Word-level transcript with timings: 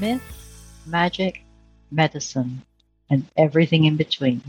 myth, 0.00 0.22
magic, 0.84 1.42
medicine, 1.90 2.62
and 3.08 3.24
everything 3.34 3.84
in 3.86 3.96
between. 3.96 4.42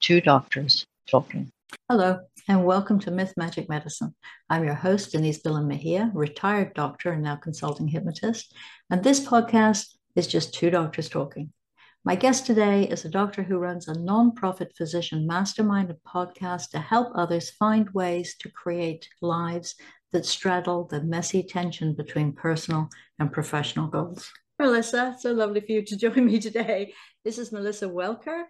Two 0.00 0.20
doctors 0.20 0.84
talking. 1.08 1.48
Hello, 1.88 2.18
and 2.48 2.64
welcome 2.64 2.98
to 3.00 3.12
Myth 3.12 3.32
Magic 3.36 3.68
Medicine. 3.68 4.12
I'm 4.50 4.64
your 4.64 4.74
host, 4.74 5.12
Denise 5.12 5.40
Billen 5.40 5.68
Mejia, 5.68 6.10
retired 6.14 6.74
doctor 6.74 7.12
and 7.12 7.22
now 7.22 7.36
consulting 7.36 7.86
hypnotist. 7.86 8.52
And 8.90 9.04
this 9.04 9.24
podcast 9.24 9.94
is 10.16 10.26
just 10.26 10.52
two 10.52 10.70
doctors 10.70 11.08
talking. 11.08 11.52
My 12.04 12.16
guest 12.16 12.44
today 12.44 12.88
is 12.88 13.04
a 13.04 13.08
doctor 13.08 13.44
who 13.44 13.58
runs 13.58 13.86
a 13.86 13.94
nonprofit 13.94 14.74
physician 14.76 15.28
mastermind 15.28 15.94
podcast 16.04 16.70
to 16.70 16.80
help 16.80 17.12
others 17.14 17.50
find 17.50 17.88
ways 17.90 18.34
to 18.40 18.50
create 18.50 19.08
lives 19.22 19.76
that 20.10 20.26
straddle 20.26 20.88
the 20.88 21.04
messy 21.04 21.44
tension 21.44 21.94
between 21.94 22.32
personal 22.32 22.88
and 23.20 23.32
professional 23.32 23.86
goals. 23.86 24.32
Melissa, 24.58 25.14
so 25.18 25.32
lovely 25.32 25.60
for 25.60 25.72
you 25.72 25.84
to 25.84 25.96
join 26.04 26.24
me 26.24 26.40
today. 26.40 26.94
This 27.24 27.38
is 27.38 27.52
Melissa 27.52 27.86
Welker, 27.86 28.44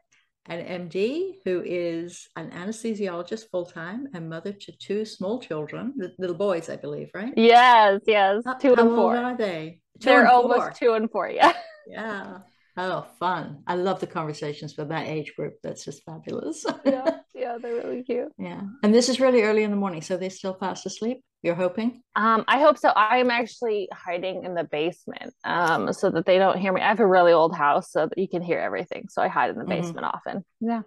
an 0.46 0.88
MD 0.88 1.32
who 1.44 1.62
is 1.64 2.28
an 2.36 2.50
anesthesiologist 2.50 3.50
full 3.50 3.66
time 3.66 4.06
and 4.14 4.30
mother 4.30 4.52
to 4.52 4.72
two 4.78 5.04
small 5.04 5.40
children, 5.40 5.94
little 6.18 6.36
boys, 6.36 6.68
I 6.68 6.76
believe, 6.76 7.10
right? 7.12 7.32
Yes, 7.36 8.02
yes, 8.06 8.44
two 8.60 8.74
how 8.76 8.82
and 8.82 8.90
four. 8.94 9.16
How 9.16 9.30
old 9.30 9.34
are 9.34 9.36
they? 9.36 9.80
Two 10.00 10.10
They're 10.10 10.28
almost 10.28 10.78
two 10.78 10.92
and 10.92 11.10
four. 11.10 11.28
Yeah. 11.28 11.52
Yeah. 11.88 12.38
Oh, 12.78 13.06
fun. 13.18 13.62
I 13.66 13.74
love 13.74 14.00
the 14.00 14.06
conversations 14.06 14.74
for 14.74 14.84
that 14.84 15.06
age 15.06 15.34
group. 15.34 15.54
That's 15.62 15.84
just 15.84 16.04
fabulous. 16.04 16.64
yeah, 16.84 17.18
yeah, 17.34 17.56
they're 17.60 17.74
really 17.74 18.02
cute. 18.02 18.28
Yeah. 18.38 18.60
And 18.82 18.94
this 18.94 19.08
is 19.08 19.18
really 19.18 19.42
early 19.42 19.62
in 19.62 19.70
the 19.70 19.76
morning, 19.76 20.02
so 20.02 20.16
they're 20.16 20.28
still 20.28 20.54
fast 20.54 20.84
asleep. 20.84 21.22
You're 21.42 21.54
hoping? 21.54 22.02
Um, 22.16 22.44
I 22.48 22.60
hope 22.60 22.76
so. 22.76 22.92
I'm 22.94 23.30
actually 23.30 23.88
hiding 23.92 24.44
in 24.44 24.54
the 24.54 24.64
basement 24.64 25.32
um, 25.44 25.92
so 25.92 26.10
that 26.10 26.26
they 26.26 26.38
don't 26.38 26.58
hear 26.58 26.72
me. 26.72 26.80
I 26.80 26.88
have 26.88 27.00
a 27.00 27.06
really 27.06 27.32
old 27.32 27.54
house 27.54 27.92
so 27.92 28.06
that 28.06 28.18
you 28.18 28.28
can 28.28 28.42
hear 28.42 28.58
everything. 28.58 29.06
So 29.08 29.22
I 29.22 29.28
hide 29.28 29.50
in 29.50 29.56
the 29.56 29.62
mm-hmm. 29.62 29.70
basement 29.70 30.06
mm-hmm. 30.06 30.16
often. 30.16 30.44
Yeah. 30.60 30.82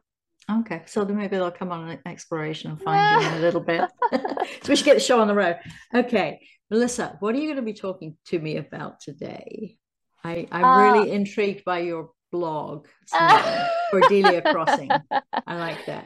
Okay. 0.52 0.84
So 0.86 1.06
then 1.06 1.18
maybe 1.18 1.38
they'll 1.38 1.52
come 1.52 1.72
on 1.72 1.90
an 1.90 2.00
exploration 2.06 2.72
and 2.72 2.82
find 2.82 3.22
you 3.22 3.30
in 3.30 3.34
a 3.36 3.40
little 3.42 3.62
bit. 3.62 3.90
so 4.12 4.20
we 4.68 4.76
should 4.76 4.86
get 4.86 4.96
the 4.96 5.00
show 5.00 5.22
on 5.22 5.28
the 5.28 5.36
road. 5.36 5.58
Okay. 5.94 6.42
Melissa, 6.70 7.18
what 7.20 7.34
are 7.34 7.40
you 7.40 7.46
going 7.46 7.56
to 7.56 7.62
be 7.62 7.74
talking 7.74 8.18
to 8.28 8.38
me 8.38 8.58
about 8.58 9.00
today? 9.00 9.78
I, 10.24 10.48
I'm 10.52 10.66
uh, 10.66 10.78
really 10.78 11.12
intrigued 11.12 11.64
by 11.64 11.80
your 11.80 12.12
blog, 12.32 12.88
uh, 13.12 13.68
Cordelia 13.92 14.42
Crossing. 14.42 14.90
I 14.90 15.56
like 15.58 15.86
that. 15.86 16.06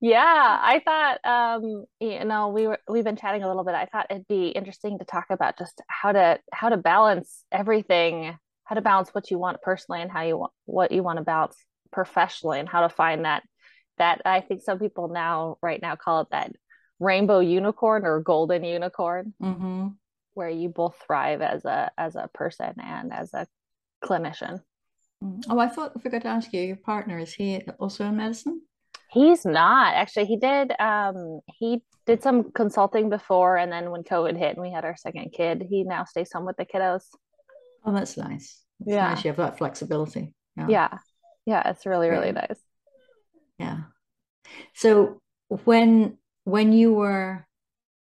Yeah, 0.00 0.58
I 0.62 0.80
thought 0.84 1.18
um, 1.24 1.84
you 1.98 2.24
know 2.24 2.48
we 2.48 2.68
were 2.68 2.78
we've 2.88 3.04
been 3.04 3.16
chatting 3.16 3.42
a 3.42 3.48
little 3.48 3.64
bit. 3.64 3.74
I 3.74 3.86
thought 3.86 4.06
it'd 4.10 4.28
be 4.28 4.48
interesting 4.48 4.98
to 4.98 5.04
talk 5.04 5.26
about 5.30 5.58
just 5.58 5.80
how 5.88 6.12
to 6.12 6.38
how 6.52 6.68
to 6.68 6.76
balance 6.76 7.44
everything, 7.50 8.36
how 8.64 8.74
to 8.76 8.80
balance 8.80 9.10
what 9.10 9.30
you 9.30 9.38
want 9.38 9.60
personally 9.60 10.00
and 10.00 10.10
how 10.10 10.22
you 10.22 10.36
want 10.38 10.52
what 10.66 10.92
you 10.92 11.02
want 11.02 11.18
to 11.18 11.24
balance 11.24 11.56
professionally, 11.90 12.60
and 12.60 12.68
how 12.68 12.82
to 12.82 12.88
find 12.88 13.24
that 13.24 13.42
that 13.98 14.22
I 14.24 14.40
think 14.40 14.62
some 14.62 14.78
people 14.78 15.08
now 15.08 15.58
right 15.60 15.82
now 15.82 15.96
call 15.96 16.20
it 16.20 16.28
that 16.30 16.52
rainbow 17.00 17.40
unicorn 17.40 18.04
or 18.04 18.20
golden 18.20 18.62
unicorn. 18.62 19.34
Mm-hmm 19.42 19.88
where 20.38 20.48
you 20.48 20.68
both 20.68 20.96
thrive 21.04 21.42
as 21.42 21.64
a 21.64 21.90
as 21.98 22.14
a 22.14 22.30
person 22.32 22.74
and 22.78 23.12
as 23.12 23.34
a 23.34 23.44
clinician. 24.04 24.60
Mm. 25.22 25.42
Oh, 25.50 25.58
I 25.58 25.68
thought 25.68 25.92
I 25.96 26.00
forgot 26.00 26.22
to 26.22 26.28
ask 26.28 26.52
you. 26.52 26.62
Your 26.62 26.76
partner 26.76 27.18
is 27.18 27.34
he 27.34 27.60
also 27.80 28.04
in 28.04 28.16
medicine? 28.16 28.62
He's 29.10 29.44
not 29.44 29.94
actually. 29.94 30.26
He 30.26 30.36
did. 30.36 30.72
Um, 30.80 31.40
he 31.46 31.82
did 32.06 32.22
some 32.22 32.52
consulting 32.52 33.10
before, 33.10 33.56
and 33.56 33.72
then 33.72 33.90
when 33.90 34.04
COVID 34.04 34.38
hit 34.38 34.54
and 34.54 34.62
we 34.62 34.70
had 34.70 34.84
our 34.84 34.96
second 34.96 35.32
kid, 35.32 35.66
he 35.68 35.82
now 35.82 36.04
stays 36.04 36.32
home 36.32 36.46
with 36.46 36.56
the 36.56 36.64
kiddos. 36.64 37.02
Oh, 37.84 37.92
that's 37.92 38.16
nice. 38.16 38.62
That's 38.78 38.94
yeah, 38.94 39.08
nice. 39.08 39.24
you 39.24 39.30
have 39.30 39.38
that 39.38 39.58
flexibility. 39.58 40.34
Yeah, 40.56 40.68
yeah, 40.68 40.98
yeah 41.46 41.70
it's 41.70 41.84
really 41.84 42.10
really 42.10 42.32
nice. 42.32 42.60
Yeah. 43.58 43.78
So 44.74 45.20
when 45.48 46.16
when 46.44 46.72
you 46.72 46.94
were 46.94 47.44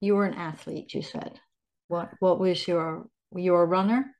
you 0.01 0.17
were 0.17 0.27
an 0.27 0.35
athlete, 0.35 0.93
you 0.93 1.03
said 1.03 1.39
what 1.89 2.11
what 2.21 2.39
was 2.39 2.67
your 2.67 3.07
your 3.35 3.67
runner? 3.67 4.15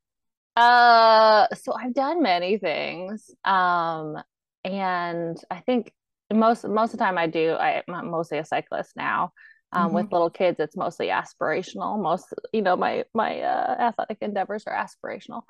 Uh 0.57 1.47
so 1.55 1.73
I've 1.73 1.95
done 1.95 2.23
many 2.23 2.59
things. 2.59 3.31
Um 3.45 4.17
and 4.65 5.37
I 5.51 5.61
think 5.61 5.93
most 6.33 6.67
most 6.67 6.93
of 6.93 6.99
the 6.99 7.05
time 7.05 7.19
I 7.19 7.27
do 7.27 7.53
I, 7.53 7.83
am 7.89 8.11
mostly 8.11 8.39
a 8.39 8.45
cyclist 8.45 8.93
now. 8.97 9.33
Um, 9.73 9.87
mm-hmm. 9.89 9.97
with 9.97 10.13
little 10.13 10.31
kids 10.31 10.61
it's 10.61 10.77
mostly 10.77 11.09
aspirational. 11.09 12.01
Most 12.01 12.33
you 12.53 12.63
know 12.63 12.77
my 12.77 13.05
my 13.15 13.41
uh, 13.41 13.77
athletic 13.81 14.19
endeavors 14.21 14.65
are 14.67 14.75
aspirational. 14.75 15.43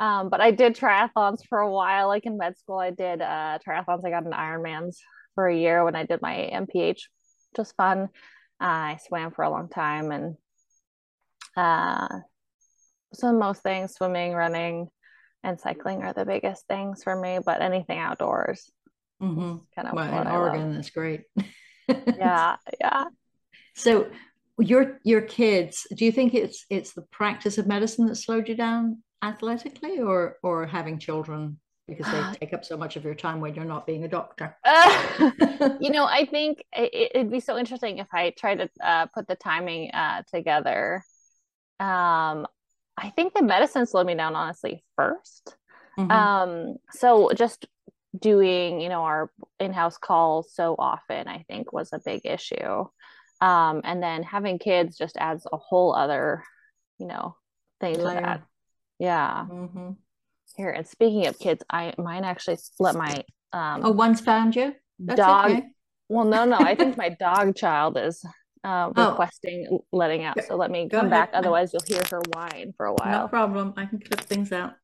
Um, 0.00 0.28
but 0.28 0.40
I 0.40 0.50
did 0.50 0.76
triathlons 0.76 1.46
for 1.48 1.58
a 1.58 1.70
while. 1.70 2.08
Like 2.08 2.26
in 2.26 2.36
med 2.36 2.58
school, 2.58 2.78
I 2.78 2.90
did 2.90 3.22
uh, 3.22 3.58
triathlons. 3.66 4.04
I 4.04 4.10
got 4.10 4.26
an 4.26 4.32
Ironman's 4.32 5.00
for 5.34 5.46
a 5.46 5.56
year 5.56 5.84
when 5.84 5.94
I 5.94 6.04
did 6.04 6.20
my 6.20 6.50
MPH. 6.52 7.02
Just 7.56 7.76
fun. 7.76 8.08
Uh, 8.60 8.96
I 8.96 8.98
swam 9.06 9.30
for 9.30 9.42
a 9.42 9.50
long 9.50 9.68
time 9.68 10.10
and 10.10 10.36
uh, 11.56 12.20
so 13.12 13.32
most 13.32 13.62
things, 13.62 13.94
swimming, 13.94 14.32
running, 14.32 14.88
and 15.42 15.60
cycling 15.60 16.02
are 16.02 16.12
the 16.12 16.24
biggest 16.24 16.66
things 16.66 17.02
for 17.02 17.14
me. 17.14 17.38
But 17.44 17.62
anything 17.62 17.98
outdoors, 17.98 18.70
mm-hmm. 19.22 19.56
kind 19.74 19.88
of 19.88 19.94
well, 19.94 20.20
in 20.20 20.28
Oregon, 20.28 20.74
that's 20.74 20.90
great. 20.90 21.22
yeah, 21.88 22.56
yeah. 22.80 23.04
So 23.74 24.10
your 24.58 25.00
your 25.04 25.20
kids, 25.20 25.86
do 25.94 26.04
you 26.04 26.12
think 26.12 26.34
it's 26.34 26.64
it's 26.70 26.92
the 26.92 27.02
practice 27.02 27.58
of 27.58 27.66
medicine 27.66 28.06
that 28.06 28.16
slowed 28.16 28.48
you 28.48 28.56
down 28.56 29.02
athletically, 29.22 30.00
or 30.00 30.38
or 30.42 30.66
having 30.66 30.98
children 30.98 31.58
because 31.86 32.06
they 32.10 32.38
take 32.38 32.54
up 32.54 32.64
so 32.64 32.78
much 32.78 32.96
of 32.96 33.04
your 33.04 33.14
time 33.14 33.42
when 33.42 33.54
you're 33.54 33.64
not 33.64 33.86
being 33.86 34.04
a 34.04 34.08
doctor? 34.08 34.56
Uh, 34.66 35.76
you 35.80 35.90
know, 35.90 36.04
I 36.04 36.26
think 36.26 36.62
it, 36.72 37.12
would 37.14 37.30
be 37.30 37.38
so 37.38 37.56
interesting 37.56 37.98
if 37.98 38.08
I 38.12 38.30
try 38.36 38.56
to 38.56 38.68
uh, 38.82 39.06
put 39.06 39.28
the 39.28 39.36
timing 39.36 39.92
uh, 39.92 40.22
together 40.32 41.04
um 41.80 42.46
i 42.96 43.10
think 43.16 43.34
the 43.34 43.42
medicine 43.42 43.86
slowed 43.86 44.06
me 44.06 44.14
down 44.14 44.36
honestly 44.36 44.84
1st 44.98 45.54
mm-hmm. 45.98 46.10
um 46.10 46.76
so 46.90 47.30
just 47.34 47.66
doing 48.18 48.80
you 48.80 48.88
know 48.88 49.02
our 49.02 49.30
in-house 49.58 49.98
calls 49.98 50.52
so 50.54 50.76
often 50.78 51.26
i 51.26 51.44
think 51.48 51.72
was 51.72 51.92
a 51.92 52.00
big 52.04 52.20
issue 52.24 52.84
um 53.40 53.80
and 53.84 54.02
then 54.02 54.22
having 54.22 54.58
kids 54.58 54.96
just 54.96 55.16
adds 55.16 55.46
a 55.52 55.56
whole 55.56 55.94
other 55.94 56.44
you 56.98 57.06
know 57.06 57.36
thing 57.80 57.96
to 57.96 58.02
that 58.02 58.42
yeah 58.98 59.46
mm-hmm. 59.50 59.90
here 60.56 60.70
and 60.70 60.86
speaking 60.86 61.26
of 61.26 61.38
kids 61.38 61.64
i 61.70 61.92
mine 61.98 62.24
actually 62.24 62.56
let 62.78 62.94
my 62.94 63.24
um 63.52 63.80
oh 63.84 63.90
one's 63.90 64.20
found 64.20 64.54
you 64.54 64.72
That's 65.00 65.18
dog 65.18 65.50
okay. 65.50 65.64
well 66.08 66.24
no 66.24 66.44
no 66.44 66.56
i 66.58 66.76
think 66.76 66.96
my 66.96 67.08
dog 67.20 67.56
child 67.56 67.98
is 67.98 68.24
uh, 68.64 68.90
oh. 68.96 69.10
requesting 69.10 69.68
oh. 69.70 69.84
letting 69.92 70.24
out. 70.24 70.42
So 70.44 70.56
let 70.56 70.70
me 70.70 70.88
Go 70.88 70.98
come 70.98 71.12
ahead. 71.12 71.30
back. 71.30 71.30
Otherwise, 71.34 71.72
you'll 71.72 71.82
hear 71.86 72.02
her 72.10 72.20
whine 72.32 72.72
for 72.76 72.86
a 72.86 72.94
while. 72.94 73.22
No 73.22 73.28
problem. 73.28 73.74
I 73.76 73.86
can 73.86 74.00
clip 74.00 74.20
things 74.20 74.52
out. 74.52 74.74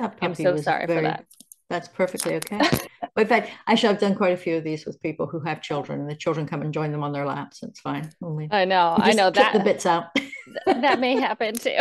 I'm 0.00 0.34
so 0.34 0.56
sorry 0.56 0.86
very, 0.86 0.98
for 0.98 1.02
that. 1.02 1.26
That's 1.68 1.88
perfectly 1.88 2.36
okay. 2.36 2.58
but 3.14 3.22
in 3.22 3.26
fact, 3.26 3.50
actually, 3.66 3.90
I've 3.90 4.00
done 4.00 4.14
quite 4.14 4.32
a 4.32 4.36
few 4.36 4.56
of 4.56 4.64
these 4.64 4.86
with 4.86 5.00
people 5.02 5.26
who 5.26 5.40
have 5.40 5.60
children, 5.60 6.00
and 6.00 6.08
the 6.08 6.14
children 6.14 6.46
come 6.46 6.62
and 6.62 6.72
join 6.72 6.92
them 6.92 7.02
on 7.02 7.12
their 7.12 7.26
laps. 7.26 7.62
It's 7.62 7.80
fine. 7.80 8.10
Only 8.22 8.48
I 8.50 8.64
know. 8.64 8.94
I 8.96 9.12
know 9.12 9.30
that 9.30 9.52
the 9.52 9.60
bits 9.60 9.84
out. 9.84 10.06
that 10.66 11.00
may 11.00 11.16
happen 11.16 11.54
too. 11.54 11.76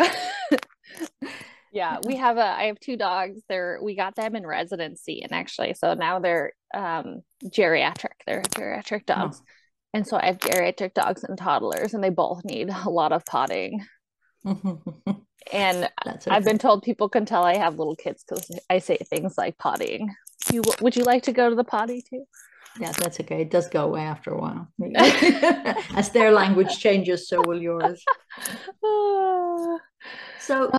yeah, 1.72 2.00
we 2.06 2.16
have 2.16 2.38
a. 2.38 2.42
I 2.42 2.64
have 2.64 2.80
two 2.80 2.98
dogs. 2.98 3.42
They're 3.48 3.80
we 3.82 3.96
got 3.96 4.16
them 4.16 4.36
in 4.36 4.46
residency, 4.46 5.22
and 5.22 5.32
actually, 5.32 5.76
so 5.76 5.94
now 5.94 6.20
they're 6.20 6.54
um 6.74 7.22
geriatric. 7.46 8.18
They're 8.26 8.42
geriatric 8.42 9.06
dogs. 9.06 9.42
Oh 9.42 9.46
and 9.94 10.06
so 10.06 10.18
I 10.18 10.28
have 10.28 10.38
geriatric 10.38 10.94
dogs 10.94 11.24
and 11.24 11.38
toddlers, 11.38 11.94
and 11.94 12.04
they 12.04 12.10
both 12.10 12.44
need 12.46 12.70
a 12.70 12.90
lot 12.90 13.12
of 13.12 13.26
potting. 13.26 13.86
and. 14.46 15.90
I've 16.28 16.46
been 16.46 16.58
told 16.58 16.84
people 16.84 17.10
can 17.10 17.26
tell 17.26 17.44
I 17.44 17.58
have 17.58 17.78
little 17.78 17.96
kids 17.96 18.24
because 18.28 18.50
I 18.70 18.80
say 18.80 18.98
things 18.98 19.38
like 19.38 19.58
pottying. 19.58 20.10
You 20.52 20.62
would 20.82 20.96
you 20.96 21.04
like 21.04 21.24
to 21.24 21.34
go 21.34 21.50
to 21.50 21.56
the 21.56 21.64
potty 21.64 22.02
too? 22.02 22.26
Yeah, 22.80 22.92
that's 22.92 23.20
okay. 23.20 23.42
It 23.42 23.50
does 23.50 23.68
go 23.68 23.86
away 23.86 24.02
after 24.02 24.32
a 24.32 24.40
while. 24.40 24.68
As 25.96 26.10
their 26.12 26.32
language 26.32 26.78
changes, 26.78 27.28
so 27.28 27.42
will 27.42 27.62
yours. 27.62 28.04
so 30.40 30.72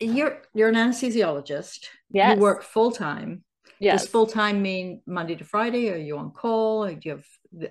you're 0.00 0.42
you're 0.54 0.68
an 0.68 0.74
anesthesiologist. 0.74 1.86
Yes. 2.10 2.36
You 2.36 2.42
work 2.42 2.62
full 2.62 2.92
time. 2.92 3.44
Yes. 3.80 4.02
Does 4.02 4.10
full 4.10 4.26
time 4.26 4.62
mean 4.62 5.02
Monday 5.06 5.36
to 5.36 5.44
Friday? 5.44 5.90
Are 5.92 5.96
you 5.96 6.18
on 6.18 6.30
call? 6.30 6.84
Or 6.84 6.94
do 6.94 7.00
you 7.02 7.10
have 7.12 7.24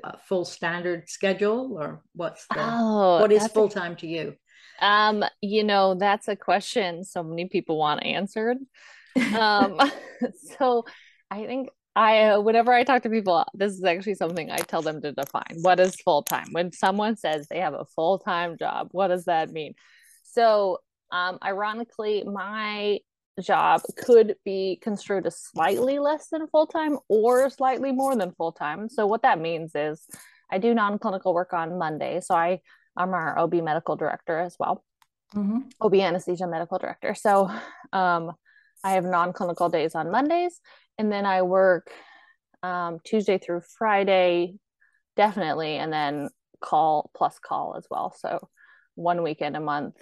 a 0.04 0.18
full 0.18 0.46
standard 0.46 1.10
schedule, 1.10 1.78
or 1.80 2.04
what's 2.14 2.46
the, 2.48 2.58
oh, 2.60 3.22
what 3.22 3.32
is 3.32 3.48
full 3.48 3.70
time 3.70 3.96
to 3.98 4.08
you? 4.08 4.36
Um, 4.82 5.24
you 5.42 5.64
know, 5.64 5.96
that's 5.96 6.28
a 6.28 6.36
question 6.36 7.04
so 7.04 7.24
many 7.24 7.48
people 7.48 7.78
want 7.78 8.06
answered. 8.06 8.58
Um, 9.36 9.80
so 10.60 10.86
I 11.32 11.46
think 11.46 11.70
I, 11.96 12.24
uh, 12.24 12.42
whenever 12.42 12.74
I 12.74 12.84
talk 12.84 13.04
to 13.04 13.10
people, 13.10 13.46
this 13.54 13.74
is 13.74 13.84
actually 13.84 14.16
something 14.16 14.52
I 14.52 14.58
tell 14.58 14.82
them 14.82 15.02
to 15.02 15.14
define. 15.14 15.62
What 15.62 15.80
is 15.80 15.96
full 15.96 16.24
time? 16.24 16.48
When 16.52 16.74
someone 16.74 17.16
says 17.16 17.48
they 17.48 17.60
have 17.60 17.74
a 17.74 17.86
full 17.96 18.20
time 18.20 18.58
job, 18.58 18.90
what 18.92 19.08
does 19.08 19.26
that 19.26 19.50
mean? 19.50 19.76
So, 20.24 20.80
um, 21.12 21.38
ironically, 21.44 22.24
my 22.26 23.00
job 23.42 23.82
could 23.98 24.36
be 24.46 24.80
construed 24.82 25.26
as 25.26 25.40
slightly 25.40 26.00
less 26.00 26.28
than 26.30 26.48
full 26.48 26.68
time 26.68 26.98
or 27.10 27.50
slightly 27.50 27.92
more 27.92 28.16
than 28.16 28.32
full 28.32 28.52
time. 28.52 28.90
So 28.90 29.08
what 29.08 29.24
that 29.24 29.40
means 29.40 29.72
is 29.76 30.06
I 30.52 30.58
do 30.58 30.74
non-clinical 30.74 31.34
work 31.34 31.54
on 31.54 31.78
Monday. 31.78 32.22
So 32.22 32.36
I 32.36 32.62
I'm 32.98 33.14
our 33.14 33.38
OB 33.38 33.56
medical 33.56 33.96
director 33.96 34.40
as 34.40 34.56
well. 34.60 34.84
Mm-hmm. 35.34 35.60
OB 35.82 35.96
anesthesia 35.96 36.48
medical 36.48 36.78
director. 36.78 37.14
So 37.14 37.50
um, 37.92 38.32
I 38.84 38.92
have 38.92 39.04
non-clinical 39.04 39.70
days 39.70 39.96
on 39.96 40.12
Mondays, 40.12 40.62
and 40.98 41.12
then 41.12 41.26
I 41.26 41.42
work 41.42 41.92
um, 42.64 43.00
Tuesday 43.04 43.38
through 43.38 43.62
Friday, 43.78 44.56
definitely, 45.18 45.76
and 45.76 45.92
then 45.92 46.30
call 46.62 47.12
plus 47.16 47.38
call 47.40 47.76
as 47.78 47.86
well. 47.90 48.16
So 48.18 48.48
one 48.96 49.24
weekend 49.24 49.58
a 49.58 49.60
month. 49.60 49.96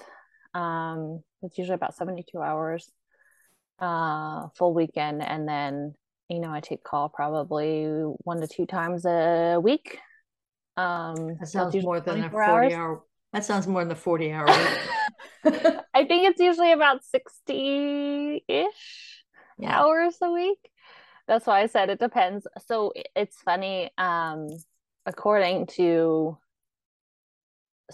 Um, 0.53 1.23
it's 1.41 1.57
usually 1.57 1.75
about 1.75 1.95
72 1.95 2.39
hours, 2.39 2.91
uh, 3.79 4.47
full 4.55 4.73
weekend, 4.73 5.21
and 5.21 5.47
then 5.47 5.95
you 6.29 6.39
know 6.39 6.51
I 6.51 6.59
take 6.59 6.83
call 6.83 7.09
probably 7.09 7.85
one 7.85 8.41
to 8.41 8.47
two 8.47 8.65
times 8.65 9.05
a 9.05 9.59
week. 9.61 9.99
Um, 10.77 11.37
that 11.39 11.47
sounds 11.47 11.75
more 11.83 11.99
than 11.99 12.23
a 12.23 12.29
40 12.29 12.43
hours. 12.43 12.73
hour. 12.73 13.03
That 13.33 13.45
sounds 13.45 13.67
more 13.67 13.81
than 13.81 13.89
the 13.89 13.95
40 13.95 14.31
hour 14.31 14.47
I 15.45 16.05
think 16.05 16.29
it's 16.29 16.39
usually 16.39 16.71
about 16.71 17.03
60 17.03 18.45
ish 18.47 19.23
yeah. 19.57 19.79
hours 19.79 20.15
a 20.21 20.31
week. 20.31 20.59
That's 21.27 21.45
why 21.45 21.61
I 21.61 21.65
said 21.65 21.89
it 21.89 21.99
depends. 21.99 22.47
So 22.67 22.93
it's 23.15 23.41
funny. 23.41 23.91
Um, 23.97 24.47
according 25.05 25.67
to 25.67 26.37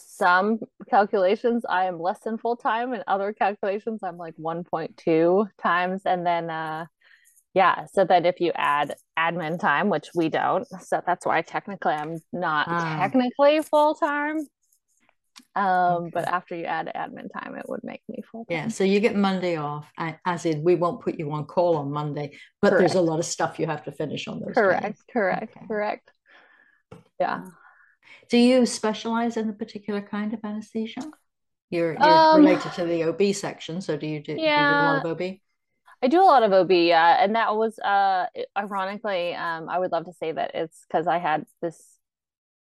some 0.07 0.60
calculations, 0.90 1.63
I 1.68 1.86
am 1.86 2.00
less 2.00 2.19
than 2.19 2.38
full 2.38 2.56
time, 2.56 2.94
and 2.94 3.04
other 3.07 3.34
calculations, 3.34 4.01
I'm 4.04 4.18
like 4.18 4.36
1.2 4.38 5.48
times. 5.62 6.01
And 6.06 6.25
then, 6.25 6.50
uh, 6.50 6.86
yeah, 7.54 7.86
so 7.92 8.06
that 8.06 8.25
if 8.25 8.40
you 8.40 8.51
add 8.56 8.96
admin 9.18 9.60
time, 9.60 9.90
which 9.90 10.10
we 10.16 10.30
don't, 10.30 10.66
so 10.81 11.01
that's 11.06 11.25
why 11.25 11.42
technically 11.42 11.94
I'm 11.94 12.18
not 12.31 12.68
um, 12.68 13.00
technically 13.00 13.62
full 13.62 13.96
time. 13.96 14.40
Um, 15.56 15.66
okay. 15.66 16.12
but 16.13 16.28
after 16.28 16.56
you 16.56 16.66
add 16.66 16.92
admin 16.95 17.28
time, 17.34 17.56
it 17.56 17.66
would 17.68 17.84
make 17.84 18.02
me 18.07 18.22
full. 18.31 18.45
Yeah, 18.50 18.68
so 18.68 18.84
you 18.84 19.00
get 19.00 19.16
Monday 19.16 19.56
off, 19.57 19.92
as 20.25 20.45
in 20.45 20.63
we 20.63 20.75
won't 20.75 21.02
put 21.02 21.18
you 21.18 21.31
on 21.31 21.45
call 21.45 21.78
on 21.78 21.92
Monday, 21.92 22.38
but 22.62 22.69
correct. 22.69 22.80
there's 22.80 22.95
a 22.95 23.02
lot 23.02 23.19
of 23.19 23.25
stuff 23.25 23.60
you 23.60 23.66
have 23.66 23.84
to 23.86 23.92
finish 23.92 24.28
on 24.28 24.40
those. 24.40 24.54
Correct, 24.54 24.84
days. 24.84 25.04
correct, 25.12 25.57
okay. 25.57 25.66
correct. 25.68 26.12
Yeah. 27.19 27.45
Do 28.30 28.38
you 28.38 28.66
specialize 28.66 29.38
in 29.38 29.50
a 29.50 29.54
particular 29.54 30.02
kind 30.02 30.34
of 30.34 30.40
anesthesia? 30.44 31.02
You're, 31.70 31.94
you're 31.94 32.04
um, 32.04 32.44
related 32.44 32.74
to 32.74 32.86
the 32.86 33.04
OB 33.04 33.36
section, 33.36 33.81
so 33.81 33.96
do 33.96 34.08
you 34.08 34.22
do, 34.22 34.34
yeah, 34.34 34.36
do, 34.36 34.42
you 34.42 34.70
do 34.70 34.76
a 34.76 34.90
lot 34.94 35.06
of 35.06 35.12
OB? 35.12 35.38
I 36.02 36.08
do 36.08 36.22
a 36.22 36.24
lot 36.24 36.44
of 36.44 36.52
OB, 36.52 36.72
yeah, 36.72 37.24
and 37.24 37.36
that 37.36 37.56
was 37.56 37.78
uh 37.80 38.26
ironically, 38.58 39.36
um, 39.36 39.70
I 39.70 39.78
would 39.78 39.92
love 39.92 40.06
to 40.06 40.14
say 40.14 40.31
that 40.31 40.52
it's 40.56 40.86
because 40.88 41.08
I 41.08 41.20
had 41.20 41.46
this 41.62 42.00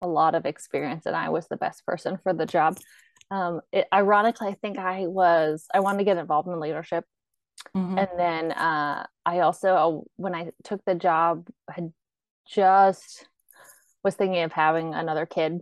a 0.02 0.06
lot 0.06 0.34
of 0.34 0.46
experience 0.46 1.06
and 1.06 1.16
I 1.16 1.28
was 1.30 1.48
the 1.48 1.56
best 1.56 1.84
person 1.86 2.18
for 2.22 2.32
the 2.32 2.46
job. 2.46 2.78
Um, 3.30 3.60
it, 3.72 3.86
ironically, 3.92 4.48
I 4.48 4.54
think 4.54 4.78
I 4.78 5.06
was, 5.06 5.66
I 5.72 5.80
wanted 5.80 5.98
to 5.98 6.04
get 6.04 6.16
involved 6.16 6.48
in 6.48 6.58
leadership. 6.60 7.04
Mm-hmm. 7.76 7.98
And 7.98 8.08
then 8.16 8.52
uh, 8.52 9.06
I 9.26 9.40
also, 9.40 9.74
uh, 9.74 10.00
when 10.16 10.34
I 10.34 10.50
took 10.64 10.80
the 10.84 10.94
job, 10.94 11.48
had 11.68 11.92
just 12.48 13.26
was 14.04 14.14
thinking 14.14 14.42
of 14.42 14.52
having 14.52 14.94
another 14.94 15.26
kid. 15.26 15.60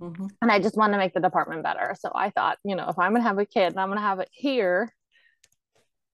Mm-hmm. 0.00 0.26
And 0.42 0.50
I 0.50 0.58
just 0.58 0.76
wanted 0.76 0.94
to 0.94 0.98
make 0.98 1.14
the 1.14 1.20
department 1.20 1.62
better. 1.62 1.94
So 1.98 2.10
I 2.14 2.30
thought, 2.30 2.58
you 2.64 2.76
know, 2.76 2.88
if 2.88 2.98
I'm 2.98 3.12
going 3.12 3.22
to 3.22 3.28
have 3.28 3.38
a 3.38 3.46
kid 3.46 3.72
and 3.72 3.80
I'm 3.80 3.88
going 3.88 3.98
to 3.98 4.02
have 4.02 4.20
it 4.20 4.28
here, 4.32 4.92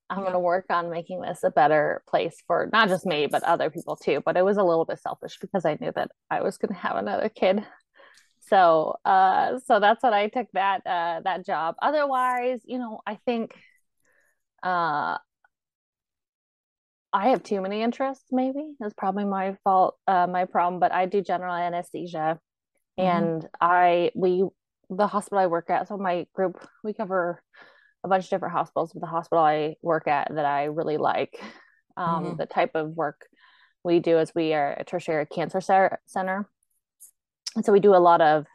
I'm 0.09 0.19
going 0.19 0.33
to 0.33 0.39
work 0.39 0.65
on 0.69 0.91
making 0.91 1.21
this 1.21 1.43
a 1.43 1.51
better 1.51 2.03
place 2.07 2.35
for 2.45 2.69
not 2.73 2.89
just 2.89 3.05
me, 3.05 3.27
but 3.27 3.43
other 3.43 3.69
people 3.69 3.95
too. 3.95 4.21
But 4.25 4.37
it 4.37 4.43
was 4.43 4.57
a 4.57 4.63
little 4.63 4.85
bit 4.85 4.99
selfish 4.99 5.37
because 5.39 5.65
I 5.65 5.77
knew 5.79 5.91
that 5.95 6.11
I 6.29 6.41
was 6.41 6.57
going 6.57 6.73
to 6.73 6.79
have 6.79 6.97
another 6.97 7.29
kid. 7.29 7.65
So, 8.41 8.97
uh, 9.05 9.59
so 9.65 9.79
that's 9.79 10.03
what 10.03 10.13
I 10.13 10.27
took 10.27 10.47
that, 10.53 10.81
uh, 10.85 11.21
that 11.23 11.45
job. 11.45 11.75
Otherwise, 11.81 12.59
you 12.65 12.77
know, 12.77 12.99
I 13.07 13.15
think, 13.25 13.55
uh, 14.61 15.17
I 17.13 17.29
have 17.29 17.43
too 17.43 17.61
many 17.61 17.81
interests, 17.81 18.25
maybe 18.31 18.75
that's 18.79 18.93
probably 18.93 19.25
my 19.25 19.57
fault, 19.63 19.97
uh, 20.07 20.27
my 20.27 20.45
problem, 20.45 20.79
but 20.79 20.91
I 20.91 21.05
do 21.05 21.21
general 21.21 21.53
anesthesia 21.53 22.39
mm-hmm. 22.99 23.01
and 23.05 23.49
I, 23.59 24.11
we, 24.15 24.45
the 24.89 25.07
hospital 25.07 25.39
I 25.39 25.47
work 25.47 25.69
at, 25.69 25.87
so 25.87 25.97
my 25.97 26.25
group, 26.33 26.65
we 26.83 26.93
cover 26.93 27.41
a 28.03 28.07
bunch 28.07 28.25
of 28.25 28.29
different 28.29 28.53
hospitals, 28.53 28.93
but 28.93 29.01
the 29.01 29.07
hospital 29.07 29.43
I 29.43 29.75
work 29.81 30.07
at 30.07 30.33
that 30.33 30.45
I 30.45 30.65
really 30.65 30.97
like, 30.97 31.41
um, 31.97 32.25
mm-hmm. 32.25 32.37
the 32.37 32.45
type 32.45 32.71
of 32.75 32.91
work 32.91 33.27
we 33.83 33.99
do 33.99 34.17
is 34.19 34.31
we 34.33 34.53
are 34.53 34.73
a 34.73 34.83
tertiary 34.83 35.25
cancer 35.25 35.61
center. 35.61 36.49
And 37.55 37.65
so 37.65 37.71
we 37.71 37.79
do 37.79 37.95
a 37.95 37.97
lot 37.97 38.21
of 38.21 38.45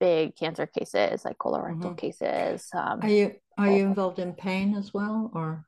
big 0.00 0.36
cancer 0.36 0.66
cases, 0.66 1.24
like 1.24 1.38
colorectal 1.38 1.80
mm-hmm. 1.80 1.94
cases. 1.94 2.68
Um, 2.74 3.00
are 3.02 3.08
you 3.08 3.34
are 3.56 3.70
you 3.70 3.84
involved 3.84 4.18
in 4.18 4.32
pain 4.32 4.74
as 4.74 4.92
well, 4.92 5.30
or 5.34 5.64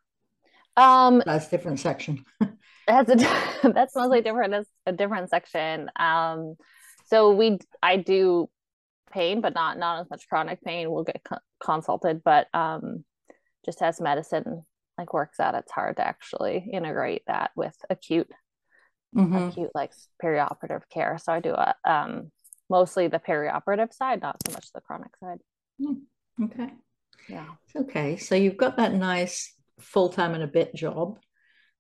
um, 0.77 1.23
that's 1.25 1.49
different 1.49 1.81
section? 1.81 2.25
that's 2.87 3.11
a 3.11 3.17
that's 3.73 3.95
mostly 3.95 4.21
different. 4.21 4.55
It's 4.55 4.71
a 4.87 4.93
different 4.93 5.31
section. 5.31 5.91
Um, 5.97 6.57
so 7.07 7.33
we 7.33 7.59
I 7.83 7.97
do 7.97 8.49
pain, 9.11 9.41
but 9.41 9.55
not 9.55 9.79
not 9.79 10.01
as 10.01 10.11
much 10.11 10.29
chronic 10.29 10.63
pain. 10.63 10.91
We'll 10.91 11.05
get 11.05 11.23
co- 11.25 11.39
consulted, 11.61 12.23
but 12.25 12.49
um, 12.55 13.05
just 13.65 13.83
as 13.83 14.01
medicine 14.01 14.65
like 14.99 15.13
works 15.13 15.41
out, 15.41 15.55
it's 15.55 15.73
hard 15.73 15.97
to 15.97 16.07
actually 16.07 16.69
integrate 16.73 17.23
that 17.27 17.51
with 17.55 17.77
acute, 17.91 18.31
mm-hmm. 19.15 19.49
acute 19.49 19.71
like 19.75 19.93
perioperative 20.23 20.83
care. 20.93 21.19
So 21.23 21.33
I 21.33 21.41
do 21.41 21.51
a 21.51 21.75
um, 21.85 22.31
mostly 22.69 23.09
the 23.09 23.19
perioperative 23.19 23.93
side, 23.93 24.23
not 24.23 24.37
so 24.47 24.53
much 24.53 24.73
the 24.73 24.81
chronic 24.81 25.17
side. 25.23 25.39
Mm, 25.81 26.03
okay. 26.45 26.73
Yeah. 27.29 27.47
Okay. 27.75 28.17
So 28.17 28.35
you've 28.35 28.57
got 28.57 28.77
that 28.77 28.95
nice 28.95 29.56
full 29.81 30.09
time 30.09 30.35
and 30.35 30.43
a 30.43 30.49
bit 30.49 30.75
job, 30.75 31.19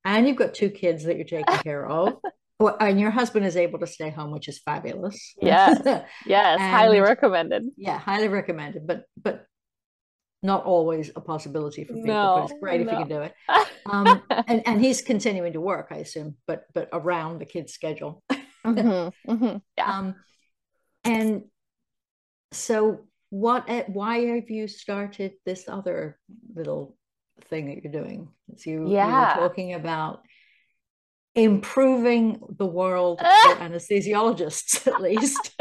and 0.04 0.26
you've 0.26 0.36
got 0.36 0.54
two 0.54 0.70
kids 0.70 1.04
that 1.04 1.16
you're 1.16 1.24
taking 1.24 1.58
care 1.58 1.86
of. 1.86 2.14
Well, 2.58 2.74
and 2.80 2.98
your 2.98 3.10
husband 3.10 3.44
is 3.44 3.54
able 3.54 3.80
to 3.80 3.86
stay 3.86 4.08
home, 4.08 4.30
which 4.30 4.48
is 4.48 4.60
fabulous. 4.60 5.34
Yes, 5.42 5.78
yes, 6.26 6.58
and, 6.58 6.70
highly 6.72 7.00
recommended. 7.00 7.64
Yeah, 7.76 7.98
highly 7.98 8.28
recommended. 8.28 8.86
But 8.86 9.04
but 9.22 9.46
not 10.42 10.64
always 10.64 11.10
a 11.16 11.20
possibility 11.20 11.84
for 11.84 11.92
people. 11.92 12.08
No, 12.08 12.36
but 12.36 12.50
it's 12.50 12.60
great 12.60 12.80
no. 12.80 12.86
if 12.86 12.92
you 12.92 12.98
can 13.04 13.08
do 13.08 13.20
it. 13.22 13.34
Um, 13.88 14.20
and 14.48 14.66
and 14.66 14.80
he's 14.80 15.00
continuing 15.00 15.52
to 15.52 15.60
work, 15.60 15.88
I 15.92 15.98
assume, 15.98 16.34
but 16.48 16.64
but 16.74 16.88
around 16.92 17.38
the 17.38 17.44
kid's 17.44 17.72
schedule. 17.72 18.20
mm-hmm, 18.32 19.30
mm-hmm, 19.30 19.58
yeah. 19.78 19.98
Um, 19.98 20.16
and 21.04 21.44
so, 22.50 23.06
what? 23.30 23.68
Why 23.86 24.18
have 24.34 24.50
you 24.50 24.66
started 24.66 25.34
this 25.44 25.68
other 25.68 26.18
little 26.52 26.96
thing 27.42 27.66
that 27.66 27.82
you're 27.82 27.92
doing? 27.92 28.28
So 28.56 28.70
you, 28.70 28.88
yeah. 28.88 29.34
you 29.34 29.40
were 29.40 29.48
talking 29.48 29.74
about 29.74 30.20
improving 31.36 32.40
the 32.58 32.66
world 32.66 33.18
for 33.20 33.54
anesthesiologists 33.56 34.86
at 34.86 35.02
least 35.02 35.54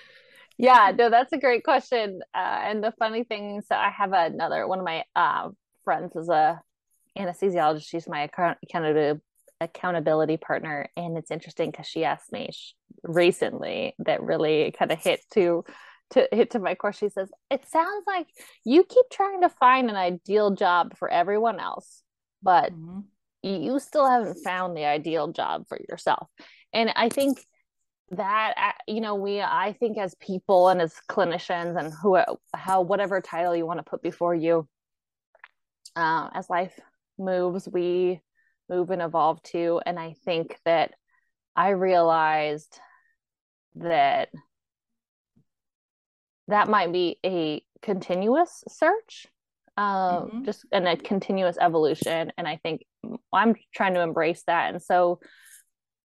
yeah 0.56 0.92
no 0.96 1.10
that's 1.10 1.32
a 1.32 1.38
great 1.38 1.64
question 1.64 2.20
uh, 2.32 2.60
and 2.62 2.82
the 2.82 2.92
funny 2.96 3.24
thing 3.24 3.60
so 3.68 3.74
i 3.74 3.90
have 3.90 4.12
another 4.12 4.68
one 4.68 4.78
of 4.78 4.84
my 4.84 5.02
uh, 5.16 5.48
friends 5.84 6.14
is 6.14 6.28
a 6.28 6.60
anesthesiologist 7.18 7.88
she's 7.88 8.08
my 8.08 8.22
account- 8.22 8.56
accountability 8.62 9.20
accountability 9.60 10.36
partner 10.36 10.88
and 10.96 11.16
it's 11.16 11.30
interesting 11.30 11.70
because 11.70 11.86
she 11.86 12.04
asked 12.04 12.30
me 12.30 12.50
recently 13.02 13.94
that 13.98 14.22
really 14.22 14.72
kind 14.78 14.92
of 14.92 15.02
hit 15.02 15.20
to 15.32 15.64
to 16.10 16.28
hit 16.32 16.50
to 16.50 16.58
my 16.58 16.74
course 16.74 16.98
she 16.98 17.08
says 17.08 17.28
it 17.50 17.66
sounds 17.68 18.04
like 18.06 18.26
you 18.64 18.84
keep 18.84 19.06
trying 19.10 19.40
to 19.40 19.48
find 19.48 19.90
an 19.90 19.96
ideal 19.96 20.52
job 20.52 20.96
for 20.96 21.10
everyone 21.10 21.58
else 21.58 22.02
but 22.42 22.72
mm-hmm 22.72 23.00
you 23.46 23.78
still 23.78 24.08
haven't 24.08 24.42
found 24.42 24.76
the 24.76 24.84
ideal 24.84 25.28
job 25.28 25.66
for 25.68 25.78
yourself. 25.88 26.28
And 26.72 26.92
I 26.96 27.08
think 27.08 27.44
that 28.10 28.54
uh, 28.56 28.72
you 28.86 29.00
know 29.00 29.16
we 29.16 29.40
i 29.40 29.74
think 29.80 29.98
as 29.98 30.14
people 30.20 30.68
and 30.68 30.80
as 30.80 30.94
clinicians 31.10 31.76
and 31.76 31.92
who 31.92 32.16
how 32.54 32.80
whatever 32.80 33.20
title 33.20 33.56
you 33.56 33.66
want 33.66 33.80
to 33.80 33.90
put 33.90 34.00
before 34.00 34.32
you 34.32 34.68
uh, 35.96 36.28
as 36.32 36.48
life 36.48 36.78
moves 37.18 37.68
we 37.68 38.20
move 38.70 38.90
and 38.90 39.02
evolve 39.02 39.42
too 39.42 39.80
and 39.84 39.98
i 39.98 40.14
think 40.24 40.56
that 40.64 40.94
i 41.56 41.70
realized 41.70 42.78
that 43.74 44.28
that 46.48 46.68
might 46.68 46.92
be 46.92 47.18
a 47.24 47.62
continuous 47.82 48.64
search 48.68 49.26
um, 49.76 49.86
mm-hmm. 49.86 50.44
just 50.44 50.64
and 50.72 50.88
a 50.88 50.96
continuous 50.96 51.56
evolution 51.60 52.32
and 52.36 52.48
i 52.48 52.56
think 52.56 52.84
i'm 53.32 53.54
trying 53.74 53.94
to 53.94 54.00
embrace 54.00 54.42
that 54.46 54.72
and 54.72 54.82
so 54.82 55.20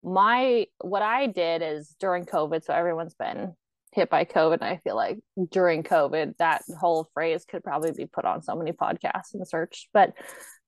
my 0.03 0.65
what 0.81 1.01
i 1.01 1.27
did 1.27 1.61
is 1.61 1.95
during 1.99 2.25
covid 2.25 2.63
so 2.63 2.73
everyone's 2.73 3.15
been 3.15 3.53
hit 3.91 4.09
by 4.09 4.23
covid 4.25 4.61
i 4.61 4.77
feel 4.77 4.95
like 4.95 5.19
during 5.49 5.83
covid 5.83 6.35
that 6.37 6.61
whole 6.79 7.09
phrase 7.13 7.45
could 7.45 7.63
probably 7.63 7.91
be 7.91 8.05
put 8.05 8.25
on 8.25 8.41
so 8.41 8.55
many 8.55 8.71
podcasts 8.71 9.33
and 9.33 9.47
search 9.47 9.89
but 9.93 10.13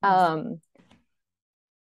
mm-hmm. 0.03 0.07
um 0.07 0.61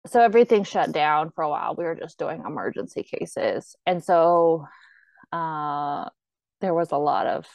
so 0.07 0.21
everything 0.21 0.63
shut 0.63 0.91
down 0.91 1.31
for 1.31 1.43
a 1.43 1.49
while. 1.49 1.75
We 1.75 1.83
were 1.83 1.95
just 1.95 2.17
doing 2.17 2.43
emergency 2.45 3.03
cases. 3.03 3.75
And 3.85 4.03
so 4.03 4.65
uh, 5.31 6.09
there 6.61 6.73
was 6.73 6.91
a 6.91 6.97
lot 6.97 7.27
of, 7.27 7.45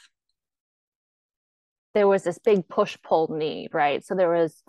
there 1.94 2.08
was 2.08 2.24
this 2.24 2.38
big 2.38 2.68
push 2.68 2.96
pull 3.02 3.28
need, 3.28 3.70
right? 3.72 4.04
So 4.04 4.14
there 4.14 4.30
was, 4.30 4.62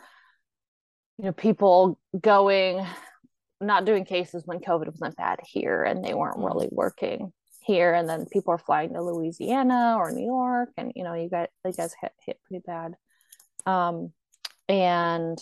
you 1.18 1.26
know, 1.26 1.34
people 1.34 2.00
going, 2.20 2.86
not 3.60 3.86
doing 3.86 4.06
cases 4.06 4.44
when 4.46 4.60
COVID 4.60 4.88
wasn't 4.88 5.18
bad 5.18 5.40
here 5.44 5.84
and 5.84 6.04
they 6.04 6.14
weren't 6.14 6.38
really 6.38 6.70
working 6.72 7.34
here. 7.62 7.94
And 7.94 8.08
then 8.08 8.28
people 8.32 8.54
are 8.54 8.60
flying 8.60 8.94
to 8.94 9.02
Louisiana 9.02 9.98
or 9.98 10.12
New 10.12 10.26
York 10.26 10.70
and, 10.78 10.94
you 10.96 11.04
know, 11.04 11.14
you 11.14 11.30
guys, 11.30 11.48
you 11.66 11.74
guys 11.74 11.94
hit, 12.00 12.14
hit 12.26 12.40
pretty 12.48 12.64
bad. 12.66 12.94
Um, 13.66 14.14
and 14.70 15.38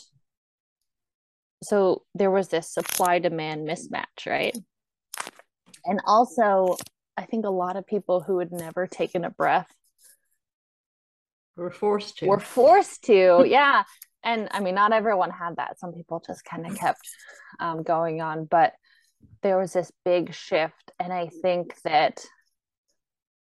so 1.62 2.04
there 2.16 2.32
was 2.32 2.48
this 2.48 2.74
supply 2.74 3.20
demand 3.20 3.68
mismatch, 3.68 4.26
right? 4.26 4.58
And 5.86 6.00
also, 6.06 6.78
I 7.18 7.26
think 7.26 7.46
a 7.46 7.50
lot 7.50 7.78
of 7.78 7.88
people 7.88 8.22
who 8.22 8.40
had 8.40 8.52
never 8.52 8.88
taken 8.88 9.24
a 9.24 9.30
breath 9.30 9.72
were 11.56 11.72
forced 11.72 12.18
to. 12.18 12.28
Were 12.28 12.40
forced 12.40 13.04
to, 13.06 13.44
yeah. 13.48 13.84
And 14.24 14.50
I 14.52 14.60
mean, 14.60 14.76
not 14.76 14.92
everyone 14.92 15.32
had 15.32 15.58
that. 15.58 15.80
Some 15.80 15.94
people 15.94 16.22
just 16.26 16.44
kind 16.44 16.66
of 16.66 16.76
kept 16.76 17.08
um, 17.60 17.84
going 17.84 18.22
on, 18.22 18.46
but 18.46 18.74
there 19.44 19.58
was 19.58 19.74
this 19.74 19.92
big 20.04 20.34
shift. 20.34 20.92
And 21.00 21.14
I 21.14 21.30
think 21.42 21.76
that 21.84 22.26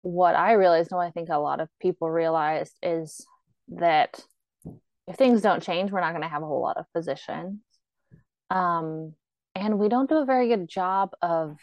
what 0.02 0.36
I 0.36 0.52
realized, 0.52 0.92
and 0.92 0.98
what 0.98 1.06
I 1.06 1.10
think 1.10 1.30
a 1.30 1.38
lot 1.38 1.60
of 1.60 1.68
people 1.80 2.10
realized, 2.10 2.76
is 2.82 3.26
that 3.68 4.20
if 5.08 5.16
things 5.16 5.40
don't 5.40 5.62
change, 5.62 5.90
we're 5.90 6.00
not 6.00 6.12
going 6.12 6.22
to 6.22 6.28
have 6.28 6.42
a 6.42 6.46
whole 6.46 6.60
lot 6.60 6.76
of 6.76 6.86
physicians. 6.92 7.60
Um, 8.50 9.14
and 9.54 9.78
we 9.78 9.88
don't 9.88 10.08
do 10.08 10.18
a 10.18 10.26
very 10.26 10.48
good 10.48 10.68
job 10.68 11.12
of 11.22 11.56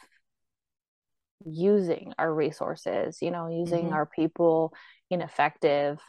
using 1.46 2.14
our 2.18 2.34
resources, 2.34 3.18
you 3.22 3.32
know, 3.32 3.48
using 3.48 3.86
mm-hmm. 3.86 3.94
our 3.94 4.06
people 4.06 4.74
in 5.10 5.22
effective 5.22 6.00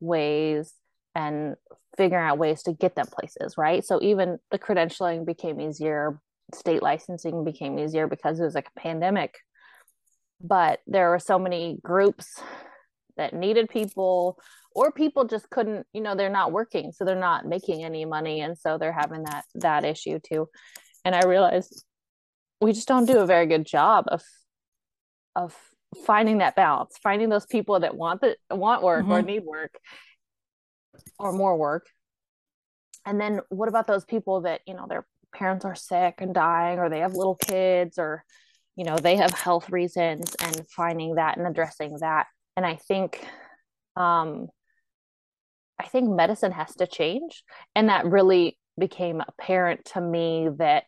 ways 0.00 0.72
and 1.14 1.56
figuring 1.96 2.24
out 2.24 2.38
ways 2.38 2.62
to 2.64 2.72
get 2.72 2.96
them 2.96 3.06
places, 3.06 3.56
right? 3.56 3.84
So 3.84 4.00
even 4.02 4.38
the 4.50 4.58
credentialing 4.58 5.26
became 5.26 5.60
easier, 5.60 6.20
state 6.52 6.82
licensing 6.82 7.44
became 7.44 7.78
easier 7.78 8.06
because 8.08 8.40
it 8.40 8.44
was 8.44 8.54
like 8.54 8.68
a 8.76 8.80
pandemic. 8.80 9.36
But 10.40 10.80
there 10.86 11.10
were 11.10 11.18
so 11.18 11.38
many 11.38 11.78
groups 11.82 12.40
that 13.16 13.32
needed 13.32 13.68
people 13.68 14.38
or 14.74 14.90
people 14.90 15.24
just 15.24 15.48
couldn't 15.50 15.86
you 15.92 16.00
know 16.00 16.14
they're 16.14 16.28
not 16.28 16.52
working 16.52 16.92
so 16.92 17.04
they're 17.04 17.14
not 17.14 17.46
making 17.46 17.84
any 17.84 18.04
money 18.04 18.40
and 18.40 18.58
so 18.58 18.76
they're 18.76 18.92
having 18.92 19.22
that 19.22 19.44
that 19.54 19.84
issue 19.84 20.18
too 20.18 20.48
and 21.04 21.14
i 21.14 21.24
realized 21.24 21.84
we 22.60 22.72
just 22.72 22.88
don't 22.88 23.06
do 23.06 23.18
a 23.18 23.26
very 23.26 23.46
good 23.46 23.64
job 23.64 24.04
of 24.08 24.22
of 25.36 25.54
finding 26.06 26.38
that 26.38 26.56
balance 26.56 26.98
finding 27.02 27.28
those 27.28 27.46
people 27.46 27.78
that 27.80 27.96
want 27.96 28.20
the 28.20 28.36
want 28.50 28.82
work 28.82 29.02
mm-hmm. 29.02 29.12
or 29.12 29.22
need 29.22 29.44
work 29.44 29.78
or 31.18 31.32
more 31.32 31.56
work 31.56 31.86
and 33.06 33.20
then 33.20 33.40
what 33.48 33.68
about 33.68 33.86
those 33.86 34.04
people 34.04 34.42
that 34.42 34.60
you 34.66 34.74
know 34.74 34.86
their 34.88 35.06
parents 35.32 35.64
are 35.64 35.74
sick 35.74 36.16
and 36.18 36.34
dying 36.34 36.78
or 36.78 36.88
they 36.88 37.00
have 37.00 37.14
little 37.14 37.36
kids 37.36 37.98
or 37.98 38.24
you 38.76 38.84
know 38.84 38.96
they 38.96 39.16
have 39.16 39.32
health 39.32 39.70
reasons 39.70 40.34
and 40.40 40.66
finding 40.68 41.14
that 41.14 41.36
and 41.36 41.46
addressing 41.46 41.96
that 42.00 42.26
and 42.56 42.66
i 42.66 42.74
think 42.74 43.24
um 43.96 44.48
I 45.78 45.86
think 45.86 46.08
medicine 46.08 46.52
has 46.52 46.74
to 46.76 46.86
change. 46.86 47.44
And 47.74 47.88
that 47.88 48.06
really 48.06 48.58
became 48.78 49.22
apparent 49.26 49.84
to 49.86 50.00
me 50.00 50.48
that 50.58 50.84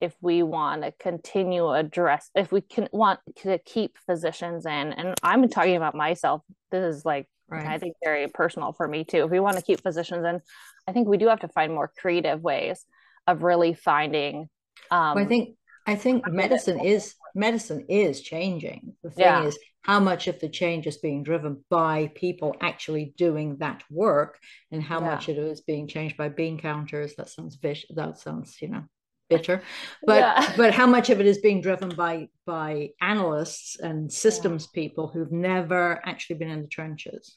if 0.00 0.14
we 0.20 0.42
want 0.42 0.82
to 0.82 0.92
continue 0.92 1.70
address 1.70 2.30
if 2.34 2.52
we 2.52 2.60
can 2.60 2.88
want 2.92 3.20
to 3.36 3.58
keep 3.58 3.96
physicians 4.06 4.66
in 4.66 4.92
and 4.92 5.14
i'm 5.22 5.48
talking 5.48 5.76
about 5.76 5.94
myself 5.94 6.42
this 6.70 6.96
is 6.96 7.04
like 7.04 7.26
right. 7.48 7.66
i 7.66 7.78
think 7.78 7.94
very 8.04 8.28
personal 8.28 8.72
for 8.72 8.86
me 8.86 9.04
too 9.04 9.24
if 9.24 9.30
we 9.30 9.40
want 9.40 9.56
to 9.56 9.62
keep 9.62 9.82
physicians 9.82 10.24
in 10.24 10.40
i 10.86 10.92
think 10.92 11.08
we 11.08 11.16
do 11.16 11.28
have 11.28 11.40
to 11.40 11.48
find 11.48 11.72
more 11.72 11.90
creative 11.98 12.42
ways 12.42 12.84
of 13.26 13.42
really 13.42 13.74
finding 13.74 14.48
um, 14.90 15.14
well, 15.14 15.24
i 15.24 15.26
think 15.26 15.56
I 15.86 15.94
think 15.94 16.28
medicine 16.28 16.80
is 16.80 17.14
medicine 17.34 17.86
is 17.88 18.20
changing. 18.20 18.94
The 19.04 19.10
thing 19.10 19.24
yeah. 19.24 19.44
is 19.44 19.58
how 19.82 20.00
much 20.00 20.26
of 20.26 20.40
the 20.40 20.48
change 20.48 20.88
is 20.88 20.96
being 20.96 21.22
driven 21.22 21.64
by 21.70 22.10
people 22.16 22.56
actually 22.60 23.14
doing 23.16 23.58
that 23.58 23.84
work 23.88 24.38
and 24.72 24.82
how 24.82 25.00
yeah. 25.00 25.06
much 25.06 25.28
it 25.28 25.38
is 25.38 25.60
being 25.60 25.86
changed 25.86 26.16
by 26.16 26.28
bean 26.28 26.58
counters. 26.58 27.14
That 27.16 27.28
sounds 27.28 27.54
vicious. 27.54 27.90
That 27.94 28.18
sounds, 28.18 28.60
you 28.60 28.68
know, 28.68 28.82
bitter. 29.28 29.62
But 30.06 30.20
yeah. 30.20 30.52
but 30.56 30.74
how 30.74 30.86
much 30.86 31.10
of 31.10 31.20
it 31.20 31.26
is 31.26 31.38
being 31.38 31.60
driven 31.60 31.88
by 31.90 32.28
by 32.46 32.90
analysts 33.00 33.76
and 33.78 34.12
systems 34.12 34.66
people 34.66 35.08
who've 35.08 35.32
never 35.32 36.00
actually 36.04 36.36
been 36.36 36.50
in 36.50 36.62
the 36.62 36.68
trenches. 36.68 37.36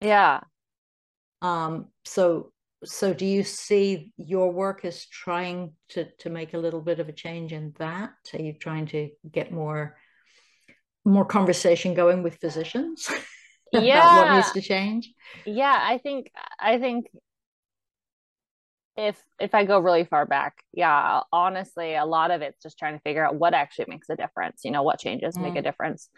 Yeah. 0.00 0.40
Um, 1.40 1.88
so 2.04 2.52
so 2.84 3.14
do 3.14 3.24
you 3.24 3.44
see 3.44 4.10
your 4.16 4.52
work 4.52 4.84
as 4.84 5.06
trying 5.06 5.72
to 5.90 6.06
to 6.18 6.30
make 6.30 6.54
a 6.54 6.58
little 6.58 6.80
bit 6.80 6.98
of 6.98 7.08
a 7.08 7.12
change 7.12 7.52
in 7.52 7.72
that 7.78 8.10
are 8.34 8.42
you 8.42 8.52
trying 8.52 8.86
to 8.86 9.10
get 9.30 9.52
more 9.52 9.96
more 11.04 11.24
conversation 11.24 11.94
going 11.94 12.22
with 12.22 12.36
physicians 12.36 13.08
yeah 13.72 14.16
what 14.16 14.36
needs 14.36 14.52
to 14.52 14.60
change 14.60 15.12
yeah 15.46 15.78
i 15.80 15.98
think 15.98 16.30
i 16.58 16.78
think 16.78 17.06
if 18.96 19.22
if 19.40 19.54
i 19.54 19.64
go 19.64 19.78
really 19.78 20.04
far 20.04 20.26
back 20.26 20.62
yeah 20.72 21.20
honestly 21.32 21.94
a 21.94 22.04
lot 22.04 22.30
of 22.30 22.42
it's 22.42 22.62
just 22.62 22.78
trying 22.78 22.94
to 22.94 23.00
figure 23.00 23.24
out 23.24 23.36
what 23.36 23.54
actually 23.54 23.86
makes 23.88 24.08
a 24.10 24.16
difference 24.16 24.62
you 24.64 24.70
know 24.70 24.82
what 24.82 24.98
changes 24.98 25.36
mm. 25.36 25.42
make 25.42 25.56
a 25.56 25.58
mm. 25.58 25.64
difference 25.64 26.10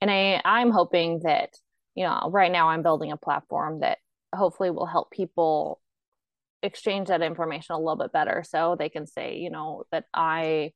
and 0.00 0.10
i 0.10 0.40
i'm 0.44 0.70
hoping 0.70 1.20
that 1.24 1.50
you 1.94 2.04
know 2.04 2.30
right 2.32 2.52
now 2.52 2.68
i'm 2.68 2.82
building 2.82 3.10
a 3.10 3.16
platform 3.16 3.80
that 3.80 3.98
hopefully 4.32 4.70
will 4.70 4.86
help 4.86 5.10
people 5.10 5.80
exchange 6.62 7.08
that 7.08 7.22
information 7.22 7.74
a 7.74 7.78
little 7.78 7.96
bit 7.96 8.12
better 8.12 8.44
so 8.46 8.76
they 8.78 8.88
can 8.88 9.06
say 9.06 9.38
you 9.38 9.50
know 9.50 9.82
that 9.90 10.04
i 10.14 10.72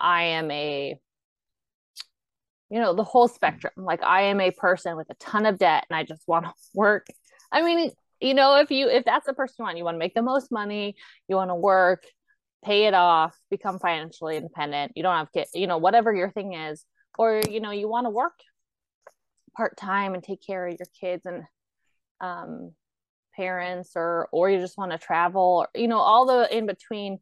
i 0.00 0.22
am 0.24 0.50
a 0.50 0.98
you 2.68 2.80
know 2.80 2.94
the 2.94 3.04
whole 3.04 3.28
spectrum 3.28 3.72
like 3.76 4.02
i 4.02 4.22
am 4.22 4.40
a 4.40 4.50
person 4.50 4.96
with 4.96 5.08
a 5.10 5.14
ton 5.14 5.46
of 5.46 5.58
debt 5.58 5.84
and 5.88 5.96
i 5.96 6.02
just 6.02 6.26
want 6.26 6.46
to 6.46 6.52
work 6.74 7.06
i 7.52 7.62
mean 7.62 7.90
you 8.20 8.34
know 8.34 8.56
if 8.56 8.70
you 8.70 8.88
if 8.88 9.04
that's 9.04 9.26
the 9.26 9.32
person 9.32 9.56
you 9.58 9.64
want 9.64 9.78
you 9.78 9.84
want 9.84 9.94
to 9.94 9.98
make 9.98 10.14
the 10.14 10.22
most 10.22 10.52
money 10.52 10.94
you 11.28 11.36
want 11.36 11.50
to 11.50 11.54
work 11.54 12.02
pay 12.64 12.86
it 12.86 12.94
off 12.94 13.36
become 13.50 13.78
financially 13.78 14.36
independent 14.36 14.92
you 14.94 15.02
don't 15.02 15.16
have 15.16 15.32
kids 15.32 15.50
you 15.54 15.66
know 15.66 15.78
whatever 15.78 16.14
your 16.14 16.30
thing 16.30 16.52
is 16.52 16.84
or 17.18 17.40
you 17.50 17.60
know 17.60 17.70
you 17.70 17.88
want 17.88 18.06
to 18.06 18.10
work 18.10 18.34
part-time 19.56 20.14
and 20.14 20.22
take 20.22 20.44
care 20.44 20.66
of 20.66 20.76
your 20.78 20.86
kids 21.00 21.26
and 21.26 21.44
um 22.20 22.72
parents 23.34 23.92
or 23.96 24.28
or 24.32 24.50
you 24.50 24.58
just 24.58 24.76
want 24.76 24.92
to 24.92 24.98
travel 24.98 25.66
or, 25.74 25.80
you 25.80 25.88
know 25.88 25.98
all 25.98 26.26
the 26.26 26.56
in 26.56 26.66
between 26.66 27.18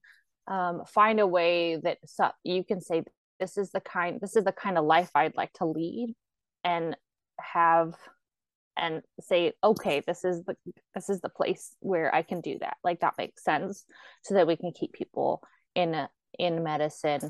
um, 0.48 0.82
find 0.86 1.20
a 1.20 1.26
way 1.26 1.76
that 1.76 1.98
so 2.06 2.30
you 2.42 2.64
can 2.64 2.80
say 2.80 3.04
this 3.38 3.58
is 3.58 3.70
the 3.70 3.80
kind 3.80 4.18
this 4.20 4.34
is 4.34 4.44
the 4.44 4.52
kind 4.52 4.78
of 4.78 4.84
life 4.84 5.10
i'd 5.14 5.36
like 5.36 5.52
to 5.52 5.66
lead 5.66 6.14
and 6.64 6.96
have 7.38 7.94
and 8.78 9.02
say 9.20 9.52
okay 9.62 10.02
this 10.06 10.24
is 10.24 10.44
the 10.44 10.54
this 10.94 11.10
is 11.10 11.20
the 11.20 11.28
place 11.28 11.74
where 11.80 12.14
i 12.14 12.22
can 12.22 12.40
do 12.40 12.56
that 12.60 12.76
like 12.84 13.00
that 13.00 13.14
makes 13.18 13.42
sense 13.44 13.84
so 14.22 14.34
that 14.34 14.46
we 14.46 14.56
can 14.56 14.72
keep 14.72 14.92
people 14.92 15.42
in 15.74 16.06
in 16.38 16.62
medicine 16.62 17.20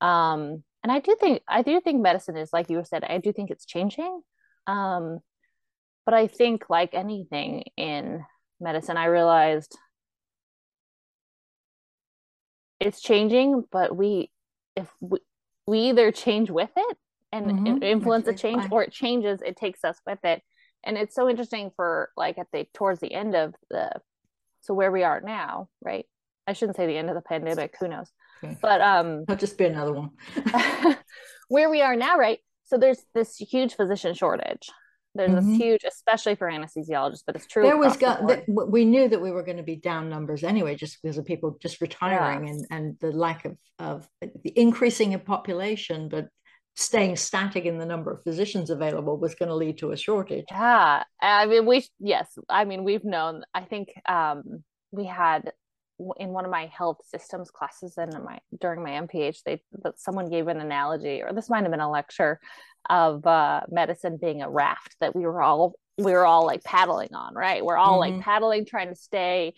um 0.00 0.62
and 0.82 0.90
i 0.90 0.98
do 0.98 1.14
think 1.20 1.42
i 1.46 1.62
do 1.62 1.80
think 1.80 2.00
medicine 2.00 2.36
is 2.36 2.50
like 2.52 2.70
you 2.70 2.82
said 2.84 3.04
i 3.04 3.18
do 3.18 3.32
think 3.32 3.50
it's 3.50 3.66
changing 3.66 4.20
um 4.66 5.20
but 6.04 6.14
I 6.14 6.26
think, 6.26 6.64
like 6.68 6.94
anything 6.94 7.64
in 7.76 8.24
medicine, 8.60 8.96
I 8.96 9.06
realized 9.06 9.76
it's 12.78 13.00
changing, 13.00 13.64
but 13.72 13.96
we, 13.96 14.30
if 14.76 14.88
we, 15.00 15.18
we 15.66 15.78
either 15.90 16.12
change 16.12 16.50
with 16.50 16.70
it 16.76 16.96
and 17.32 17.46
mm-hmm. 17.46 17.82
influence 17.82 18.26
the 18.26 18.34
change, 18.34 18.64
or 18.70 18.82
it 18.82 18.92
changes, 18.92 19.40
it 19.44 19.56
takes 19.56 19.82
us 19.82 19.98
with 20.06 20.22
it. 20.24 20.42
And 20.84 20.96
it's 20.96 21.14
so 21.14 21.28
interesting 21.28 21.70
for 21.76 22.10
like 22.16 22.38
at 22.38 22.46
the 22.52 22.66
towards 22.74 23.00
the 23.00 23.12
end 23.12 23.34
of 23.34 23.54
the, 23.70 23.90
so 24.60 24.74
where 24.74 24.92
we 24.92 25.02
are 25.02 25.20
now, 25.20 25.68
right? 25.82 26.06
I 26.46 26.52
shouldn't 26.52 26.76
say 26.76 26.86
the 26.86 26.96
end 26.96 27.08
of 27.08 27.14
the 27.14 27.22
pandemic. 27.22 27.74
Who 27.80 27.88
knows? 27.88 28.10
Okay. 28.42 28.56
But 28.60 28.80
um, 28.80 29.24
I'll 29.28 29.36
just 29.36 29.56
be 29.56 29.64
another 29.64 29.92
one. 29.92 30.10
where 31.48 31.70
we 31.70 31.80
are 31.80 31.96
now, 31.96 32.18
right? 32.18 32.38
So 32.64 32.76
there's 32.76 33.02
this 33.14 33.36
huge 33.36 33.74
physician 33.74 34.14
shortage 34.14 34.70
there's 35.14 35.30
mm-hmm. 35.30 35.48
this 35.48 35.58
huge, 35.58 35.84
especially 35.86 36.34
for 36.34 36.50
anesthesiologists, 36.50 37.22
but 37.24 37.36
it's 37.36 37.46
true. 37.46 37.62
There 37.62 37.76
was 37.76 37.96
got 37.96 38.26
the 38.26 38.42
we 38.48 38.84
knew 38.84 39.08
that 39.08 39.20
we 39.20 39.30
were 39.30 39.44
going 39.44 39.58
to 39.58 39.62
be 39.62 39.76
down 39.76 40.08
numbers 40.08 40.42
anyway, 40.42 40.74
just 40.74 41.00
because 41.00 41.18
of 41.18 41.24
people 41.24 41.56
just 41.62 41.80
retiring 41.80 42.48
and 42.48 42.66
and 42.70 42.96
the 43.00 43.12
lack 43.12 43.44
of 43.44 43.56
of 43.78 44.08
the 44.20 44.52
increasing 44.56 45.12
in 45.12 45.20
population, 45.20 46.08
but 46.08 46.28
staying 46.74 47.16
static 47.16 47.64
in 47.64 47.78
the 47.78 47.86
number 47.86 48.12
of 48.12 48.22
physicians 48.22 48.70
available 48.70 49.16
was 49.16 49.34
going 49.34 49.48
to 49.48 49.54
lead 49.54 49.78
to 49.78 49.92
a 49.92 49.96
shortage. 49.96 50.44
Yeah, 50.50 51.04
I 51.20 51.46
mean 51.46 51.66
we 51.66 51.86
yes, 52.00 52.36
I 52.48 52.64
mean 52.64 52.84
we've 52.84 53.04
known. 53.04 53.44
I 53.54 53.62
think 53.62 53.92
um, 54.08 54.64
we 54.90 55.06
had 55.06 55.52
in 56.18 56.30
one 56.30 56.44
of 56.44 56.50
my 56.50 56.66
health 56.66 56.98
systems 57.06 57.50
classes 57.50 57.94
and 57.96 58.12
my 58.24 58.38
during 58.60 58.82
my 58.82 58.90
MPH, 58.90 59.38
they 59.44 59.62
that 59.82 59.98
someone 59.98 60.28
gave 60.30 60.48
an 60.48 60.60
analogy, 60.60 61.22
or 61.22 61.32
this 61.32 61.48
might 61.48 61.62
have 61.62 61.70
been 61.70 61.80
a 61.80 61.90
lecture 61.90 62.40
of 62.90 63.26
uh, 63.26 63.62
medicine 63.70 64.18
being 64.20 64.42
a 64.42 64.50
raft 64.50 64.96
that 65.00 65.14
we 65.14 65.24
were 65.24 65.42
all 65.42 65.74
we 65.98 66.12
were 66.12 66.26
all 66.26 66.44
like 66.44 66.64
paddling 66.64 67.14
on, 67.14 67.34
right? 67.34 67.64
We're 67.64 67.76
all 67.76 68.00
mm-hmm. 68.00 68.16
like 68.16 68.24
paddling, 68.24 68.66
trying 68.66 68.88
to 68.88 68.96
stay 68.96 69.54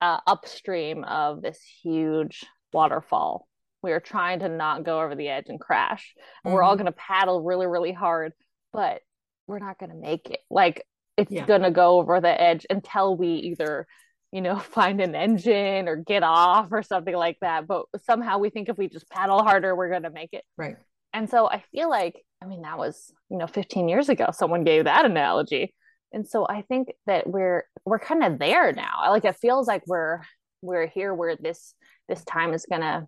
uh, 0.00 0.18
upstream 0.26 1.04
of 1.04 1.42
this 1.42 1.60
huge 1.82 2.44
waterfall. 2.72 3.47
We 3.82 3.92
are 3.92 4.00
trying 4.00 4.40
to 4.40 4.48
not 4.48 4.84
go 4.84 5.00
over 5.00 5.14
the 5.14 5.28
edge 5.28 5.46
and 5.48 5.60
crash. 5.60 6.14
Mm-hmm. 6.44 6.54
We're 6.54 6.62
all 6.62 6.72
mm-hmm. 6.72 6.84
going 6.84 6.92
to 6.92 6.98
paddle 6.98 7.42
really, 7.42 7.66
really 7.66 7.92
hard, 7.92 8.32
but 8.72 9.02
we're 9.46 9.58
not 9.58 9.78
going 9.78 9.90
to 9.90 9.96
make 9.96 10.30
it. 10.30 10.40
Like 10.50 10.84
it's 11.16 11.32
yeah. 11.32 11.44
going 11.44 11.62
to 11.62 11.70
go 11.70 11.98
over 11.98 12.20
the 12.20 12.40
edge 12.40 12.64
until 12.70 13.16
we 13.16 13.28
either 13.28 13.86
you 14.32 14.40
know 14.40 14.58
find 14.58 15.00
an 15.00 15.14
engine 15.14 15.88
or 15.88 15.96
get 15.96 16.22
off 16.22 16.68
or 16.70 16.82
something 16.82 17.14
like 17.14 17.38
that 17.40 17.66
but 17.66 17.86
somehow 18.04 18.38
we 18.38 18.50
think 18.50 18.68
if 18.68 18.78
we 18.78 18.88
just 18.88 19.10
paddle 19.10 19.42
harder 19.42 19.74
we're 19.74 19.90
going 19.90 20.02
to 20.02 20.10
make 20.10 20.32
it 20.32 20.44
right 20.56 20.76
and 21.12 21.28
so 21.28 21.48
i 21.48 21.62
feel 21.72 21.90
like 21.90 22.22
i 22.42 22.46
mean 22.46 22.62
that 22.62 22.78
was 22.78 23.12
you 23.30 23.36
know 23.36 23.46
15 23.46 23.88
years 23.88 24.08
ago 24.08 24.28
someone 24.32 24.64
gave 24.64 24.84
that 24.84 25.04
analogy 25.04 25.74
and 26.12 26.26
so 26.26 26.46
i 26.48 26.62
think 26.62 26.88
that 27.06 27.26
we're 27.26 27.64
we're 27.84 27.98
kind 27.98 28.22
of 28.22 28.38
there 28.38 28.72
now 28.72 29.10
like 29.10 29.24
it 29.24 29.36
feels 29.36 29.66
like 29.66 29.82
we're 29.86 30.20
we're 30.62 30.86
here 30.86 31.14
where 31.14 31.36
this 31.36 31.74
this 32.08 32.24
time 32.24 32.52
is 32.52 32.66
going 32.68 32.82
to 32.82 33.06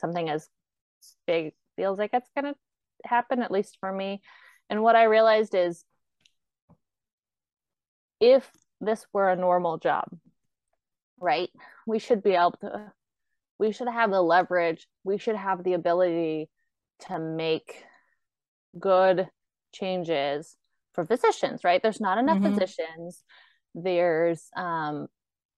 something 0.00 0.28
as 0.28 0.48
big 1.26 1.52
feels 1.76 1.98
like 1.98 2.10
it's 2.12 2.30
going 2.36 2.52
to 2.52 2.58
happen 3.04 3.42
at 3.42 3.50
least 3.50 3.78
for 3.80 3.92
me 3.92 4.20
and 4.68 4.82
what 4.82 4.96
i 4.96 5.04
realized 5.04 5.54
is 5.54 5.84
if 8.20 8.50
this 8.80 9.06
were 9.12 9.30
a 9.30 9.36
normal 9.36 9.78
job 9.78 10.06
right? 11.20 11.50
We 11.86 11.98
should 11.98 12.22
be 12.22 12.32
able 12.32 12.52
to, 12.62 12.92
we 13.58 13.72
should 13.72 13.88
have 13.88 14.10
the 14.10 14.22
leverage, 14.22 14.88
we 15.04 15.18
should 15.18 15.36
have 15.36 15.62
the 15.62 15.74
ability 15.74 16.48
to 17.08 17.18
make 17.18 17.84
good 18.78 19.28
changes 19.72 20.56
for 20.94 21.04
physicians, 21.04 21.62
right? 21.62 21.80
There's 21.82 22.00
not 22.00 22.18
enough 22.18 22.38
mm-hmm. 22.38 22.54
physicians. 22.54 23.22
There's 23.74 24.48
um, 24.56 25.06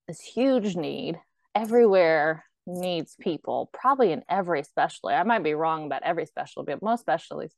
this 0.07 0.19
huge 0.19 0.75
need 0.75 1.19
everywhere 1.55 2.45
needs 2.65 3.15
people, 3.19 3.69
probably 3.73 4.11
in 4.11 4.23
every 4.29 4.63
specialty. 4.63 5.15
I 5.15 5.23
might 5.23 5.43
be 5.43 5.53
wrong 5.53 5.85
about 5.85 6.03
every 6.03 6.25
specialty, 6.25 6.71
but 6.73 6.81
most 6.81 7.01
specialties. 7.01 7.55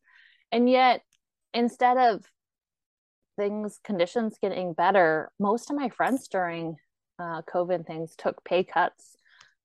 And 0.52 0.70
yet, 0.70 1.02
instead 1.54 1.98
of 1.98 2.24
things, 3.38 3.80
conditions 3.84 4.38
getting 4.42 4.74
better, 4.74 5.32
most 5.40 5.70
of 5.70 5.76
my 5.76 5.90
friends 5.90 6.28
during 6.28 6.78
uh, 7.20 7.42
COVID 7.44 7.86
things 7.86 8.14
took 8.18 8.44
pay 8.44 8.64
cuts, 8.64 9.16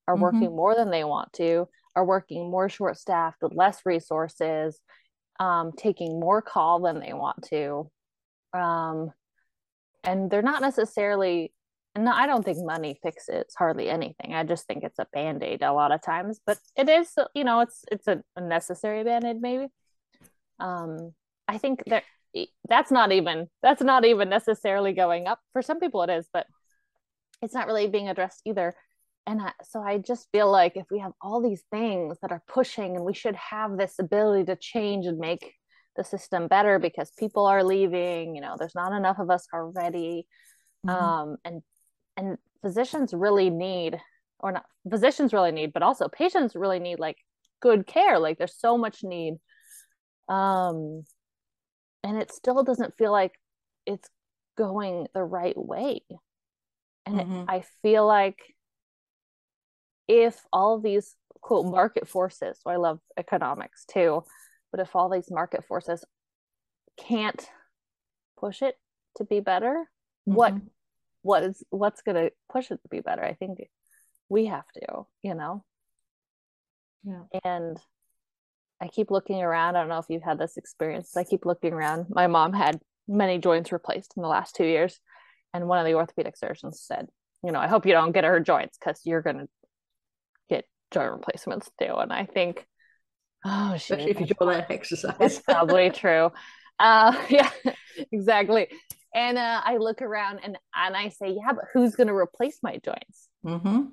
are 0.06 0.14
mm-hmm. 0.14 0.22
working 0.22 0.56
more 0.56 0.74
than 0.74 0.90
they 0.90 1.04
want 1.04 1.32
to, 1.34 1.68
are 1.96 2.04
working 2.04 2.50
more 2.50 2.68
short 2.68 2.96
staffed 2.96 3.42
with 3.42 3.54
less 3.54 3.80
resources, 3.84 4.80
um, 5.38 5.72
taking 5.76 6.20
more 6.20 6.42
call 6.42 6.80
than 6.80 7.00
they 7.00 7.12
want 7.12 7.42
to. 7.48 7.90
Um, 8.52 9.12
and 10.04 10.30
they're 10.30 10.42
not 10.42 10.62
necessarily, 10.62 11.52
and 11.94 12.08
I 12.08 12.26
don't 12.26 12.44
think 12.44 12.58
money 12.60 12.98
fixes 13.02 13.52
hardly 13.56 13.90
anything. 13.90 14.32
I 14.32 14.44
just 14.44 14.66
think 14.66 14.84
it's 14.84 14.98
a 14.98 15.06
band 15.12 15.42
aid 15.42 15.62
a 15.62 15.72
lot 15.72 15.92
of 15.92 16.02
times, 16.02 16.40
but 16.46 16.58
it 16.76 16.88
is, 16.88 17.12
you 17.34 17.44
know, 17.44 17.60
it's 17.60 17.84
it's 17.90 18.06
a, 18.06 18.22
necessary 18.40 19.04
band 19.04 19.24
aid 19.24 19.40
maybe. 19.40 19.66
Um, 20.58 21.12
I 21.48 21.58
think 21.58 21.82
that 21.86 22.04
that's 22.68 22.90
not 22.90 23.12
even 23.12 23.48
that's 23.62 23.82
not 23.82 24.04
even 24.04 24.28
necessarily 24.28 24.92
going 24.92 25.26
up 25.26 25.40
for 25.52 25.62
some 25.62 25.80
people 25.80 26.02
it 26.02 26.10
is 26.10 26.28
but 26.32 26.46
it's 27.42 27.54
not 27.54 27.66
really 27.66 27.88
being 27.88 28.08
addressed 28.08 28.42
either 28.44 28.74
and 29.26 29.40
I, 29.42 29.52
so 29.64 29.82
i 29.82 29.98
just 29.98 30.28
feel 30.32 30.50
like 30.50 30.76
if 30.76 30.86
we 30.90 31.00
have 31.00 31.12
all 31.20 31.42
these 31.42 31.64
things 31.70 32.18
that 32.22 32.32
are 32.32 32.42
pushing 32.46 32.96
and 32.96 33.04
we 33.04 33.14
should 33.14 33.36
have 33.36 33.76
this 33.76 33.98
ability 33.98 34.44
to 34.44 34.56
change 34.56 35.06
and 35.06 35.18
make 35.18 35.54
the 35.96 36.04
system 36.04 36.46
better 36.46 36.78
because 36.78 37.10
people 37.18 37.46
are 37.46 37.64
leaving 37.64 38.34
you 38.34 38.40
know 38.40 38.54
there's 38.58 38.74
not 38.74 38.92
enough 38.92 39.18
of 39.18 39.30
us 39.30 39.46
already 39.52 40.26
mm-hmm. 40.86 41.04
um 41.04 41.36
and 41.44 41.62
and 42.16 42.38
physicians 42.62 43.12
really 43.12 43.50
need 43.50 43.98
or 44.38 44.52
not 44.52 44.64
physicians 44.88 45.32
really 45.32 45.52
need 45.52 45.72
but 45.72 45.82
also 45.82 46.08
patients 46.08 46.54
really 46.54 46.78
need 46.78 46.98
like 46.98 47.16
good 47.60 47.86
care 47.86 48.18
like 48.18 48.38
there's 48.38 48.58
so 48.58 48.78
much 48.78 49.02
need 49.02 49.34
um 50.28 51.02
and 52.02 52.16
it 52.16 52.32
still 52.32 52.62
doesn't 52.62 52.96
feel 52.96 53.12
like 53.12 53.32
it's 53.86 54.08
going 54.56 55.06
the 55.14 55.22
right 55.22 55.56
way 55.56 56.00
and 57.06 57.20
mm-hmm. 57.20 57.44
I 57.48 57.64
feel 57.82 58.06
like 58.06 58.38
if 60.08 60.40
all 60.52 60.76
of 60.76 60.82
these 60.82 61.14
quote 61.40 61.66
market 61.66 62.08
forces, 62.08 62.58
so 62.62 62.70
I 62.70 62.76
love 62.76 63.00
economics 63.16 63.84
too, 63.84 64.22
but 64.70 64.80
if 64.80 64.94
all 64.94 65.08
these 65.08 65.30
market 65.30 65.64
forces 65.64 66.04
can't 66.98 67.48
push 68.38 68.62
it 68.62 68.76
to 69.16 69.24
be 69.24 69.40
better, 69.40 69.86
mm-hmm. 70.28 70.34
what 70.34 70.54
what 71.22 71.42
is 71.42 71.62
what's 71.70 72.02
gonna 72.02 72.30
push 72.50 72.70
it 72.70 72.80
to 72.82 72.88
be 72.90 73.00
better? 73.00 73.24
I 73.24 73.34
think 73.34 73.58
we 74.28 74.46
have 74.46 74.66
to, 74.74 75.06
you 75.22 75.34
know. 75.34 75.64
Yeah. 77.04 77.40
And 77.44 77.78
I 78.80 78.88
keep 78.88 79.10
looking 79.10 79.42
around. 79.42 79.76
I 79.76 79.80
don't 79.80 79.88
know 79.88 79.98
if 79.98 80.06
you've 80.08 80.22
had 80.22 80.38
this 80.38 80.56
experience. 80.56 81.16
I 81.16 81.24
keep 81.24 81.44
looking 81.44 81.72
around. 81.72 82.06
My 82.10 82.26
mom 82.26 82.52
had 82.52 82.80
many 83.08 83.38
joints 83.38 83.72
replaced 83.72 84.14
in 84.16 84.22
the 84.22 84.28
last 84.28 84.54
two 84.54 84.64
years 84.64 85.00
and 85.52 85.66
one 85.66 85.78
of 85.78 85.84
the 85.84 85.94
orthopedic 85.94 86.36
surgeons 86.36 86.80
said 86.80 87.08
you 87.44 87.52
know 87.52 87.58
i 87.58 87.66
hope 87.66 87.86
you 87.86 87.92
don't 87.92 88.12
get 88.12 88.24
her 88.24 88.40
joints 88.40 88.78
because 88.78 89.00
you're 89.04 89.22
going 89.22 89.38
to 89.38 89.48
get 90.48 90.64
joint 90.90 91.12
replacements 91.12 91.70
too 91.80 91.94
and 91.96 92.12
i 92.12 92.24
think 92.24 92.66
oh 93.44 93.72
especially 93.74 94.10
if 94.10 94.20
you 94.20 94.26
do 94.26 94.34
all 94.40 94.46
that 94.46 94.70
exercise 94.70 95.14
that's 95.18 95.40
probably 95.40 95.90
true 95.94 96.30
uh 96.78 97.14
yeah 97.28 97.50
exactly 98.12 98.68
and 99.14 99.38
uh, 99.38 99.60
i 99.64 99.76
look 99.76 100.02
around 100.02 100.40
and 100.42 100.56
and 100.74 100.96
i 100.96 101.08
say 101.08 101.28
yeah 101.28 101.52
but 101.52 101.64
who's 101.72 101.94
going 101.94 102.06
to 102.06 102.14
replace 102.14 102.58
my 102.62 102.78
joints? 102.84 103.28
Mm-hmm. 103.44 103.86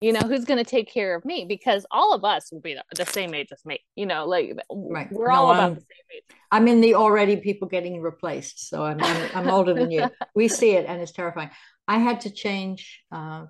You 0.00 0.12
know 0.12 0.20
who's 0.20 0.44
going 0.44 0.58
to 0.58 0.68
take 0.68 0.92
care 0.92 1.14
of 1.14 1.24
me? 1.24 1.44
Because 1.48 1.86
all 1.92 2.12
of 2.12 2.24
us 2.24 2.50
will 2.50 2.60
be 2.60 2.76
the, 2.96 3.06
same 3.06 3.34
age 3.34 3.48
as 3.52 3.64
me 3.64 3.80
you 3.94 4.06
know 4.06 4.26
like 4.26 4.52
right. 4.70 5.10
we're 5.12 5.28
no, 5.28 5.34
all 5.34 5.50
about 5.52 5.62
I'm, 5.62 5.74
the 5.74 5.80
same 5.80 6.16
age. 6.16 6.36
I'm 6.50 6.68
in 6.68 6.80
the 6.80 6.94
already 6.94 7.36
people 7.36 7.68
getting 7.68 8.00
replaced 8.00 8.68
so 8.68 8.84
i'm 8.84 9.02
i'm, 9.02 9.30
I'm 9.34 9.48
older 9.48 9.74
than 9.74 9.90
you. 9.90 10.08
We 10.34 10.48
see 10.48 10.72
it 10.72 10.86
and 10.86 11.00
it's 11.00 11.12
terrifying. 11.12 11.50
I 11.86 11.98
had 11.98 12.22
to 12.22 12.30
change 12.30 13.02
uh, 13.10 13.46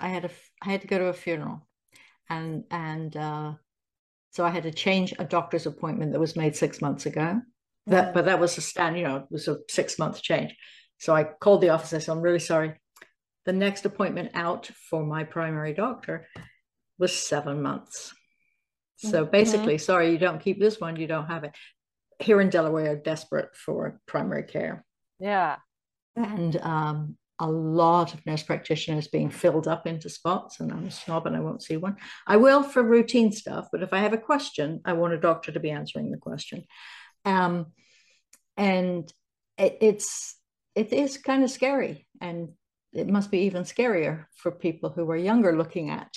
i 0.00 0.08
had 0.08 0.24
a 0.24 0.30
i 0.62 0.70
had 0.70 0.80
to 0.80 0.88
go 0.88 0.98
to 0.98 1.06
a 1.06 1.12
funeral 1.12 1.66
and 2.28 2.64
and 2.70 3.16
uh, 3.16 3.52
so 4.30 4.44
i 4.44 4.50
had 4.50 4.64
to 4.64 4.72
change 4.72 5.14
a 5.18 5.24
doctor's 5.24 5.66
appointment 5.66 6.12
that 6.12 6.20
was 6.20 6.36
made 6.36 6.56
six 6.56 6.80
months 6.80 7.06
ago 7.06 7.40
that 7.86 8.14
but 8.14 8.26
that 8.26 8.40
was 8.40 8.56
a 8.58 8.60
stand 8.60 8.96
you 8.96 9.04
know 9.04 9.16
it 9.16 9.24
was 9.30 9.48
a 9.48 9.58
six 9.68 9.98
month 9.98 10.20
change 10.22 10.54
so 10.98 11.14
i 11.14 11.24
called 11.24 11.60
the 11.60 11.70
office 11.70 11.92
i 11.92 11.98
said 11.98 12.12
i'm 12.12 12.20
really 12.20 12.38
sorry 12.38 12.74
the 13.46 13.52
next 13.52 13.84
appointment 13.84 14.30
out 14.34 14.70
for 14.88 15.04
my 15.04 15.24
primary 15.24 15.72
doctor 15.72 16.28
was 16.98 17.16
seven 17.16 17.62
months. 17.62 18.14
So 18.96 19.22
mm-hmm. 19.22 19.30
basically, 19.30 19.78
sorry, 19.78 20.12
you 20.12 20.18
don't 20.18 20.42
keep 20.42 20.60
this 20.60 20.78
one, 20.78 20.96
you 20.96 21.06
don't 21.06 21.26
have 21.26 21.44
it. 21.44 21.52
Here 22.18 22.40
in 22.40 22.50
Delaware, 22.50 22.96
desperate 22.96 23.56
for 23.56 23.98
primary 24.06 24.42
care. 24.42 24.84
Yeah. 25.18 25.56
And 26.14 26.56
um, 26.60 27.16
a 27.38 27.50
lot 27.50 28.12
of 28.12 28.24
nurse 28.26 28.42
practitioners 28.42 29.08
being 29.08 29.30
filled 29.30 29.66
up 29.66 29.86
into 29.86 30.10
spots, 30.10 30.60
and 30.60 30.70
I'm 30.70 30.86
a 30.86 30.90
snob 30.90 31.26
and 31.26 31.34
I 31.34 31.40
won't 31.40 31.62
see 31.62 31.78
one. 31.78 31.96
I 32.26 32.36
will 32.36 32.62
for 32.62 32.82
routine 32.82 33.32
stuff, 33.32 33.68
but 33.72 33.82
if 33.82 33.94
I 33.94 34.00
have 34.00 34.12
a 34.12 34.18
question, 34.18 34.82
I 34.84 34.92
want 34.92 35.14
a 35.14 35.20
doctor 35.20 35.50
to 35.50 35.60
be 35.60 35.70
answering 35.70 36.10
the 36.10 36.18
question. 36.18 36.64
Um, 37.24 37.66
and 38.56 39.12
it, 39.58 39.78
it's 39.80 40.36
it 40.74 40.92
is 40.92 41.18
kind 41.18 41.44
of 41.44 41.50
scary, 41.50 42.06
and 42.20 42.50
it 42.92 43.08
must 43.08 43.30
be 43.30 43.40
even 43.40 43.62
scarier 43.64 44.26
for 44.36 44.50
people 44.50 44.90
who 44.90 45.08
are 45.10 45.16
younger 45.16 45.56
looking 45.56 45.90
at 45.90 46.10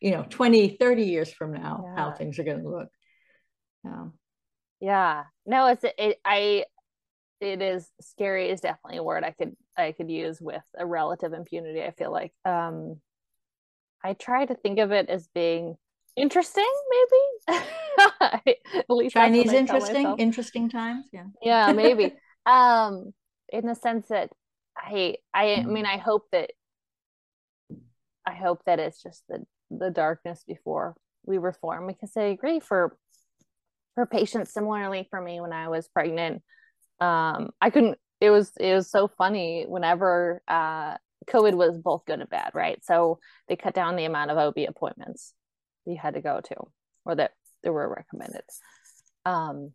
you 0.00 0.12
know 0.12 0.24
20 0.28 0.76
30 0.80 1.02
years 1.02 1.32
from 1.32 1.52
now 1.52 1.84
yeah. 1.84 1.96
how 1.96 2.12
things 2.12 2.38
are 2.38 2.44
going 2.44 2.62
to 2.62 2.68
look. 2.68 2.88
Um, 3.84 4.14
yeah. 4.80 5.24
No 5.46 5.66
it's 5.66 5.84
it, 5.84 6.18
i 6.24 6.64
it 7.40 7.62
is 7.62 7.88
scary 8.00 8.50
is 8.50 8.60
definitely 8.60 8.98
a 8.98 9.02
word 9.02 9.22
i 9.22 9.30
could 9.30 9.56
i 9.76 9.92
could 9.92 10.10
use 10.10 10.40
with 10.40 10.62
a 10.76 10.84
relative 10.84 11.32
impunity 11.32 11.82
i 11.82 11.90
feel 11.92 12.12
like. 12.12 12.32
Um 12.44 13.00
i 14.02 14.12
try 14.12 14.44
to 14.44 14.54
think 14.54 14.78
of 14.78 14.92
it 14.92 15.08
as 15.08 15.28
being 15.34 15.76
interesting 16.18 16.70
maybe? 16.90 17.58
At 18.20 18.84
least 18.88 19.14
chinese 19.14 19.52
interesting? 19.52 20.14
interesting 20.18 20.68
times? 20.68 21.06
Yeah. 21.12 21.24
Yeah 21.42 21.72
maybe. 21.72 22.14
Um 22.46 23.12
in 23.50 23.66
the 23.66 23.74
sense 23.74 24.08
that 24.08 24.30
I 24.74 25.16
I 25.34 25.64
mean 25.66 25.84
I 25.84 25.98
hope 25.98 26.24
that 26.32 26.50
I 28.26 28.32
hope 28.32 28.62
that 28.64 28.78
it's 28.78 29.02
just 29.02 29.22
the 29.28 29.44
the 29.70 29.90
darkness 29.90 30.44
before 30.46 30.94
we 31.26 31.36
reform 31.36 31.86
because 31.86 32.16
I 32.16 32.22
agree 32.22 32.60
for 32.60 32.96
for 33.94 34.06
patients 34.06 34.54
similarly 34.54 35.06
for 35.10 35.20
me 35.20 35.40
when 35.42 35.52
I 35.52 35.68
was 35.68 35.88
pregnant. 35.88 36.42
Um 37.00 37.50
I 37.60 37.68
couldn't 37.68 37.98
it 38.20 38.30
was 38.30 38.52
it 38.58 38.72
was 38.72 38.90
so 38.90 39.08
funny 39.08 39.66
whenever 39.68 40.42
uh 40.48 40.96
COVID 41.28 41.54
was 41.54 41.76
both 41.76 42.06
good 42.06 42.20
and 42.20 42.30
bad, 42.30 42.52
right? 42.54 42.82
So 42.84 43.18
they 43.48 43.56
cut 43.56 43.74
down 43.74 43.96
the 43.96 44.06
amount 44.06 44.30
of 44.30 44.38
OB 44.38 44.56
appointments 44.68 45.34
you 45.88 45.98
had 46.00 46.14
to 46.14 46.20
go 46.20 46.40
to 46.40 46.56
or 47.04 47.14
that 47.16 47.32
they 47.62 47.70
were 47.70 47.88
recommended. 47.88 48.44
Um, 49.24 49.72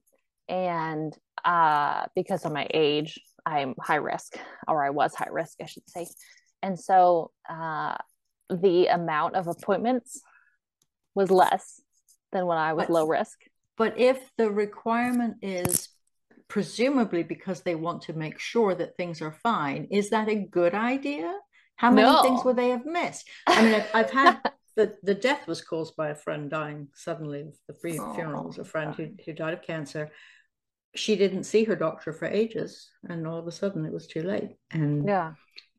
and 0.47 1.15
uh, 1.43 2.06
because 2.15 2.45
of 2.45 2.54
my 2.54 2.67
age, 2.73 3.19
I'm 3.45 3.76
high 3.82 3.95
risk, 3.95 4.38
or 4.67 4.84
I 4.84 4.91
was 4.91 5.15
high 5.15 5.30
risk, 5.32 5.58
I 5.62 5.65
should 5.65 5.89
say. 5.89 6.08
And 6.62 6.80
so 6.80 7.32
uh, 7.49 7.95
the 8.49 8.88
amount 8.88 9.36
of 9.36 9.47
appointments 9.47 10.21
was 11.15 11.30
less 11.30 11.82
than 12.32 12.45
when 12.45 12.58
I 12.58 12.73
was 12.73 12.88
but, 12.88 12.93
low 12.93 13.08
risk. 13.08 13.38
But 13.78 13.99
if 13.99 14.19
the 14.38 14.49
requirement 14.49 15.38
is 15.41 15.89
presumably 16.47 17.23
because 17.23 17.62
they 17.62 17.76
want 17.76 18.04
to 18.04 18.13
make 18.13 18.39
sure 18.39 18.76
that 18.76 18.95
things 18.95 19.21
are 19.21 19.36
fine, 19.43 19.88
is 19.91 20.12
that 20.12 20.30
a 20.30 20.36
good 20.36 20.73
idea? 20.73 21.34
How 21.76 21.91
many 21.91 22.08
no. 22.08 22.21
things 22.21 22.45
would 22.45 22.56
they 22.56 22.69
have 22.69 22.86
missed? 22.86 23.28
I 23.47 23.62
mean, 23.63 23.73
I've, 23.73 23.89
I've 23.93 24.12
had 24.12 24.39
the, 24.76 24.96
the 25.04 25.14
death 25.14 25.48
was 25.48 25.62
caused 25.62 25.96
by 25.96 26.10
a 26.10 26.16
friend 26.16 26.50
dying 26.50 26.88
suddenly. 26.96 27.46
The 27.68 27.74
free 27.76 28.00
oh, 28.00 28.14
funeral 28.14 28.46
was 28.46 28.58
a 28.58 28.66
friend 28.66 28.96
who, 28.96 29.10
who 29.26 29.34
died 29.34 29.54
of 29.54 29.62
cancer. 29.62 30.10
She 30.96 31.16
didn't 31.16 31.44
see 31.44 31.64
her 31.66 31.76
doctor 31.76 32.14
for 32.14 32.26
ages, 32.26 32.90
and 33.08 33.28
all 33.28 33.38
of 33.38 33.48
a 33.48 33.52
sudden 33.52 33.86
it 33.86 33.94
was 33.94 34.08
too 34.08 34.24
late. 34.24 34.52
And 34.72 35.08
yeah, 35.08 35.34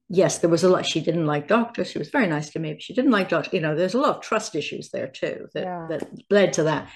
yes, 0.08 0.38
there 0.38 0.50
was 0.50 0.64
a 0.64 0.68
lot. 0.68 0.86
She 0.86 1.00
didn't 1.00 1.26
like 1.26 1.48
doctors. 1.48 1.90
She 1.90 1.98
was 1.98 2.10
very 2.10 2.26
nice 2.26 2.50
to 2.50 2.58
me, 2.58 2.72
but 2.72 2.82
she 2.82 2.94
didn't 2.94 3.12
like 3.12 3.28
doctors. 3.28 3.52
You 3.52 3.60
know, 3.60 3.76
there's 3.76 3.94
a 3.94 4.00
lot 4.00 4.16
of 4.16 4.22
trust 4.22 4.54
issues 4.54 4.90
there 4.90 5.08
too 5.08 5.46
that 5.54 5.64
yeah. 5.64 5.86
that 5.90 6.08
led 6.30 6.54
to 6.54 6.64
that. 6.64 6.88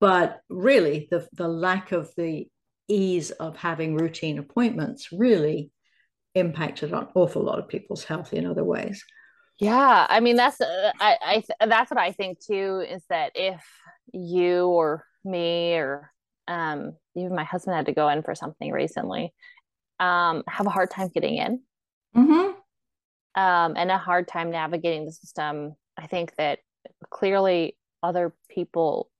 But 0.00 0.40
really, 0.48 1.08
the 1.10 1.26
the 1.32 1.48
lack 1.48 1.92
of 1.92 2.10
the 2.16 2.46
ease 2.88 3.30
of 3.30 3.56
having 3.56 3.94
routine 3.94 4.38
appointments 4.38 5.08
really 5.10 5.70
impacted 6.34 6.92
an 6.92 7.08
awful 7.14 7.42
lot 7.42 7.58
of 7.58 7.68
people's 7.68 8.04
health 8.04 8.32
in 8.32 8.46
other 8.46 8.64
ways. 8.64 9.04
Yeah, 9.60 10.06
I 10.08 10.20
mean 10.20 10.36
that's 10.36 10.60
uh, 10.60 10.92
I, 11.00 11.42
I 11.60 11.66
that's 11.66 11.90
what 11.90 12.00
I 12.00 12.12
think 12.12 12.40
too 12.44 12.84
is 12.88 13.02
that 13.08 13.32
if 13.34 13.64
you 14.12 14.66
or 14.66 15.04
me 15.24 15.74
or 15.74 16.10
um 16.48 16.92
even 17.16 17.34
my 17.34 17.44
husband 17.44 17.76
had 17.76 17.86
to 17.86 17.92
go 17.92 18.08
in 18.08 18.22
for 18.22 18.34
something 18.34 18.70
recently 18.70 19.32
um 19.98 20.42
have 20.48 20.66
a 20.66 20.70
hard 20.70 20.90
time 20.90 21.08
getting 21.08 21.36
in 21.36 21.60
mm-hmm. 22.14 23.40
um 23.40 23.74
and 23.76 23.90
a 23.90 23.96
hard 23.96 24.28
time 24.28 24.50
navigating 24.50 25.06
the 25.06 25.12
system 25.12 25.74
I 25.96 26.06
think 26.06 26.34
that 26.36 26.58
clearly 27.10 27.76
other 28.02 28.34
people 28.50 29.10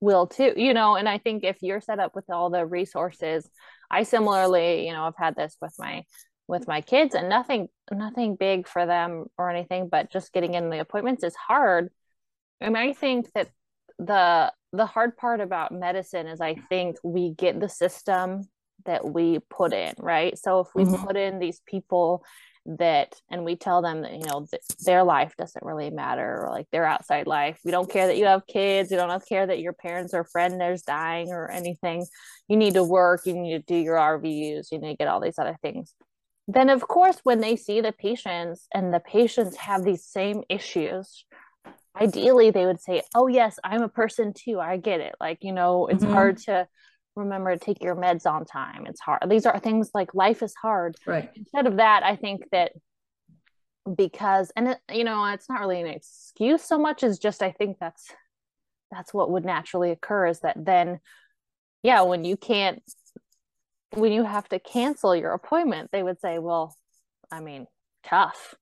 will 0.00 0.26
too 0.26 0.52
you 0.56 0.74
know 0.74 0.96
and 0.96 1.08
I 1.08 1.18
think 1.18 1.44
if 1.44 1.58
you're 1.62 1.80
set 1.80 2.00
up 2.00 2.14
with 2.14 2.28
all 2.28 2.50
the 2.50 2.66
resources 2.66 3.48
I 3.90 4.02
similarly 4.02 4.86
you 4.86 4.92
know 4.92 5.04
I've 5.04 5.16
had 5.16 5.36
this 5.36 5.56
with 5.62 5.74
my 5.78 6.04
with 6.50 6.68
my 6.68 6.80
kids 6.80 7.14
and 7.14 7.28
nothing 7.28 7.68
nothing 7.90 8.36
big 8.36 8.68
for 8.68 8.86
them 8.86 9.26
or 9.38 9.50
anything 9.50 9.88
but 9.88 10.10
just 10.10 10.32
getting 10.32 10.54
in 10.54 10.70
the 10.70 10.80
appointments 10.80 11.24
is 11.24 11.34
hard. 11.36 11.90
And 12.60 12.76
i 12.76 12.92
think 12.92 13.32
that 13.34 13.48
the 13.98 14.52
the 14.72 14.86
hard 14.86 15.16
part 15.16 15.40
about 15.40 15.72
medicine 15.72 16.26
is 16.26 16.40
i 16.40 16.54
think 16.68 16.96
we 17.02 17.30
get 17.34 17.58
the 17.60 17.68
system 17.68 18.48
that 18.86 19.04
we 19.04 19.38
put 19.50 19.72
in 19.72 19.94
right? 19.98 20.38
So 20.38 20.60
if 20.60 20.68
we 20.74 20.84
mm-hmm. 20.84 21.04
put 21.04 21.16
in 21.16 21.38
these 21.38 21.60
people 21.66 22.24
that 22.66 23.14
and 23.30 23.42
we 23.42 23.56
tell 23.56 23.80
them 23.80 24.02
that 24.02 24.12
you 24.12 24.22
know 24.26 24.46
their 24.84 25.02
life 25.02 25.34
doesn't 25.36 25.64
really 25.64 25.88
matter 25.88 26.44
or 26.44 26.50
like 26.50 26.66
their 26.70 26.84
outside 26.84 27.26
life 27.26 27.58
we 27.64 27.70
don't 27.70 27.90
care 27.90 28.06
that 28.06 28.18
you 28.18 28.26
have 28.26 28.46
kids 28.46 28.90
we 28.90 28.98
don't 28.98 29.26
care 29.26 29.46
that 29.46 29.60
your 29.60 29.72
parents 29.72 30.12
or 30.12 30.24
friend 30.24 30.60
is 30.62 30.82
dying 30.82 31.30
or 31.30 31.50
anything. 31.50 32.04
You 32.48 32.58
need 32.58 32.74
to 32.74 32.84
work 32.84 33.22
you 33.24 33.32
need 33.32 33.52
to 33.52 33.60
do 33.60 33.76
your 33.76 33.96
rvus 33.96 34.70
you 34.70 34.78
need 34.78 34.90
to 34.90 34.96
get 34.96 35.08
all 35.08 35.20
these 35.20 35.38
other 35.38 35.56
things 35.62 35.94
then 36.54 36.68
of 36.68 36.86
course 36.86 37.18
when 37.22 37.40
they 37.40 37.56
see 37.56 37.80
the 37.80 37.92
patients 37.92 38.66
and 38.74 38.92
the 38.92 39.00
patients 39.00 39.56
have 39.56 39.84
these 39.84 40.04
same 40.04 40.42
issues 40.48 41.24
ideally 42.00 42.50
they 42.50 42.66
would 42.66 42.80
say 42.80 43.02
oh 43.14 43.26
yes 43.26 43.58
i'm 43.64 43.82
a 43.82 43.88
person 43.88 44.32
too 44.32 44.60
i 44.60 44.76
get 44.76 45.00
it. 45.00 45.14
Like 45.20 45.38
you 45.42 45.52
know 45.52 45.86
it's 45.86 46.02
mm-hmm. 46.02 46.12
hard 46.12 46.38
to 46.38 46.66
remember 47.16 47.52
to 47.52 47.58
take 47.58 47.82
your 47.82 47.96
meds 47.96 48.26
on 48.26 48.44
time 48.44 48.86
it's 48.86 49.00
hard 49.00 49.22
these 49.28 49.46
are 49.46 49.58
things 49.58 49.90
like 49.94 50.14
life 50.14 50.42
is 50.42 50.54
hard. 50.54 50.96
Right. 51.06 51.30
Instead 51.34 51.66
of 51.66 51.76
that 51.76 52.02
i 52.04 52.16
think 52.16 52.42
that 52.52 52.72
because 53.96 54.52
and 54.56 54.68
it, 54.68 54.78
you 54.92 55.04
know 55.04 55.24
it's 55.26 55.48
not 55.48 55.60
really 55.60 55.80
an 55.80 55.86
excuse 55.86 56.62
so 56.62 56.78
much 56.78 57.02
as 57.02 57.18
just 57.18 57.42
i 57.42 57.50
think 57.50 57.78
that's 57.80 58.08
that's 58.90 59.14
what 59.14 59.30
would 59.30 59.44
naturally 59.44 59.90
occur 59.90 60.26
is 60.26 60.40
that 60.40 60.56
then 60.56 61.00
yeah 61.82 62.02
when 62.02 62.24
you 62.24 62.36
can't 62.36 62.82
when 63.94 64.12
you 64.12 64.24
have 64.24 64.48
to 64.48 64.58
cancel 64.58 65.14
your 65.16 65.32
appointment, 65.32 65.90
they 65.92 66.02
would 66.02 66.20
say, 66.20 66.38
well, 66.38 66.76
I 67.30 67.40
mean, 67.40 67.66
tough. 68.04 68.54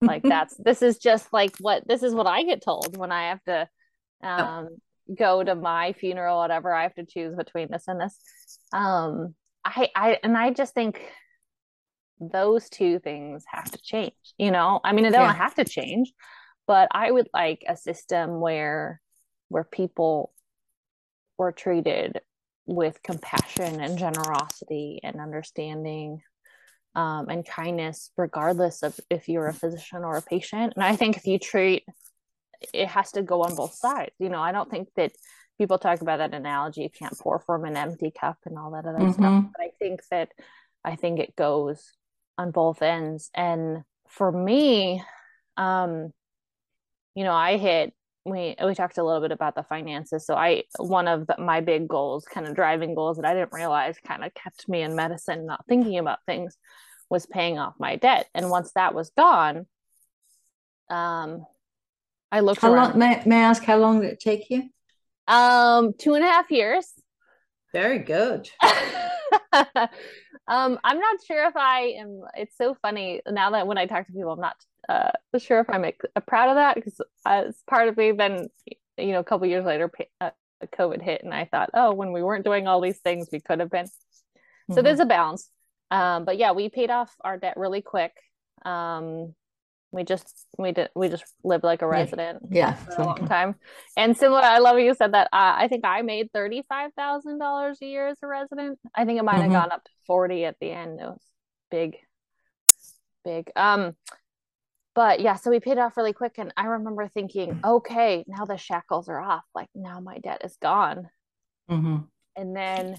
Like 0.00 0.22
that's 0.24 0.56
this 0.56 0.82
is 0.82 0.98
just 0.98 1.32
like 1.32 1.56
what 1.58 1.86
this 1.86 2.02
is 2.02 2.14
what 2.14 2.26
I 2.26 2.42
get 2.42 2.62
told 2.62 2.96
when 2.96 3.12
I 3.12 3.28
have 3.28 3.42
to 3.44 3.68
um 4.22 4.68
go 5.16 5.42
to 5.42 5.54
my 5.54 5.92
funeral, 5.92 6.38
whatever. 6.38 6.72
I 6.72 6.82
have 6.84 6.94
to 6.94 7.06
choose 7.06 7.34
between 7.34 7.68
this 7.70 7.84
and 7.88 8.00
this. 8.00 8.18
Um 8.72 9.34
I 9.64 9.88
I 9.94 10.18
and 10.22 10.36
I 10.36 10.50
just 10.50 10.74
think 10.74 11.00
those 12.20 12.68
two 12.68 12.98
things 12.98 13.44
have 13.50 13.70
to 13.70 13.78
change, 13.82 14.12
you 14.36 14.50
know. 14.50 14.80
I 14.82 14.92
mean, 14.92 15.04
they 15.04 15.10
don't 15.10 15.22
yeah. 15.22 15.32
have 15.32 15.54
to 15.54 15.64
change, 15.64 16.12
but 16.66 16.88
I 16.90 17.10
would 17.10 17.28
like 17.32 17.64
a 17.68 17.76
system 17.76 18.40
where 18.40 19.00
where 19.48 19.64
people 19.64 20.32
were 21.38 21.52
treated 21.52 22.20
with 22.68 23.02
compassion 23.02 23.80
and 23.80 23.98
generosity 23.98 25.00
and 25.02 25.20
understanding 25.20 26.20
um, 26.94 27.28
and 27.28 27.46
kindness, 27.46 28.10
regardless 28.16 28.82
of 28.82 28.98
if 29.10 29.26
you're 29.28 29.48
a 29.48 29.54
physician 29.54 30.04
or 30.04 30.16
a 30.16 30.22
patient. 30.22 30.74
And 30.76 30.84
I 30.84 30.94
think 30.94 31.16
if 31.16 31.26
you 31.26 31.38
treat, 31.38 31.84
it 32.74 32.88
has 32.88 33.12
to 33.12 33.22
go 33.22 33.42
on 33.42 33.56
both 33.56 33.74
sides. 33.74 34.12
You 34.18 34.28
know, 34.28 34.40
I 34.40 34.52
don't 34.52 34.70
think 34.70 34.88
that 34.96 35.12
people 35.56 35.78
talk 35.78 36.02
about 36.02 36.18
that 36.18 36.34
analogy, 36.34 36.82
you 36.82 36.90
can't 36.90 37.18
pour 37.18 37.40
from 37.40 37.64
an 37.64 37.76
empty 37.76 38.12
cup 38.12 38.36
and 38.44 38.58
all 38.58 38.72
that 38.72 38.86
other 38.86 38.98
mm-hmm. 38.98 39.12
stuff. 39.12 39.44
But 39.56 39.64
I 39.64 39.70
think 39.78 40.00
that 40.10 40.28
I 40.84 40.96
think 40.96 41.20
it 41.20 41.34
goes 41.36 41.82
on 42.36 42.50
both 42.50 42.82
ends. 42.82 43.30
And 43.34 43.82
for 44.08 44.30
me, 44.30 45.02
um, 45.56 46.12
you 47.14 47.24
know, 47.24 47.32
I 47.32 47.56
hit 47.56 47.94
we 48.24 48.54
we 48.62 48.74
talked 48.74 48.98
a 48.98 49.04
little 49.04 49.20
bit 49.20 49.32
about 49.32 49.54
the 49.54 49.62
finances 49.62 50.26
so 50.26 50.34
i 50.34 50.62
one 50.78 51.08
of 51.08 51.26
the, 51.26 51.36
my 51.38 51.60
big 51.60 51.88
goals 51.88 52.24
kind 52.24 52.46
of 52.46 52.54
driving 52.54 52.94
goals 52.94 53.16
that 53.16 53.26
i 53.26 53.32
didn't 53.34 53.52
realize 53.52 53.96
kind 54.06 54.24
of 54.24 54.32
kept 54.34 54.68
me 54.68 54.82
in 54.82 54.94
medicine 54.94 55.46
not 55.46 55.64
thinking 55.68 55.98
about 55.98 56.18
things 56.26 56.56
was 57.10 57.26
paying 57.26 57.58
off 57.58 57.74
my 57.78 57.96
debt 57.96 58.28
and 58.34 58.50
once 58.50 58.72
that 58.74 58.94
was 58.94 59.10
gone 59.16 59.66
um 60.90 61.44
i 62.30 62.40
looked 62.40 62.60
how 62.60 62.72
around, 62.72 62.90
long 62.90 62.98
may, 62.98 63.22
may 63.24 63.36
i 63.36 63.40
ask 63.40 63.62
how 63.64 63.78
long 63.78 64.00
did 64.00 64.10
it 64.10 64.20
take 64.20 64.50
you? 64.50 64.68
Um 65.26 65.92
two 65.98 66.14
and 66.14 66.24
a 66.24 66.26
half 66.26 66.50
years. 66.50 66.90
Very 67.74 67.98
good 67.98 68.48
um 70.48 70.78
i'm 70.84 70.98
not 70.98 71.18
sure 71.24 71.46
if 71.46 71.56
i 71.56 71.94
am 71.98 72.22
it's 72.34 72.56
so 72.56 72.76
funny 72.82 73.20
now 73.30 73.50
that 73.50 73.66
when 73.66 73.78
i 73.78 73.86
talk 73.86 74.06
to 74.06 74.12
people 74.12 74.32
i'm 74.32 74.40
not 74.40 74.56
uh, 74.88 75.10
sure 75.38 75.60
if 75.60 75.68
I'm 75.68 75.84
proud 76.26 76.48
of 76.48 76.56
that 76.56 76.74
because 76.74 77.00
as 77.26 77.62
part 77.68 77.88
of 77.88 77.96
me, 77.96 78.12
then 78.12 78.48
you 78.96 79.12
know, 79.12 79.20
a 79.20 79.24
couple 79.24 79.46
years 79.46 79.64
later, 79.64 79.90
uh, 80.20 80.30
COVID 80.76 81.02
hit, 81.02 81.22
and 81.22 81.32
I 81.32 81.44
thought, 81.44 81.70
oh, 81.74 81.92
when 81.92 82.12
we 82.12 82.22
weren't 82.22 82.44
doing 82.44 82.66
all 82.66 82.80
these 82.80 82.98
things, 82.98 83.28
we 83.30 83.40
could 83.40 83.60
have 83.60 83.70
been. 83.70 83.84
Mm-hmm. 83.84 84.74
So 84.74 84.82
there's 84.82 85.00
a 85.00 85.06
balance. 85.06 85.50
Um, 85.90 86.24
but 86.24 86.38
yeah, 86.38 86.52
we 86.52 86.68
paid 86.68 86.90
off 86.90 87.14
our 87.22 87.38
debt 87.38 87.56
really 87.56 87.82
quick. 87.82 88.12
Um, 88.64 89.34
we 89.90 90.04
just 90.04 90.46
we 90.58 90.72
did 90.72 90.88
we 90.94 91.08
just 91.08 91.24
lived 91.44 91.64
like 91.64 91.82
a 91.82 91.86
resident 91.86 92.40
yeah, 92.50 92.74
for 92.74 93.02
a 93.02 93.06
long 93.06 93.26
time 93.26 93.54
and 93.96 94.16
similar 94.16 94.40
i 94.40 94.58
love 94.58 94.78
you 94.78 94.94
said 94.94 95.14
that 95.14 95.28
uh, 95.32 95.54
i 95.56 95.68
think 95.68 95.84
i 95.84 96.02
made 96.02 96.30
$35000 96.32 97.76
a 97.80 97.86
year 97.86 98.08
as 98.08 98.18
a 98.22 98.26
resident 98.26 98.78
i 98.94 99.04
think 99.04 99.18
it 99.18 99.24
might 99.24 99.36
have 99.36 99.44
mm-hmm. 99.44 99.52
gone 99.52 99.72
up 99.72 99.84
to 99.84 99.90
40 100.06 100.44
at 100.44 100.56
the 100.60 100.70
end 100.70 101.00
it 101.00 101.04
was 101.04 101.22
big 101.70 101.96
big 103.24 103.50
um 103.56 103.94
but 104.98 105.20
yeah, 105.20 105.36
so 105.36 105.50
we 105.52 105.60
paid 105.60 105.78
off 105.78 105.96
really 105.96 106.12
quick. 106.12 106.38
And 106.38 106.52
I 106.56 106.64
remember 106.66 107.06
thinking, 107.06 107.60
okay, 107.64 108.24
now 108.26 108.46
the 108.46 108.56
shackles 108.56 109.08
are 109.08 109.20
off. 109.20 109.44
Like 109.54 109.68
now 109.72 110.00
my 110.00 110.18
debt 110.18 110.40
is 110.42 110.56
gone. 110.60 111.08
Mm-hmm. 111.70 111.98
And 112.34 112.56
then 112.56 112.96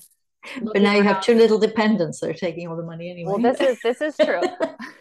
but 0.64 0.82
now 0.82 0.94
you 0.94 1.04
have 1.04 1.22
two 1.22 1.36
little 1.36 1.60
dependents 1.60 2.22
that 2.22 2.30
are 2.30 2.34
taking 2.34 2.70
all 2.70 2.78
the 2.78 2.84
money 2.84 3.12
anyway. 3.12 3.30
Well, 3.30 3.40
this 3.40 3.60
is 3.60 3.80
this 3.84 4.00
is 4.00 4.16
true. 4.16 4.40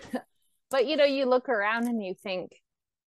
but 0.70 0.86
you 0.86 0.96
know, 0.96 1.04
you 1.04 1.26
look 1.26 1.48
around 1.48 1.86
and 1.86 2.04
you 2.04 2.14
think 2.14 2.52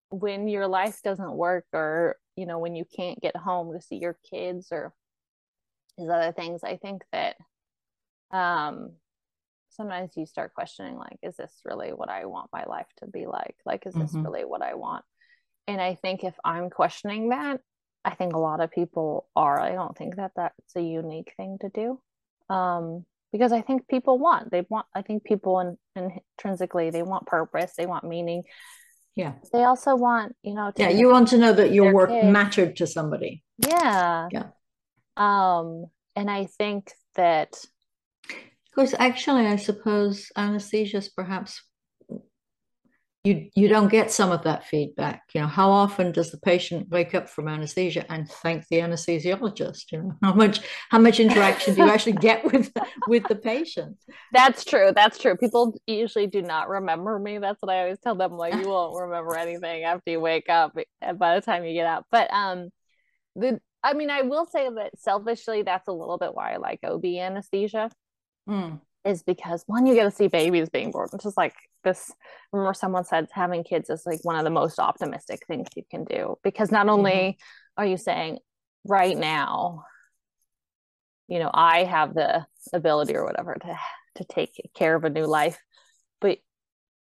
when 0.09 0.47
your 0.47 0.67
life 0.67 1.01
doesn't 1.03 1.33
work 1.33 1.65
or 1.73 2.15
you 2.35 2.45
know, 2.45 2.59
when 2.59 2.75
you 2.75 2.85
can't 2.95 3.19
get 3.19 3.35
home 3.35 3.73
to 3.73 3.81
see 3.81 3.97
your 3.97 4.17
kids 4.29 4.67
or 4.71 4.93
these 5.97 6.09
other 6.09 6.31
things, 6.31 6.63
I 6.63 6.77
think 6.77 7.03
that 7.11 7.35
um 8.31 8.91
sometimes 9.69 10.17
you 10.17 10.25
start 10.25 10.53
questioning 10.53 10.97
like 10.97 11.17
is 11.21 11.37
this 11.37 11.61
really 11.63 11.89
what 11.89 12.09
i 12.09 12.25
want 12.25 12.49
my 12.51 12.63
life 12.65 12.87
to 12.97 13.07
be 13.07 13.25
like? 13.25 13.55
Like 13.65 13.85
is 13.85 13.93
this 13.93 14.11
mm-hmm. 14.11 14.23
really 14.23 14.45
what 14.45 14.61
i 14.61 14.75
want? 14.75 15.05
And 15.67 15.81
i 15.81 15.95
think 15.95 16.23
if 16.23 16.35
i'm 16.43 16.69
questioning 16.69 17.29
that 17.29 17.61
i 18.05 18.13
think 18.13 18.33
a 18.33 18.39
lot 18.39 18.59
of 18.59 18.71
people 18.71 19.27
are. 19.35 19.59
I 19.59 19.73
don't 19.73 19.97
think 19.97 20.17
that 20.17 20.31
that's 20.35 20.75
a 20.75 20.81
unique 20.81 21.33
thing 21.37 21.57
to 21.61 21.69
do. 21.69 22.01
Um 22.53 23.05
because 23.31 23.51
I 23.51 23.61
think 23.61 23.87
people 23.87 24.19
want 24.19 24.51
they 24.51 24.65
want 24.69 24.85
I 24.95 25.01
think 25.01 25.23
people 25.23 25.59
in, 25.95 26.11
intrinsically 26.37 26.89
they 26.89 27.03
want 27.03 27.25
purpose, 27.25 27.73
they 27.77 27.85
want 27.85 28.03
meaning. 28.03 28.43
Yeah. 29.15 29.33
They 29.51 29.63
also 29.63 29.95
want, 29.95 30.35
you 30.43 30.53
know, 30.53 30.71
yeah, 30.75 30.89
you 30.89 31.09
want 31.09 31.29
to 31.29 31.39
know 31.39 31.51
that 31.51 31.71
your 31.71 31.91
work 31.91 32.09
kids. 32.09 32.27
mattered 32.27 32.75
to 32.77 32.85
somebody. 32.85 33.43
Yeah. 33.57 34.29
Yeah. 34.31 34.49
Um, 35.17 35.85
and 36.15 36.29
I 36.29 36.45
think 36.45 36.91
that 37.15 37.59
because 38.65 38.93
actually 38.99 39.47
I 39.47 39.55
suppose 39.55 40.31
anesthesia 40.35 40.97
is 40.97 41.09
perhaps 41.09 41.63
you 43.27 43.49
you 43.55 43.67
don't 43.67 43.89
get 43.89 44.11
some 44.11 44.31
of 44.31 44.43
that 44.43 44.65
feedback. 44.65 45.23
You 45.33 45.41
know 45.41 45.47
how 45.47 45.69
often 45.69 46.11
does 46.11 46.31
the 46.31 46.37
patient 46.37 46.89
wake 46.89 47.13
up 47.13 47.27
from 47.29 47.47
anesthesia 47.47 48.09
and 48.11 48.29
thank 48.29 48.67
the 48.69 48.77
anesthesiologist? 48.77 49.91
You 49.91 50.03
know 50.03 50.15
how 50.21 50.33
much 50.33 50.61
how 50.89 50.99
much 50.99 51.19
interaction 51.19 51.75
do 51.75 51.83
you 51.83 51.89
actually 51.89 52.13
get 52.29 52.45
with 52.45 52.71
with 53.07 53.27
the 53.27 53.35
patient? 53.35 53.97
That's 54.31 54.63
true 54.63 54.91
that's 54.95 55.17
true. 55.17 55.35
People 55.35 55.77
usually 55.85 56.27
do 56.27 56.41
not 56.41 56.69
remember 56.69 57.19
me 57.19 57.37
that's 57.39 57.61
what 57.61 57.71
i 57.71 57.81
always 57.81 57.99
tell 57.99 58.15
them 58.15 58.33
like 58.37 58.53
you 58.53 58.67
won't 58.67 59.01
remember 59.01 59.35
anything 59.35 59.83
after 59.83 60.11
you 60.11 60.19
wake 60.19 60.49
up 60.49 60.77
eh, 61.01 61.13
by 61.13 61.35
the 61.35 61.41
time 61.41 61.65
you 61.65 61.73
get 61.73 61.85
up 61.85 62.05
but 62.11 62.31
um 62.33 62.69
the 63.35 63.59
i 63.83 63.93
mean 63.93 64.09
i 64.09 64.21
will 64.21 64.45
say 64.45 64.69
that 64.69 64.91
selfishly 64.97 65.63
that's 65.63 65.87
a 65.87 65.91
little 65.91 66.17
bit 66.17 66.33
why 66.33 66.53
i 66.53 66.57
like 66.57 66.79
ob 66.83 67.05
anesthesia. 67.05 67.89
Mm 68.47 68.79
is 69.07 69.23
because 69.23 69.63
one, 69.67 69.85
you 69.85 69.95
get 69.95 70.03
to 70.03 70.11
see 70.11 70.27
babies 70.27 70.69
being 70.69 70.91
born, 70.91 71.07
which 71.11 71.25
is 71.25 71.37
like 71.37 71.55
this. 71.83 72.11
I 72.11 72.57
remember 72.57 72.73
someone 72.73 73.05
said 73.05 73.27
having 73.31 73.63
kids 73.63 73.89
is 73.89 74.03
like 74.05 74.19
one 74.23 74.35
of 74.35 74.43
the 74.43 74.49
most 74.49 74.79
optimistic 74.79 75.45
things 75.47 75.67
you 75.75 75.83
can 75.89 76.03
do 76.03 76.37
because 76.43 76.71
not 76.71 76.89
only 76.89 77.11
mm-hmm. 77.11 77.81
are 77.81 77.85
you 77.85 77.97
saying 77.97 78.39
right 78.85 79.17
now, 79.17 79.85
you 81.27 81.39
know, 81.39 81.51
I 81.53 81.85
have 81.85 82.13
the 82.13 82.45
ability 82.73 83.15
or 83.15 83.23
whatever 83.23 83.55
to 83.55 83.79
to 84.15 84.23
take 84.25 84.51
care 84.75 84.95
of 84.95 85.03
a 85.03 85.09
new 85.09 85.25
life, 85.25 85.57
but 86.19 86.39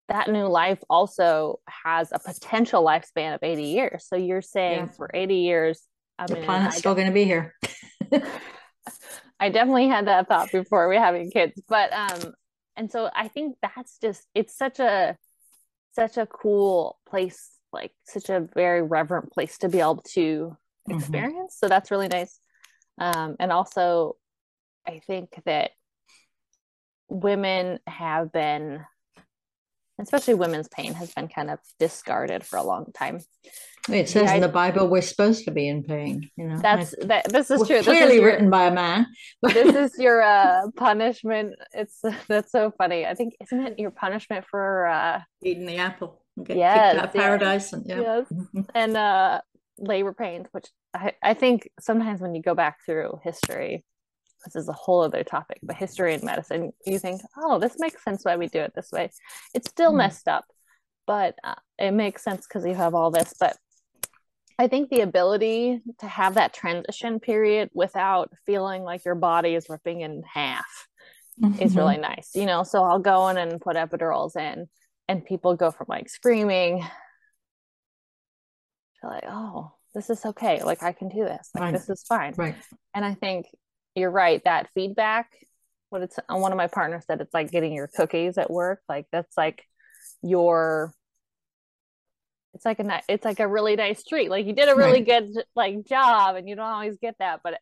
that 0.09 0.29
new 0.29 0.47
life 0.47 0.79
also 0.91 1.61
has 1.69 2.11
a 2.13 2.19
potential 2.19 2.85
lifespan 2.85 3.35
of 3.35 3.43
80 3.43 3.65
years. 3.65 4.07
So 4.09 4.17
you're 4.17 4.43
saying 4.43 4.87
yeah. 4.87 4.93
for 4.97 5.11
80 5.13 5.37
years, 5.37 5.83
I 6.19 6.27
the 6.27 6.35
mean, 6.35 6.45
planet's 6.45 6.79
still 6.79 6.95
going 6.95 7.07
to 7.07 7.13
be 7.13 7.25
here. 7.25 7.55
I 9.43 9.49
definitely 9.49 9.89
had 9.89 10.07
that 10.07 10.29
thought 10.29 10.53
before 10.53 10.89
we 10.89 10.95
having 10.95 11.29
kids, 11.33 11.61
but 11.69 11.93
um, 11.93 12.33
and 12.77 12.93
so 12.93 13.11
I 13.13 13.27
think 13.27 13.57
that's 13.61 13.99
just 14.01 14.25
it's 14.37 14.57
such 14.57 14.79
a 14.79 15.17
such 15.97 16.17
a 16.17 16.27
cool 16.27 17.01
place, 17.09 17.51
like 17.73 17.91
such 18.05 18.29
a 18.29 18.47
very 18.55 18.83
reverent 18.83 19.33
place 19.33 19.59
to 19.59 19.69
be 19.69 19.81
able 19.81 20.05
to 20.15 20.21
mm-hmm. 20.21 20.97
experience. 20.97 21.57
Mm-hmm. 21.57 21.67
So 21.67 21.69
that's 21.69 21.91
really 21.91 22.07
nice. 22.07 22.39
Um, 23.01 23.35
and 23.41 23.51
also, 23.51 24.15
I 24.87 25.01
think 25.09 25.31
that 25.45 25.73
women 27.09 27.81
have 27.89 28.31
been 28.33 28.85
especially 29.99 30.35
women's 30.35 30.69
pain 30.69 30.95
has 30.95 31.13
been 31.13 31.29
kind 31.29 31.51
of 31.51 31.59
discarded 31.81 32.45
for 32.45 32.59
a 32.59 32.63
long 32.63 32.93
time. 32.95 33.19
It 33.91 34.09
says 34.09 34.25
yeah, 34.25 34.37
in 34.37 34.41
the 34.43 34.49
Bible 34.49 34.89
we're 34.89 35.03
supposed 35.03 35.45
to 35.47 35.51
be 35.51 35.67
in 35.67 35.83
pain. 35.83 36.31
You 36.37 36.49
know, 36.49 36.59
that's 36.59 36.95
that. 37.03 37.29
This 37.31 37.51
is 37.51 37.67
true. 37.67 37.83
Clearly 37.83 38.17
is 38.17 38.23
written 38.23 38.49
by 38.49 38.67
a 38.67 38.71
man. 38.73 39.07
this 39.43 39.75
is 39.75 39.99
your 39.99 40.23
uh, 40.23 40.69
punishment. 40.77 41.57
It's 41.73 42.01
that's 42.29 42.53
so 42.53 42.73
funny. 42.79 43.07
I 43.07 43.15
think 43.15 43.35
isn't 43.43 43.61
it 43.67 43.79
your 43.79 43.91
punishment 43.91 44.45
for 44.49 44.87
uh, 44.87 45.21
eating 45.43 45.67
the 45.67 45.79
apple? 45.79 46.23
Yes, 46.49 46.97
out 46.97 47.13
paradise. 47.13 47.73
And, 47.73 47.85
yeah. 47.87 48.01
Yes, 48.01 48.27
mm-hmm. 48.33 48.61
and 48.75 48.97
uh, 48.97 49.41
labor 49.79 50.13
pains, 50.13 50.47
which 50.53 50.67
I, 50.95 51.13
I 51.23 51.35
think 51.35 51.69
sometimes 51.81 52.21
when 52.21 52.35
you 52.35 52.43
go 52.43 52.55
back 52.55 52.79
through 52.87 53.21
history, 53.25 53.85
this 54.45 54.57
is 54.57 54.69
a 54.69 54.73
whole 54.73 55.03
other 55.03 55.25
topic, 55.25 55.59
but 55.63 55.77
history 55.77 56.15
and 56.15 56.23
medicine, 56.23 56.73
you 56.87 56.99
think, 56.99 57.21
oh, 57.37 57.59
this 57.59 57.77
makes 57.79 58.03
sense 58.03 58.25
why 58.25 58.37
we 58.37 58.49
do 58.49 58.61
it 58.61 58.73
this 58.75 58.91
way. 58.93 59.11
It's 59.55 59.71
still 59.71 59.93
mm. 59.93 59.99
messed 59.99 60.29
up, 60.29 60.45
but 61.07 61.35
uh, 61.45 61.55
it 61.79 61.93
makes 61.93 62.23
sense 62.23 62.47
because 62.47 62.67
you 62.67 62.75
have 62.75 62.95
all 62.95 63.11
this. 63.11 63.35
But 63.39 63.57
I 64.63 64.69
think 64.69 64.91
the 64.91 65.01
ability 65.01 65.81
to 65.99 66.07
have 66.07 66.35
that 66.35 66.55
transition 66.55 67.19
period 67.19 67.71
without 67.75 68.31
feeling 68.47 68.85
like 68.85 69.05
your 69.05 69.17
body 69.17 69.57
is 69.57 69.69
ripping 69.69 70.03
in 70.03 70.23
half 70.33 70.87
mm-hmm. 71.43 71.61
is 71.61 71.75
really 71.75 71.99
nice. 71.99 72.31
You 72.37 72.47
know, 72.47 72.63
so 72.63 72.85
I'll 72.85 73.01
go 73.01 73.27
in 73.27 73.39
and 73.39 73.61
put 73.61 73.75
epidurals 73.75 74.37
in, 74.37 74.69
and 75.09 75.25
people 75.25 75.57
go 75.57 75.73
from 75.73 75.87
like 75.89 76.09
screaming 76.09 76.85
to 79.01 79.07
like, 79.09 79.25
oh, 79.27 79.73
this 79.95 80.11
is 80.11 80.25
okay. 80.25 80.63
Like 80.63 80.85
I 80.85 80.93
can 80.93 81.09
do 81.09 81.25
this. 81.25 81.51
Like 81.57 81.65
right. 81.65 81.73
this 81.73 81.91
is 81.91 82.05
fine. 82.05 82.35
Right. 82.37 82.55
And 82.95 83.05
I 83.05 83.15
think 83.15 83.47
you're 83.97 84.13
right 84.13 84.41
that 84.45 84.69
feedback 84.75 85.27
what 85.91 86.01
it's 86.01 86.19
one 86.29 86.53
of 86.53 86.57
my 86.57 86.69
partners 86.69 87.05
said 87.07 87.21
it's 87.21 87.35
like 87.35 87.51
getting 87.51 87.75
your 87.75 87.87
cookies 87.87 88.39
at 88.39 88.51
work 88.51 88.81
like 88.89 89.05
that's 89.13 89.37
like 89.37 89.63
your 90.23 90.95
it's 92.65 92.79
like 92.79 92.81
a 92.81 93.03
it's 93.09 93.25
like 93.25 93.41
a 93.41 93.49
really 93.49 93.77
nice 93.77 94.05
treat 94.05 94.31
like 94.31 94.47
you 94.47 94.53
did 94.53 94.69
a 94.69 94.75
really 94.75 95.03
right. 95.03 95.07
good 95.07 95.45
like 95.55 95.85
job 95.85 96.37
and 96.37 96.49
you 96.49 96.57
don't 96.57 96.67
always 96.67 96.97
get 96.99 97.15
that 97.19 97.41
but 97.43 97.59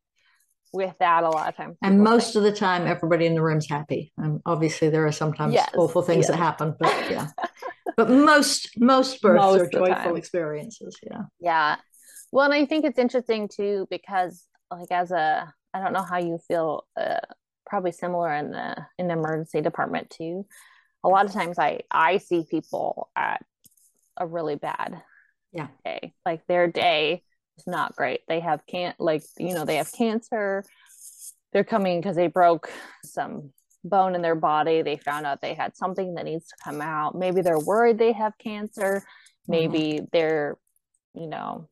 with 0.73 0.95
that 1.01 1.25
a 1.25 1.29
lot 1.29 1.49
of 1.49 1.57
times 1.57 1.77
and 1.83 2.01
most 2.01 2.37
of 2.37 2.43
the 2.43 2.53
time 2.53 2.87
everybody 2.87 3.27
in 3.27 3.35
the 3.35 3.43
room's 3.43 3.69
happy 3.69 4.13
and 4.19 4.41
obviously 4.47 4.89
there 4.89 5.07
are 5.07 5.13
sometimes 5.13 5.53
yes, 5.53 5.69
awful 5.77 6.03
things 6.03 6.25
yes. 6.25 6.31
that 6.31 6.37
happen 6.37 6.75
but 6.79 6.93
yeah 7.11 7.29
but 7.97 8.09
most 8.09 8.71
most 8.79 9.21
births 9.21 9.43
most 9.43 9.61
are 9.61 9.69
joyful 9.69 10.17
experiences 10.17 10.97
yeah 11.03 11.23
yeah 11.41 11.77
well 12.31 12.45
and 12.45 12.55
i 12.55 12.65
think 12.65 12.85
it's 12.85 12.99
interesting 12.99 13.49
too 13.49 13.87
because 13.91 14.47
like 14.71 14.93
as 14.93 15.11
a 15.11 15.53
I 15.73 15.81
don't 15.81 15.93
know 15.93 16.03
how 16.03 16.19
you 16.19 16.39
feel. 16.49 16.85
Uh, 17.01 17.21
probably 17.71 17.93
similar 17.93 18.35
in 18.35 18.51
the 18.51 18.77
in 18.99 19.07
the 19.07 19.15
emergency 19.15 19.61
department 19.61 20.11
too. 20.11 20.45
A 21.05 21.09
lot 21.09 21.25
of 21.25 21.33
times, 21.33 21.59
I 21.59 21.81
I 21.91 22.19
see 22.19 22.45
people 22.51 23.11
at 23.17 23.43
a 24.21 24.27
really 24.27 24.55
bad 24.55 25.03
yeah 25.53 25.69
day. 25.85 26.13
Like 26.25 26.47
their 26.47 26.69
day 26.69 27.23
is 27.59 27.67
not 27.67 27.97
great. 27.97 28.21
They 28.29 28.41
have 28.41 28.65
can't 28.67 28.99
like 29.01 29.23
you 29.39 29.55
know 29.55 29.65
they 29.65 29.77
have 29.77 29.93
cancer. 29.93 30.65
They're 31.53 31.65
coming 31.65 32.01
because 32.01 32.15
they 32.15 32.29
broke 32.29 32.71
some 33.05 33.51
bone 33.83 34.15
in 34.15 34.23
their 34.23 34.35
body. 34.35 34.83
They 34.83 34.97
found 34.97 35.27
out 35.27 35.41
they 35.41 35.55
had 35.55 35.77
something 35.77 36.15
that 36.15 36.25
needs 36.25 36.47
to 36.49 36.57
come 36.63 36.81
out. 36.81 37.17
Maybe 37.17 37.43
they're 37.43 37.59
worried 37.59 37.99
they 37.99 38.13
have 38.13 38.39
cancer. 38.39 39.03
Maybe 39.49 39.95
mm-hmm. 39.95 40.05
they're, 40.13 40.57
you 41.15 41.27
know, 41.27 41.69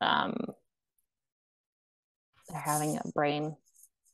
um, 0.00 0.36
they're 2.48 2.60
having 2.60 2.98
a 2.98 3.08
brain 3.12 3.56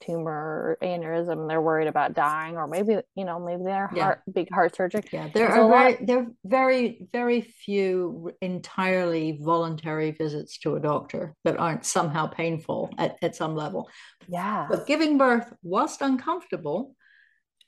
tumor 0.04 0.30
or 0.30 0.78
aneurysm 0.82 1.48
they're 1.48 1.60
worried 1.60 1.88
about 1.88 2.14
dying 2.14 2.56
or 2.56 2.66
maybe 2.66 2.98
you 3.14 3.24
know 3.24 3.38
maybe 3.38 3.62
they're 3.62 3.90
yeah. 3.94 4.02
heart 4.02 4.22
big 4.32 4.48
heart 4.52 4.74
surgery 4.74 5.02
yeah 5.12 5.28
there 5.32 5.48
are 5.48 5.68
very 5.68 6.04
there 6.04 6.18
are 6.18 6.26
very 6.44 7.06
very 7.12 7.40
few 7.40 8.32
entirely 8.40 9.38
voluntary 9.40 10.10
visits 10.10 10.58
to 10.58 10.76
a 10.76 10.80
doctor 10.80 11.34
that 11.44 11.58
aren't 11.58 11.84
somehow 11.84 12.26
painful 12.26 12.90
at, 12.98 13.16
at 13.22 13.36
some 13.36 13.54
level 13.54 13.88
yeah 14.28 14.66
but 14.68 14.86
giving 14.86 15.18
birth 15.18 15.52
whilst 15.62 16.02
uncomfortable 16.02 16.94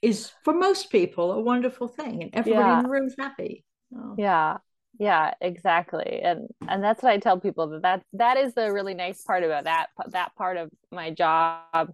is 0.02 0.30
for 0.42 0.52
most 0.52 0.90
people 0.90 1.32
a 1.32 1.40
wonderful 1.40 1.88
thing 1.88 2.22
and 2.22 2.34
everybody 2.34 2.64
yeah. 2.64 2.78
in 2.78 2.82
the 2.84 2.90
room 2.90 3.06
is 3.06 3.14
happy 3.18 3.64
oh. 3.96 4.14
yeah 4.18 4.56
yeah 4.98 5.32
exactly 5.40 6.20
and 6.22 6.48
and 6.68 6.82
that's 6.82 7.02
what 7.02 7.12
i 7.12 7.18
tell 7.18 7.38
people 7.38 7.68
that 7.68 7.82
that 7.82 8.02
that 8.12 8.36
is 8.36 8.54
the 8.54 8.72
really 8.72 8.94
nice 8.94 9.22
part 9.22 9.42
about 9.42 9.64
that 9.64 9.86
that 10.10 10.34
part 10.36 10.56
of 10.56 10.70
my 10.92 11.10
job 11.10 11.92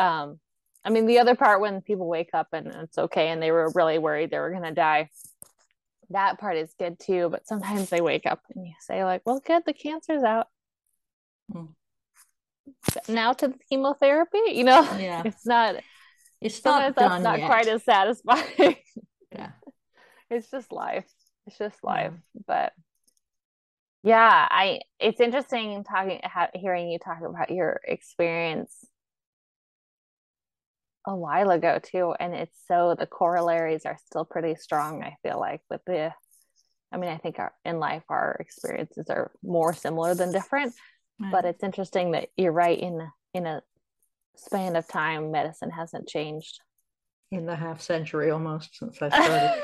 um 0.00 0.38
i 0.84 0.90
mean 0.90 1.06
the 1.06 1.18
other 1.18 1.34
part 1.34 1.60
when 1.60 1.80
people 1.82 2.08
wake 2.08 2.30
up 2.34 2.48
and 2.52 2.66
it's 2.68 2.98
okay 2.98 3.28
and 3.28 3.42
they 3.42 3.50
were 3.52 3.70
really 3.74 3.98
worried 3.98 4.30
they 4.30 4.38
were 4.38 4.50
going 4.50 4.62
to 4.62 4.72
die 4.72 5.08
that 6.10 6.38
part 6.38 6.56
is 6.56 6.74
good 6.78 6.98
too 6.98 7.28
but 7.30 7.46
sometimes 7.46 7.88
they 7.88 8.00
wake 8.00 8.26
up 8.26 8.42
and 8.54 8.66
you 8.66 8.72
say 8.80 9.04
like 9.04 9.22
well 9.24 9.40
good 9.44 9.62
the 9.64 9.72
cancer's 9.72 10.22
out. 10.22 10.48
Hmm. 11.52 11.66
now 13.08 13.32
to 13.32 13.48
the 13.48 13.58
chemotherapy 13.68 14.40
you 14.48 14.64
know? 14.64 14.82
Yeah. 14.98 15.22
It's 15.26 15.46
not 15.46 15.76
it's 16.40 16.64
not 16.64 16.96
that's 16.96 17.22
not 17.22 17.38
yet. 17.38 17.46
quite 17.46 17.66
as 17.68 17.84
satisfying. 17.84 18.76
Yeah. 19.32 19.50
It's 20.28 20.50
just 20.50 20.72
life. 20.72 21.06
It's 21.46 21.56
just 21.58 21.84
life. 21.84 22.12
Yeah. 22.34 22.42
but 22.46 22.72
yeah 24.02 24.48
i 24.50 24.80
it's 24.98 25.20
interesting 25.20 25.84
talking 25.84 26.20
hearing 26.54 26.88
you 26.90 26.98
talk 26.98 27.18
about 27.22 27.50
your 27.50 27.80
experience 27.86 28.74
a 31.06 31.16
while 31.16 31.50
ago 31.50 31.78
too 31.82 32.14
and 32.20 32.34
it's 32.34 32.56
so 32.66 32.94
the 32.98 33.06
corollaries 33.06 33.86
are 33.86 33.96
still 34.04 34.24
pretty 34.24 34.54
strong 34.54 35.02
i 35.02 35.16
feel 35.22 35.40
like 35.40 35.60
with 35.70 35.80
the 35.86 36.12
i 36.92 36.96
mean 36.96 37.10
i 37.10 37.16
think 37.16 37.38
our, 37.38 37.52
in 37.64 37.78
life 37.78 38.02
our 38.08 38.36
experiences 38.38 39.06
are 39.08 39.30
more 39.42 39.72
similar 39.72 40.14
than 40.14 40.30
different 40.30 40.74
right. 41.18 41.32
but 41.32 41.44
it's 41.44 41.62
interesting 41.62 42.10
that 42.12 42.28
you're 42.36 42.52
right 42.52 42.78
in 42.78 43.00
in 43.32 43.46
a 43.46 43.62
span 44.36 44.76
of 44.76 44.86
time 44.86 45.30
medicine 45.30 45.70
hasn't 45.70 46.06
changed 46.06 46.60
in 47.32 47.46
the 47.46 47.56
half 47.56 47.80
century 47.80 48.30
almost 48.30 48.76
since 48.76 49.00
i 49.00 49.08
started 49.08 49.62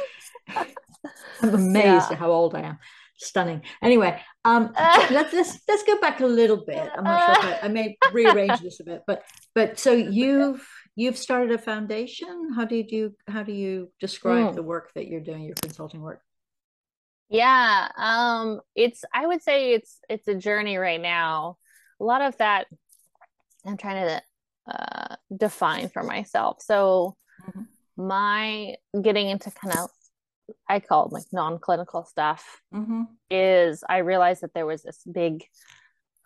I'm 1.42 1.55
amazed 1.55 1.85
yeah. 1.85 2.09
at 2.12 2.18
how 2.18 2.31
old 2.31 2.55
I 2.55 2.62
am. 2.62 2.79
Stunning. 3.18 3.62
Anyway, 3.83 4.20
um, 4.44 4.72
let's, 4.79 5.33
let's 5.33 5.59
let's 5.66 5.83
go 5.85 5.99
back 6.01 6.20
a 6.20 6.27
little 6.27 6.64
bit. 6.66 6.90
I'm 6.96 7.05
not 7.05 7.25
sure 7.25 7.51
if 7.51 7.62
I, 7.62 7.66
I 7.66 7.68
may 7.68 7.96
rearrange 8.12 8.61
this 8.61 8.81
a 8.81 8.85
bit, 8.85 9.03
but 9.07 9.22
but 9.55 9.79
so 9.79 9.92
you've 9.92 10.66
you've 10.97 11.17
started 11.19 11.53
a 11.53 11.59
foundation. 11.59 12.53
How 12.55 12.65
do 12.65 12.75
you? 12.77 13.15
How 13.29 13.43
do 13.43 13.53
you 13.53 13.93
describe 14.01 14.53
Mm. 14.53 14.55
the 14.57 14.63
work 14.63 14.93
that 14.95 15.07
you're 15.07 15.21
doing? 15.21 15.45
Your 15.45 15.55
consulting 15.55 16.01
work. 16.01 16.21
Yeah, 17.29 17.89
um, 17.97 18.61
it's 18.75 19.05
I 19.13 19.27
would 19.27 19.43
say 19.43 19.75
it's 19.75 20.01
it's 20.09 20.27
a 20.29 20.35
journey 20.35 20.77
right 20.77 21.01
now. 21.01 21.59
A 22.01 22.05
lot 22.05 22.23
of 22.23 22.37
that 22.39 22.67
I'm 23.65 23.77
trying 23.77 24.07
to 24.09 24.23
uh, 24.75 25.17
define 25.37 25.89
for 25.89 26.03
myself. 26.03 26.63
So 26.63 27.17
Mhm. 27.41 27.67
my 27.97 28.77
getting 29.01 29.29
into 29.29 29.51
kind 29.51 29.79
of 29.79 29.91
I 30.69 30.81
call 30.81 31.07
it 31.07 31.13
like 31.13 31.25
non-clinical 31.33 32.05
stuff 32.05 32.63
Mm-hmm. 32.73 33.03
is 33.31 33.83
I 33.89 33.99
realized 33.99 34.43
that 34.43 34.55
there 34.55 34.67
was 34.67 34.83
this 34.83 35.03
big 35.11 35.45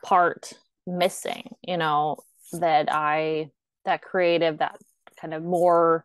part 0.05 0.53
missing, 0.87 1.55
you 1.63 1.77
know, 1.77 2.17
that 2.53 2.93
I 2.93 3.51
that 3.85 4.03
creative, 4.03 4.59
that 4.59 4.79
kind 5.21 5.35
of 5.35 5.43
more 5.43 6.05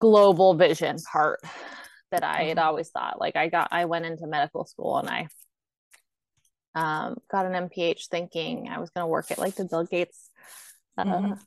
global 0.00 0.54
vision 0.54 0.96
part 1.12 1.40
that 2.10 2.24
I 2.24 2.44
had 2.44 2.56
Mhm. 2.56 2.62
always 2.62 2.90
thought. 2.90 3.20
Like 3.20 3.36
I 3.36 3.48
got 3.48 3.68
I 3.70 3.84
went 3.84 4.06
into 4.06 4.26
medical 4.26 4.64
school 4.64 4.98
and 4.98 5.08
I 5.08 5.28
um 6.74 7.18
got 7.30 7.46
an 7.46 7.68
MPH 7.68 8.08
thinking 8.08 8.68
I 8.68 8.78
was 8.78 8.90
going 8.90 9.02
to 9.02 9.08
work 9.08 9.30
at 9.30 9.38
like 9.38 9.54
the 9.56 9.64
Bill 9.64 9.84
Gates 9.84 10.30
uh, 10.96 11.04
Mhm. 11.04 11.38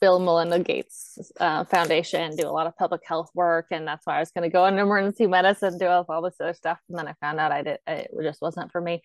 Bill 0.00 0.18
Melinda 0.18 0.58
Gates 0.58 1.32
uh, 1.38 1.64
Foundation, 1.64 2.34
do 2.34 2.48
a 2.48 2.50
lot 2.50 2.66
of 2.66 2.76
public 2.76 3.02
health 3.06 3.30
work, 3.32 3.68
and 3.70 3.86
that's 3.86 4.04
why 4.04 4.16
I 4.16 4.20
was 4.20 4.32
going 4.32 4.42
to 4.42 4.52
go 4.52 4.66
into 4.66 4.82
emergency 4.82 5.28
medicine, 5.28 5.78
do 5.78 5.86
all 5.86 6.22
this 6.22 6.34
other 6.40 6.52
stuff, 6.52 6.80
and 6.88 6.98
then 6.98 7.06
I 7.06 7.14
found 7.20 7.38
out 7.38 7.52
I 7.52 7.62
did 7.62 7.78
it 7.86 8.10
just 8.22 8.42
wasn't 8.42 8.72
for 8.72 8.80
me. 8.80 9.02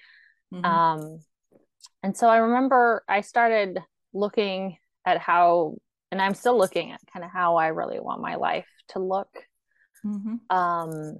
Mhm. 0.51 0.65
Um, 0.65 1.19
and 2.01 2.17
so 2.17 2.27
I 2.27 2.37
remember 2.37 3.03
I 3.07 3.21
started 3.21 3.79
looking 4.13 4.77
at 5.07 5.19
how, 5.19 5.77
and 6.11 6.21
I'm 6.21 6.33
still 6.33 6.57
looking 6.57 6.91
at 6.91 6.99
kind 7.13 7.23
of 7.23 7.31
how 7.31 7.55
I 7.55 7.67
really 7.67 7.99
want 7.99 8.21
my 8.21 8.35
life 8.35 8.67
to 8.89 8.99
look. 8.99 9.29
Mhm. 10.05 10.39
Um, 10.49 11.19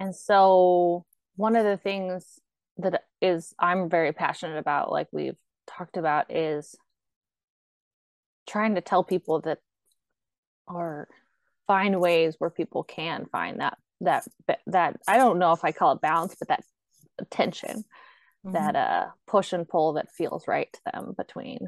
and 0.00 0.16
so 0.16 1.04
one 1.36 1.56
of 1.56 1.64
the 1.64 1.76
things 1.76 2.40
that 2.78 3.04
is 3.20 3.54
I'm 3.58 3.90
very 3.90 4.12
passionate 4.12 4.56
about, 4.56 4.90
like 4.90 5.08
we've 5.12 5.36
talked 5.66 5.98
about, 5.98 6.34
is 6.34 6.74
trying 8.46 8.76
to 8.76 8.80
tell 8.80 9.04
people 9.04 9.42
that 9.42 9.58
or 10.66 11.06
find 11.66 12.00
ways 12.00 12.36
where 12.38 12.50
people 12.50 12.82
can 12.82 13.26
find 13.26 13.60
that 13.60 13.76
that 14.00 14.26
that 14.66 14.96
I 15.06 15.18
don't 15.18 15.38
know 15.38 15.52
if 15.52 15.64
I 15.64 15.72
call 15.72 15.92
it 15.92 16.00
balance, 16.00 16.34
but 16.38 16.48
that 16.48 16.64
tension, 17.30 17.84
that 18.44 18.74
uh 18.74 19.06
push 19.26 19.52
and 19.52 19.68
pull 19.68 19.92
that 19.92 20.10
feels 20.10 20.48
right 20.48 20.72
to 20.72 20.80
them 20.90 21.14
between 21.14 21.58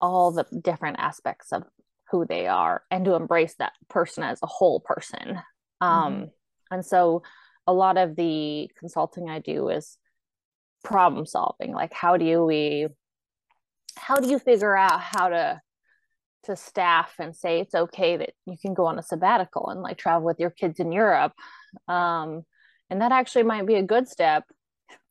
all 0.00 0.32
the 0.32 0.46
different 0.62 0.98
aspects 0.98 1.52
of 1.52 1.64
who 2.10 2.26
they 2.26 2.46
are 2.46 2.82
and 2.90 3.04
to 3.04 3.14
embrace 3.14 3.54
that 3.58 3.72
person 3.88 4.22
as 4.22 4.40
a 4.42 4.46
whole 4.46 4.80
person. 4.80 5.40
Um 5.80 6.30
and 6.70 6.84
so 6.84 7.22
a 7.66 7.72
lot 7.72 7.96
of 7.96 8.16
the 8.16 8.70
consulting 8.78 9.28
I 9.28 9.38
do 9.38 9.68
is 9.68 9.96
problem 10.82 11.26
solving. 11.26 11.72
Like 11.72 11.92
how 11.92 12.16
do 12.16 12.24
you 12.24 12.44
we 12.44 12.88
how 13.96 14.16
do 14.16 14.28
you 14.28 14.38
figure 14.38 14.76
out 14.76 15.00
how 15.00 15.28
to 15.28 15.60
to 16.44 16.56
staff 16.56 17.14
and 17.18 17.36
say 17.36 17.60
it's 17.60 17.74
okay 17.74 18.16
that 18.16 18.30
you 18.46 18.56
can 18.60 18.74
go 18.74 18.86
on 18.86 18.98
a 18.98 19.02
sabbatical 19.02 19.68
and 19.68 19.82
like 19.82 19.98
travel 19.98 20.24
with 20.24 20.40
your 20.40 20.50
kids 20.50 20.80
in 20.80 20.92
Europe. 20.92 21.32
Um, 21.86 22.44
and 22.88 23.02
that 23.02 23.12
actually 23.12 23.44
might 23.44 23.66
be 23.66 23.74
a 23.74 23.82
good 23.82 24.08
step. 24.08 24.44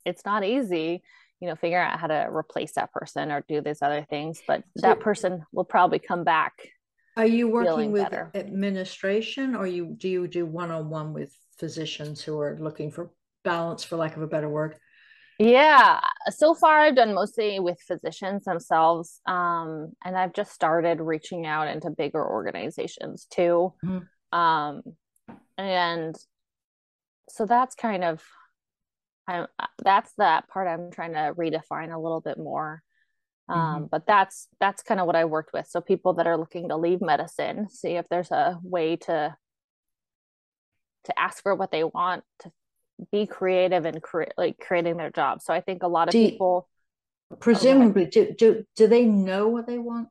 It's 0.06 0.26
not 0.26 0.44
easy, 0.44 1.04
you 1.40 1.48
know, 1.48 1.56
figure 1.56 1.80
out 1.80 2.00
how 2.00 2.08
to 2.08 2.28
replace 2.32 2.74
that 2.74 2.92
person 2.92 3.32
or 3.32 3.44
do 3.48 3.62
these 3.62 3.82
other 3.82 4.06
things, 4.10 4.42
but 4.48 4.64
So- 4.78 4.88
that 4.88 5.00
person 5.00 5.46
will 5.54 5.64
probably 5.66 6.00
come 6.00 6.24
back. 6.24 6.54
Are 7.18 7.26
you 7.26 7.50
working 7.50 7.92
with 7.92 8.04
better. 8.04 8.32
administration, 8.36 9.56
or 9.56 9.68
you 9.68 9.88
do 9.98 10.08
you 10.08 10.28
do 10.28 10.46
one 10.46 10.72
on 10.72 10.90
one 10.90 11.14
with 11.14 11.36
physicians 11.58 12.22
who 12.22 12.40
are 12.40 12.58
looking 12.58 12.92
for 12.92 13.12
balance, 13.44 13.84
for 13.84 13.98
lack 13.98 14.16
of 14.16 14.22
a 14.22 14.28
better 14.28 14.48
word? 14.48 14.78
Yeah, 15.38 16.02
so 16.30 16.54
far 16.54 16.80
I've 16.80 16.96
done 16.96 17.14
mostly 17.14 17.60
with 17.60 17.80
physicians 17.82 18.44
themselves. 18.44 19.22
Um, 19.26 19.94
and 20.04 20.18
I've 20.18 20.34
just 20.34 20.52
started 20.52 21.00
reaching 21.00 21.46
out 21.46 21.68
into 21.70 21.90
bigger 21.90 22.26
organizations 22.26 23.26
too. 23.26 23.74
Mhm. 23.84 24.08
Um, 24.34 24.84
and 25.58 26.16
so 27.30 27.46
that's 27.46 27.76
kind 27.76 28.04
of 28.04 28.22
I'm 29.30 29.48
that's 29.84 30.12
that 30.18 30.48
part 30.50 30.68
I'm 30.68 30.92
trying 30.92 31.14
to 31.14 31.34
redefine 31.38 31.94
a 31.94 32.00
little 32.00 32.22
bit 32.22 32.38
more. 32.38 32.82
Um, 33.48 33.88
but 33.92 34.06
that's 34.06 34.48
that's 34.60 34.84
kind 34.84 35.00
of 35.00 35.08
what 35.08 35.16
I 35.16 35.26
worked 35.26 35.54
with. 35.54 35.66
So 35.68 35.82
people 35.82 36.14
that 36.14 36.28
are 36.28 36.38
looking 36.38 36.70
to 36.70 36.78
leave 36.78 37.02
medicine, 37.02 37.68
see 37.70 37.94
if 37.96 38.08
there's 38.08 38.30
a 38.32 38.60
way 38.62 38.96
to 38.98 39.36
to 41.06 41.20
ask 41.20 41.42
for 41.42 41.56
what 41.56 41.72
they 41.72 41.84
want, 41.84 42.24
to 42.40 42.52
be 43.12 43.26
creative 43.26 43.86
and 43.86 44.02
create 44.04 44.34
like 44.38 44.60
creating 44.60 44.98
their 44.98 45.10
job. 45.10 45.42
So 45.42 45.54
I 45.54 45.62
think 45.62 45.82
a 45.84 45.88
lot 45.88 46.08
of 46.10 46.12
Do 46.12 46.20
you- 46.20 46.32
people 46.32 46.68
Presumably, 47.40 48.06
do, 48.08 48.34
do 48.38 48.66
do 48.76 48.88
they 48.88 49.06
know 49.06 49.48
what 49.50 49.68
they 49.68 49.78
want? 49.78 50.10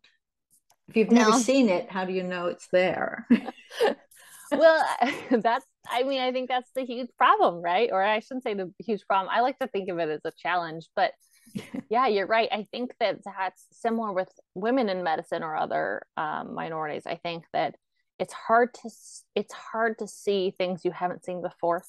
If 0.88 0.96
you've 0.96 1.10
never 1.10 1.32
seen 1.32 1.68
it, 1.68 1.90
how 1.90 2.04
do 2.04 2.12
you 2.12 2.22
know 2.22 2.46
it's 2.46 2.68
there? 2.72 3.26
well 4.52 4.84
that's 5.30 5.66
i 5.90 6.02
mean 6.02 6.20
i 6.20 6.32
think 6.32 6.48
that's 6.48 6.70
the 6.74 6.84
huge 6.84 7.08
problem 7.16 7.62
right? 7.62 7.90
Or 7.92 8.02
i 8.02 8.20
shouldn't 8.20 8.44
say 8.44 8.54
the 8.54 8.72
huge 8.78 9.06
problem. 9.06 9.32
I 9.34 9.40
like 9.40 9.58
to 9.58 9.66
think 9.68 9.88
of 9.88 9.98
it 9.98 10.08
as 10.08 10.20
a 10.24 10.32
challenge 10.36 10.86
but 10.96 11.12
yeah 11.90 12.06
you're 12.08 12.26
right. 12.26 12.48
I 12.52 12.66
think 12.70 12.92
that 13.00 13.20
that's 13.24 13.66
similar 13.72 14.12
with 14.12 14.28
women 14.54 14.88
in 14.90 15.02
medicine 15.02 15.42
or 15.42 15.56
other 15.56 16.02
um, 16.18 16.54
minorities. 16.54 17.04
I 17.06 17.16
think 17.16 17.44
that 17.54 17.74
it's 18.18 18.34
hard 18.34 18.74
to 18.74 18.90
it's 19.34 19.54
hard 19.54 19.98
to 20.00 20.06
see 20.06 20.50
things 20.58 20.84
you 20.84 20.90
haven't 20.90 21.24
seen 21.24 21.40
before. 21.40 21.84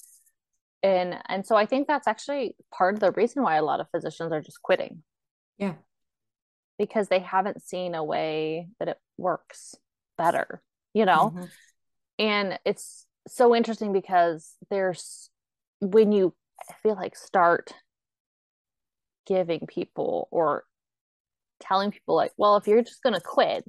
And 0.82 1.18
and 1.28 1.46
so 1.46 1.58
i 1.58 1.66
think 1.66 1.88
that's 1.88 2.08
actually 2.08 2.56
part 2.74 2.94
of 2.94 3.02
the 3.02 3.12
reason 3.12 3.44
why 3.44 3.56
a 3.58 3.64
lot 3.64 3.82
of 3.82 3.88
physicians 3.92 4.32
are 4.32 4.42
just 4.42 4.62
quitting. 4.62 5.04
Yeah. 5.58 5.74
because 6.78 7.10
they 7.10 7.20
haven't 7.20 7.62
seen 7.62 7.96
a 7.96 8.04
way 8.04 8.70
that 8.80 8.88
it 8.88 8.98
works 9.18 9.76
better 10.18 10.62
you 10.94 11.06
know? 11.06 11.32
Mhm. 11.36 11.50
and 12.18 12.60
it's 12.66 13.06
so 13.28 13.56
interesting 13.56 13.94
because 13.94 14.56
there's 14.70 15.30
when 15.82 16.12
you 16.12 16.34
I 16.70 16.74
feel 16.84 16.96
like 16.96 17.16
start 17.16 17.74
giving 19.26 19.68
people 19.68 20.28
or 20.32 20.64
telling 21.60 21.92
people 21.92 22.16
like 22.16 22.32
well 22.38 22.56
if 22.58 22.68
you're 22.68 22.82
just 22.82 23.04
going 23.04 23.14
to 23.14 23.22
quit 23.22 23.64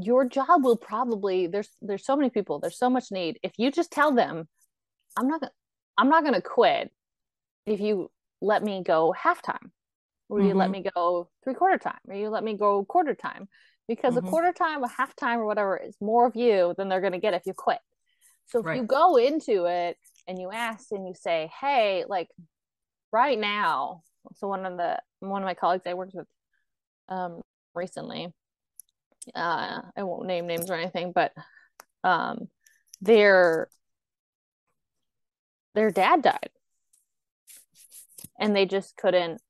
your 0.00 0.24
job 0.24 0.64
will 0.64 0.76
probably 0.76 1.46
there's 1.46 1.68
there's 1.80 2.04
so 2.04 2.16
many 2.16 2.30
people 2.30 2.58
there's 2.58 2.78
so 2.78 2.90
much 2.90 3.12
need 3.12 3.38
if 3.42 3.52
you 3.58 3.70
just 3.70 3.92
tell 3.92 4.12
them 4.12 4.48
i'm 5.16 5.28
not 5.28 5.40
gonna 5.40 5.52
i'm 5.96 6.08
not 6.08 6.22
going 6.22 6.34
to 6.34 6.42
quit 6.42 6.90
if 7.66 7.80
you 7.80 8.10
let 8.40 8.62
me 8.62 8.82
go 8.84 9.14
halftime 9.16 9.70
or 10.28 10.40
you 10.40 10.54
let 10.54 10.68
Mhm. 10.68 10.72
me 10.72 10.84
go 10.94 11.28
three 11.44 11.54
quarter 11.54 11.78
time 11.78 12.00
or 12.08 12.14
you 12.14 12.28
let 12.28 12.42
me 12.42 12.56
go 12.56 12.84
quarter 12.84 13.14
time 13.14 13.48
because 13.88 14.14
Mhm. 14.14 14.18
a 14.18 14.22
quarter 14.22 14.52
time 14.52 14.82
a 14.82 14.88
half 14.88 15.14
time 15.16 15.38
or 15.40 15.46
whatever 15.46 15.76
is 15.76 15.96
more 16.00 16.26
of 16.26 16.36
you 16.36 16.74
than 16.76 16.88
they're 16.88 17.00
going 17.00 17.12
to 17.12 17.18
get 17.18 17.34
if 17.34 17.46
you 17.46 17.54
quit 17.54 17.80
so 18.46 18.60
if 18.60 18.66
you 18.76 18.82
go 18.84 19.16
into 19.16 19.64
it 19.66 19.96
and 20.26 20.40
you 20.40 20.50
ask 20.50 20.90
and 20.92 21.06
you 21.06 21.14
say 21.14 21.50
hey 21.60 22.04
like 22.08 22.28
right 23.12 23.38
now 23.38 24.02
so 24.36 24.48
one 24.48 24.64
of 24.66 24.76
the 24.76 24.98
one 25.20 25.42
of 25.42 25.46
my 25.46 25.54
colleagues 25.54 25.86
i 25.86 25.94
worked 25.94 26.14
with 26.14 26.26
um 27.08 27.40
recently 27.74 28.32
uh 29.34 29.80
i 29.96 30.02
won't 30.02 30.26
name 30.26 30.46
names 30.46 30.70
or 30.70 30.74
anything 30.74 31.12
but 31.12 31.32
um 32.04 32.48
their 33.00 33.68
their 35.74 35.90
dad 35.90 36.22
died 36.22 36.50
and 38.38 38.54
they 38.54 38.66
just 38.66 38.96
couldn't 38.96 39.40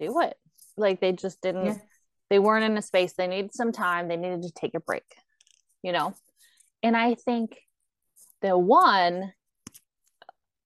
do 0.00 0.20
it 0.20 0.36
like 0.76 1.00
they 1.00 1.12
just 1.12 1.40
didn't 1.40 1.64
Yeah. 1.66 1.76
They 2.34 2.40
weren't 2.40 2.64
in 2.64 2.76
a 2.76 2.82
space 2.82 3.12
they 3.12 3.28
needed 3.28 3.54
some 3.54 3.70
time 3.70 4.08
they 4.08 4.16
needed 4.16 4.42
to 4.42 4.50
take 4.50 4.74
a 4.74 4.80
break 4.80 5.04
you 5.84 5.92
know 5.92 6.12
and 6.82 6.96
i 6.96 7.14
think 7.14 7.56
the 8.42 8.58
one 8.58 9.32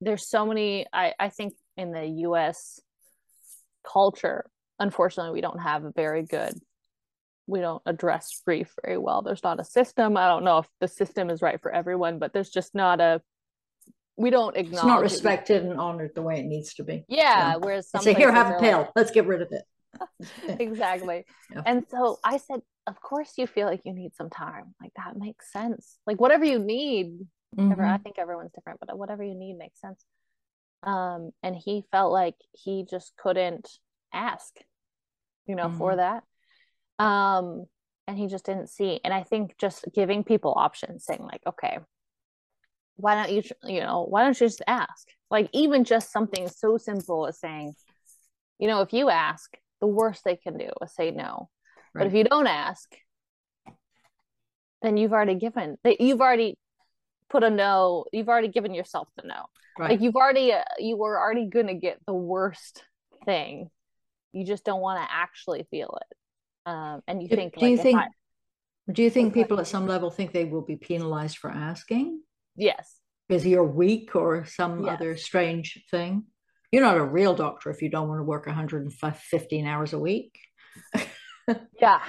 there's 0.01 0.27
so 0.27 0.47
many 0.47 0.87
i 0.95 1.13
i 1.21 1.29
think 1.29 1.53
in 1.77 1.93
the 1.93 2.07
us 2.07 2.81
culture 3.87 4.47
unfortunately 4.79 5.35
we 5.35 5.43
don't 5.43 5.59
have 5.59 5.85
a 5.85 5.93
very 5.95 6.23
good 6.23 6.55
we 7.47 7.61
don't 7.61 7.83
address 7.85 8.41
grief 8.47 8.73
very 8.83 8.97
well 8.97 9.21
there's 9.21 9.45
not 9.45 9.61
a 9.61 9.65
system 9.65 10.17
i 10.17 10.27
don't 10.27 10.45
know 10.45 10.57
if 10.59 10.67
the 10.81 10.89
system 10.89 11.29
is 11.29 11.43
right 11.43 11.61
for 11.61 11.71
everyone 11.71 12.19
but 12.19 12.33
there's 12.33 12.49
just 12.49 12.75
not 12.75 12.99
a 12.99 13.21
we 14.17 14.31
don't 14.31 14.57
acknowledge 14.57 14.73
It's 14.79 14.87
not 14.87 14.99
it. 15.01 15.03
respected 15.03 15.65
and 15.67 15.79
honored 15.79 16.13
the 16.15 16.23
way 16.23 16.41
it 16.41 16.47
needs 16.47 16.73
to 16.77 16.83
be. 16.83 17.05
yeah 17.09 17.51
Yeah. 17.53 17.57
whereas 17.57 17.91
some 17.91 18.01
Say, 18.01 18.15
here, 18.15 18.33
have 18.33 18.57
a 18.57 18.59
pill. 18.59 18.79
like- 18.79 18.91
Let's 18.97 19.11
get 19.13 19.27
rid 19.27 19.43
of 19.43 19.53
it. 19.53 19.63
exactly 20.61 21.25
Yeah. 21.51 21.63
and 21.67 21.85
so 21.91 22.19
i 22.25 22.37
said 22.37 22.61
of 22.87 23.01
course 23.01 23.33
you 23.37 23.47
feel 23.47 23.67
like 23.67 23.83
you 23.85 23.93
need 23.93 24.15
some 24.15 24.31
time 24.31 24.75
like 24.81 24.93
that 24.97 25.17
makes 25.17 25.53
sense 25.53 25.99
like 26.07 26.21
whatever 26.21 26.45
you 26.45 26.59
need 26.59 27.27
Ever- 27.59 27.85
I 27.85 27.97
think 27.97 28.19
everyone's 28.19 28.53
different, 28.53 28.79
but 28.79 28.97
whatever 28.97 29.25
you 29.25 29.35
need 29.35 29.55
makes 29.57 29.81
sense. 29.81 30.05
Um, 30.83 31.31
and 31.43 31.57
he 31.57 31.83
felt 31.91 32.13
like 32.13 32.35
he 32.53 32.85
just 32.89 33.15
couldn't 33.17 33.69
ask, 34.13 34.55
you 35.47 35.57
know, 35.57 35.71
for 35.71 35.93
Mhm. 35.93 35.97
that. 35.97 36.25
Um, 37.05 37.67
and 38.07 38.19
he 38.19 38.27
just 38.27 38.45
didn't 38.45 38.69
see. 38.69 39.01
And 39.03 39.15
I 39.15 39.23
think 39.23 39.57
just 39.59 39.87
giving 39.95 40.25
people 40.25 40.53
options, 40.57 41.05
saying 41.07 41.23
like, 41.23 41.41
okay, 41.47 41.79
why 42.97 43.15
don't 43.15 43.33
you, 43.33 43.43
you 43.65 43.81
know, 43.81 44.05
why 44.05 44.23
don't 44.25 44.39
you 44.39 44.47
just 44.47 44.63
ask? 44.67 45.09
Like 45.31 45.49
even 45.53 45.85
just 45.85 46.13
something 46.13 46.49
so 46.49 46.77
simple 46.77 47.27
as 47.27 47.41
saying, 47.41 47.75
you 48.59 48.69
know, 48.69 48.83
if 48.83 48.93
you 48.93 49.09
ask, 49.09 49.57
the 49.81 49.87
worst 49.87 50.25
they 50.25 50.37
can 50.37 50.57
do 50.57 50.71
is 50.83 50.95
say 50.95 51.11
no. 51.11 51.49
Right. 51.95 52.03
But 52.03 52.07
if 52.09 52.15
you 52.15 52.25
don't 52.25 52.47
ask, 52.47 52.95
then 54.83 54.97
you've 54.97 55.13
already 55.13 55.35
given 55.35 55.77
that 55.85 56.01
you've 56.01 56.21
already 56.21 56.57
put 57.29 57.45
a 57.45 57.51
no 57.51 58.05
you've 58.13 58.29
already 58.29 58.49
given 58.49 58.75
yourself 58.75 59.09
the 59.17 59.27
no 59.27 59.47
right. 59.79 59.91
like 59.91 60.01
you've 60.01 60.17
already 60.17 60.53
uh, 60.53 60.63
you 60.79 60.97
were 60.97 61.19
already 61.19 61.47
gonna 61.47 61.75
get 61.75 61.99
the 62.07 62.15
worst 62.15 62.85
thing 63.25 63.69
you 64.33 64.45
just 64.45 64.65
don't 64.65 64.81
want 64.81 65.01
to 65.01 65.15
actually 65.15 65.67
feel 65.71 65.99
it 66.01 66.17
um, 66.71 67.03
and 67.07 67.23
you 67.23 67.29
do, 67.29 67.37
think 67.37 67.55
do 67.55 67.61
like, 67.61 67.71
you 67.71 67.79
think 67.79 67.99
I, 67.99 68.07
do 68.93 69.03
you 69.03 69.11
think 69.11 69.35
people 69.35 69.59
at 69.61 69.67
some 69.67 69.87
level 69.87 70.11
think 70.11 70.33
they 70.33 70.45
will 70.45 70.63
be 70.63 70.77
penalized 70.77 71.39
for 71.39 71.51
asking 71.51 72.21
yes 72.57 72.97
because 73.29 73.47
you're 73.47 73.65
weak 73.65 74.17
or 74.17 74.47
some 74.47 74.85
yes. 74.85 74.95
other 74.95 75.17
strange 75.17 75.85
thing 75.91 76.25
you're 76.73 76.83
not 76.83 76.97
a 76.97 77.05
real 77.05 77.35
doctor 77.35 77.71
if 77.71 77.83
you 77.83 77.89
don't 77.89 78.09
want 78.09 78.19
to 78.19 78.25
work 78.25 78.47
115 78.47 79.67
hours 79.67 79.93
a 79.93 79.99
week 79.99 80.39
yeah 81.81 82.01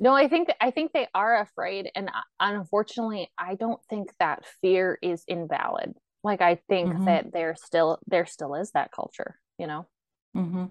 no, 0.00 0.14
I 0.14 0.28
think 0.28 0.48
I 0.58 0.70
think 0.70 0.92
they 0.92 1.08
are 1.14 1.42
afraid, 1.42 1.90
and 1.94 2.08
uh, 2.08 2.22
unfortunately, 2.40 3.30
I 3.36 3.54
don't 3.54 3.84
think 3.90 4.10
that 4.18 4.46
fear 4.62 4.98
is 5.02 5.22
invalid. 5.28 5.92
Like 6.24 6.40
I 6.40 6.58
think 6.70 6.94
mm-hmm. 6.94 7.04
that 7.04 7.32
there 7.34 7.54
still 7.54 7.98
there 8.06 8.24
still 8.24 8.54
is 8.54 8.70
that 8.72 8.92
culture, 8.92 9.38
you 9.58 9.66
know. 9.66 9.86
Mm-hmm. 10.34 10.64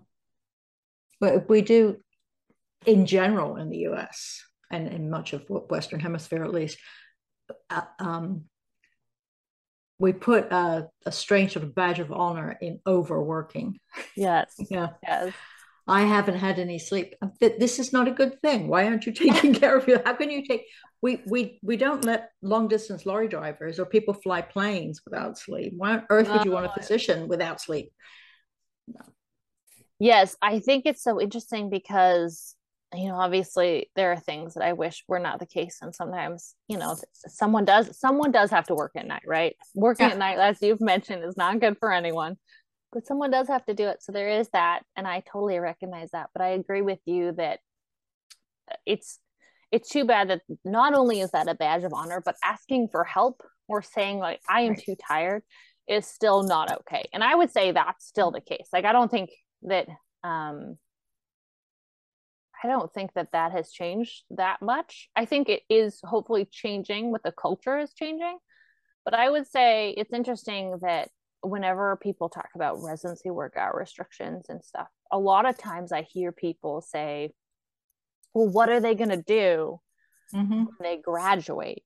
But 1.19 1.47
we 1.47 1.61
do, 1.61 1.97
in 2.87 3.05
general, 3.05 3.57
in 3.57 3.69
the 3.69 3.77
U.S. 3.89 4.43
and 4.71 4.87
in 4.87 5.11
much 5.11 5.33
of 5.33 5.45
Western 5.47 5.99
Hemisphere, 5.99 6.43
at 6.43 6.53
least, 6.53 6.79
uh, 7.69 7.81
um, 7.99 8.45
we 9.99 10.13
put 10.13 10.51
a, 10.51 10.87
a 11.05 11.11
strange 11.11 11.53
sort 11.53 11.63
of 11.63 11.75
badge 11.75 11.99
of 11.99 12.11
honor 12.11 12.57
in 12.61 12.79
overworking. 12.87 13.79
Yes. 14.15 14.55
yeah. 14.69 14.89
Yes. 15.03 15.33
I 15.87 16.03
haven't 16.03 16.37
had 16.37 16.59
any 16.59 16.79
sleep. 16.79 17.15
This 17.39 17.79
is 17.79 17.91
not 17.91 18.07
a 18.07 18.11
good 18.11 18.41
thing. 18.41 18.67
Why 18.67 18.85
aren't 18.85 19.05
you 19.05 19.11
taking 19.13 19.53
care 19.53 19.75
of 19.77 19.87
you? 19.87 19.99
How 20.05 20.13
can 20.13 20.29
you 20.29 20.45
take? 20.45 20.65
We 21.01 21.21
we 21.25 21.59
we 21.63 21.77
don't 21.77 22.05
let 22.05 22.31
long 22.41 22.67
distance 22.67 23.05
lorry 23.05 23.27
drivers 23.27 23.79
or 23.79 23.85
people 23.85 24.13
fly 24.13 24.41
planes 24.41 25.01
without 25.05 25.37
sleep. 25.37 25.73
Why 25.75 25.93
on 25.93 26.05
earth 26.09 26.29
would 26.29 26.45
you 26.45 26.51
want 26.51 26.65
a 26.65 26.73
physician 26.79 27.27
without 27.27 27.61
sleep? 27.61 27.91
No. 28.87 29.01
Yes, 29.99 30.35
I 30.41 30.59
think 30.59 30.85
it's 30.85 31.03
so 31.03 31.19
interesting 31.19 31.69
because 31.69 32.55
you 32.93 33.07
know 33.07 33.15
obviously 33.15 33.89
there 33.95 34.11
are 34.11 34.19
things 34.19 34.55
that 34.55 34.63
I 34.63 34.73
wish 34.73 35.03
were 35.07 35.19
not 35.19 35.39
the 35.39 35.45
case, 35.45 35.79
and 35.81 35.93
sometimes 35.93 36.55
you 36.67 36.77
know 36.77 36.95
someone 37.27 37.65
does 37.65 37.97
someone 37.97 38.31
does 38.31 38.49
have 38.51 38.67
to 38.67 38.75
work 38.75 38.93
at 38.95 39.07
night, 39.07 39.23
right? 39.25 39.55
Working 39.75 40.07
yeah. 40.07 40.13
at 40.13 40.17
night, 40.17 40.39
as 40.39 40.61
you've 40.61 40.81
mentioned, 40.81 41.23
is 41.23 41.37
not 41.37 41.59
good 41.59 41.77
for 41.79 41.91
anyone 41.91 42.37
but 42.91 43.05
someone 43.05 43.31
does 43.31 43.47
have 43.47 43.65
to 43.65 43.73
do 43.73 43.87
it 43.87 44.01
so 44.01 44.11
there 44.11 44.29
is 44.29 44.49
that 44.49 44.81
and 44.95 45.07
i 45.07 45.21
totally 45.31 45.59
recognize 45.59 46.11
that 46.11 46.29
but 46.33 46.41
i 46.41 46.49
agree 46.49 46.81
with 46.81 46.99
you 47.05 47.31
that 47.31 47.59
it's 48.85 49.19
it's 49.71 49.89
too 49.89 50.05
bad 50.05 50.29
that 50.29 50.41
not 50.65 50.93
only 50.93 51.19
is 51.19 51.31
that 51.31 51.47
a 51.47 51.55
badge 51.55 51.83
of 51.83 51.93
honor 51.93 52.21
but 52.23 52.35
asking 52.43 52.87
for 52.87 53.03
help 53.03 53.43
or 53.67 53.81
saying 53.81 54.17
like 54.17 54.39
i 54.49 54.61
am 54.61 54.71
right. 54.71 54.83
too 54.83 54.95
tired 55.07 55.43
is 55.87 56.05
still 56.05 56.43
not 56.43 56.71
okay 56.71 57.07
and 57.13 57.23
i 57.23 57.33
would 57.33 57.51
say 57.51 57.71
that's 57.71 58.05
still 58.05 58.31
the 58.31 58.41
case 58.41 58.67
like 58.73 58.85
i 58.85 58.91
don't 58.91 59.11
think 59.11 59.29
that 59.63 59.87
um 60.23 60.77
i 62.63 62.67
don't 62.67 62.93
think 62.93 63.13
that 63.13 63.31
that 63.31 63.51
has 63.51 63.71
changed 63.71 64.23
that 64.31 64.61
much. 64.61 65.09
I 65.15 65.25
think 65.25 65.49
it 65.49 65.63
is 65.69 65.99
hopefully 66.03 66.47
changing 66.51 67.11
what 67.11 67.23
the 67.23 67.31
culture 67.31 67.77
is 67.77 67.93
changing. 67.93 68.37
But 69.05 69.13
i 69.13 69.29
would 69.29 69.47
say 69.47 69.91
it's 69.97 70.13
interesting 70.13 70.77
that 70.81 71.09
whenever 71.41 71.95
people 71.95 72.29
talk 72.29 72.49
about 72.55 72.81
residency 72.81 73.29
work 73.29 73.55
hour 73.57 73.75
restrictions 73.77 74.47
and 74.49 74.63
stuff, 74.63 74.87
a 75.11 75.17
lot 75.17 75.47
of 75.47 75.57
times 75.57 75.91
I 75.91 76.01
hear 76.01 76.31
people 76.31 76.81
say, 76.81 77.31
well, 78.33 78.49
what 78.49 78.69
are 78.69 78.79
they 78.79 78.95
going 78.95 79.09
to 79.09 79.23
do 79.23 79.79
mm-hmm. 80.33 80.65
when 80.65 80.75
they 80.81 80.97
graduate 80.97 81.83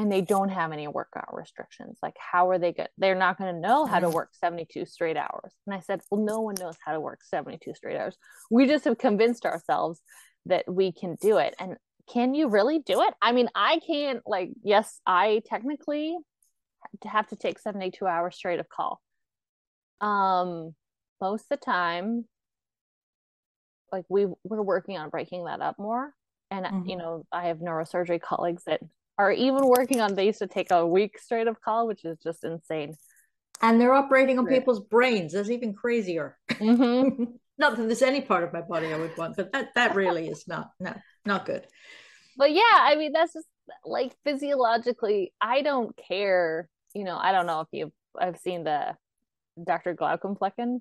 and 0.00 0.10
they 0.10 0.22
don't 0.22 0.48
have 0.48 0.72
any 0.72 0.88
workout 0.88 1.36
restrictions? 1.36 1.98
Like, 2.02 2.16
how 2.18 2.48
are 2.48 2.58
they 2.58 2.72
good? 2.72 2.88
They're 2.96 3.14
not 3.14 3.36
going 3.36 3.54
to 3.54 3.60
know 3.60 3.84
how 3.84 4.00
to 4.00 4.08
work 4.08 4.30
72 4.32 4.86
straight 4.86 5.18
hours. 5.18 5.52
And 5.66 5.74
I 5.74 5.80
said, 5.80 6.00
well, 6.10 6.24
no 6.24 6.40
one 6.40 6.54
knows 6.58 6.76
how 6.82 6.92
to 6.92 7.00
work 7.00 7.20
72 7.22 7.74
straight 7.74 7.98
hours. 7.98 8.16
We 8.50 8.66
just 8.66 8.86
have 8.86 8.96
convinced 8.96 9.44
ourselves 9.44 10.00
that 10.46 10.64
we 10.66 10.90
can 10.90 11.16
do 11.20 11.36
it. 11.36 11.54
And 11.58 11.76
can 12.10 12.32
you 12.32 12.48
really 12.48 12.78
do 12.78 13.02
it? 13.02 13.12
I 13.20 13.32
mean, 13.32 13.50
I 13.54 13.78
can't, 13.86 14.22
like, 14.24 14.52
yes, 14.62 15.00
I 15.04 15.42
technically 15.46 16.16
have 17.04 17.26
to 17.28 17.36
take 17.36 17.58
72 17.58 18.06
hours 18.06 18.36
straight 18.36 18.58
of 18.58 18.70
call. 18.70 19.02
Um, 20.00 20.74
most 21.20 21.42
of 21.42 21.58
the 21.60 21.64
time, 21.64 22.24
like 23.92 24.06
we 24.08 24.28
we're 24.44 24.62
working 24.62 24.96
on 24.96 25.10
breaking 25.10 25.44
that 25.44 25.60
up 25.60 25.78
more. 25.78 26.14
And 26.50 26.64
mm-hmm. 26.64 26.88
you 26.88 26.96
know, 26.96 27.26
I 27.30 27.48
have 27.48 27.58
neurosurgery 27.58 28.22
colleagues 28.22 28.64
that 28.64 28.80
are 29.20 29.32
even 29.32 29.66
working 29.66 30.00
on 30.00 30.14
they 30.14 30.26
used 30.26 30.38
to 30.38 30.46
take 30.46 30.70
a 30.70 30.86
week 30.86 31.18
straight 31.18 31.46
of 31.46 31.60
call, 31.60 31.86
which 31.86 32.06
is 32.06 32.18
just 32.22 32.42
insane. 32.42 32.96
And 33.60 33.78
they're 33.78 33.92
operating 33.92 34.38
on 34.38 34.46
people's 34.46 34.80
brains. 34.80 35.34
That's 35.34 35.50
even 35.50 35.74
crazier. 35.74 36.38
Mm-hmm. 36.48 37.24
not 37.58 37.76
that 37.76 37.82
there's 37.82 38.00
any 38.00 38.22
part 38.22 38.44
of 38.44 38.54
my 38.54 38.62
body 38.62 38.92
I 38.92 38.96
would 38.96 39.14
want, 39.18 39.36
but 39.36 39.52
that 39.52 39.74
that 39.74 39.94
really 39.94 40.28
is 40.28 40.48
not 40.48 40.70
not 40.80 40.98
not 41.26 41.44
good. 41.44 41.66
But 42.38 42.52
yeah, 42.52 42.62
I 42.74 42.96
mean 42.96 43.12
that's 43.12 43.34
just 43.34 43.46
like 43.84 44.16
physiologically, 44.24 45.34
I 45.38 45.60
don't 45.60 45.94
care 46.08 46.70
you 46.94 47.04
know, 47.04 47.18
I 47.18 47.32
don't 47.32 47.46
know 47.46 47.60
if 47.60 47.68
you've 47.72 47.92
I've 48.18 48.38
seen 48.38 48.64
the 48.64 48.96
Dr. 49.62 49.94
Glaucomflecken. 49.94 50.78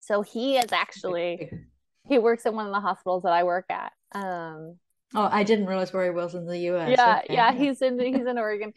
So 0.00 0.22
he 0.22 0.56
is 0.58 0.70
actually 0.70 1.50
he 2.08 2.18
works 2.18 2.46
at 2.46 2.54
one 2.54 2.66
of 2.66 2.72
the 2.72 2.80
hospitals 2.80 3.24
that 3.24 3.32
I 3.32 3.42
work 3.42 3.66
at. 3.70 3.92
Um 4.12 4.78
Oh, 5.14 5.28
I 5.30 5.44
didn't 5.44 5.66
realize 5.66 5.92
where 5.92 6.04
he 6.04 6.10
was 6.10 6.34
in 6.34 6.46
the 6.46 6.58
US. 6.70 6.96
Yeah, 6.96 7.20
okay. 7.24 7.34
yeah, 7.34 7.52
he's 7.52 7.80
in 7.82 7.98
he's 7.98 8.26
in 8.26 8.38
Oregon. 8.38 8.72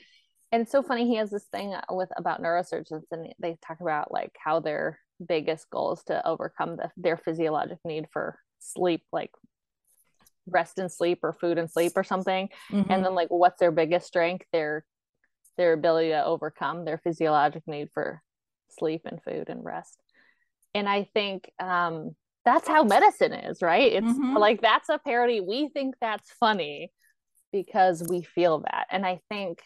And 0.52 0.64
it's 0.64 0.72
so 0.72 0.82
funny 0.82 1.08
he 1.08 1.16
has 1.16 1.30
this 1.30 1.46
thing 1.46 1.76
with 1.90 2.10
about 2.18 2.42
neurosurgeons 2.42 3.04
and 3.12 3.34
they 3.40 3.58
talk 3.66 3.82
about 3.82 4.12
like 4.12 4.36
how 4.44 4.60
their 4.60 5.00
biggest 5.26 5.70
goal 5.70 5.94
is 5.94 6.04
to 6.04 6.26
overcome 6.26 6.78
the, 6.78 6.90
their 6.98 7.18
physiologic 7.18 7.78
need 7.86 8.06
for 8.12 8.40
sleep 8.60 9.04
like 9.12 9.32
rest 10.48 10.80
and 10.80 10.92
sleep 10.92 11.20
or 11.22 11.34
food 11.34 11.58
and 11.58 11.70
sleep 11.70 11.92
or 11.96 12.04
something 12.04 12.50
mm-hmm. 12.72 12.92
and 12.92 13.06
then 13.06 13.14
like 13.14 13.28
what's 13.30 13.60
their 13.60 13.72
biggest 13.72 14.08
strength 14.08 14.46
their 14.52 14.84
their 15.60 15.74
ability 15.74 16.10
to 16.10 16.24
overcome 16.24 16.86
their 16.86 16.98
physiologic 16.98 17.62
need 17.68 17.90
for 17.94 18.24
sleep 18.70 19.02
and 19.06 19.22
food 19.22 19.50
and 19.50 19.64
rest. 19.64 20.02
And 20.74 20.88
I 20.88 21.10
think 21.14 21.52
um, 21.60 22.16
that's 22.46 22.68
how 22.68 22.84
medicine 22.84 23.34
is, 23.34 23.62
right? 23.62 23.92
It's 23.92 24.08
mm-hmm. 24.08 24.38
like 24.38 24.62
that's 24.62 24.90
a 24.90 24.98
parody. 24.98 25.42
We 25.42 25.70
think 25.70 25.96
that's 26.02 26.32
funny 26.40 26.92
because 27.52 28.04
we 28.08 28.22
feel 28.22 28.60
that. 28.60 28.88
And 28.92 29.06
I 29.06 29.20
think 29.30 29.60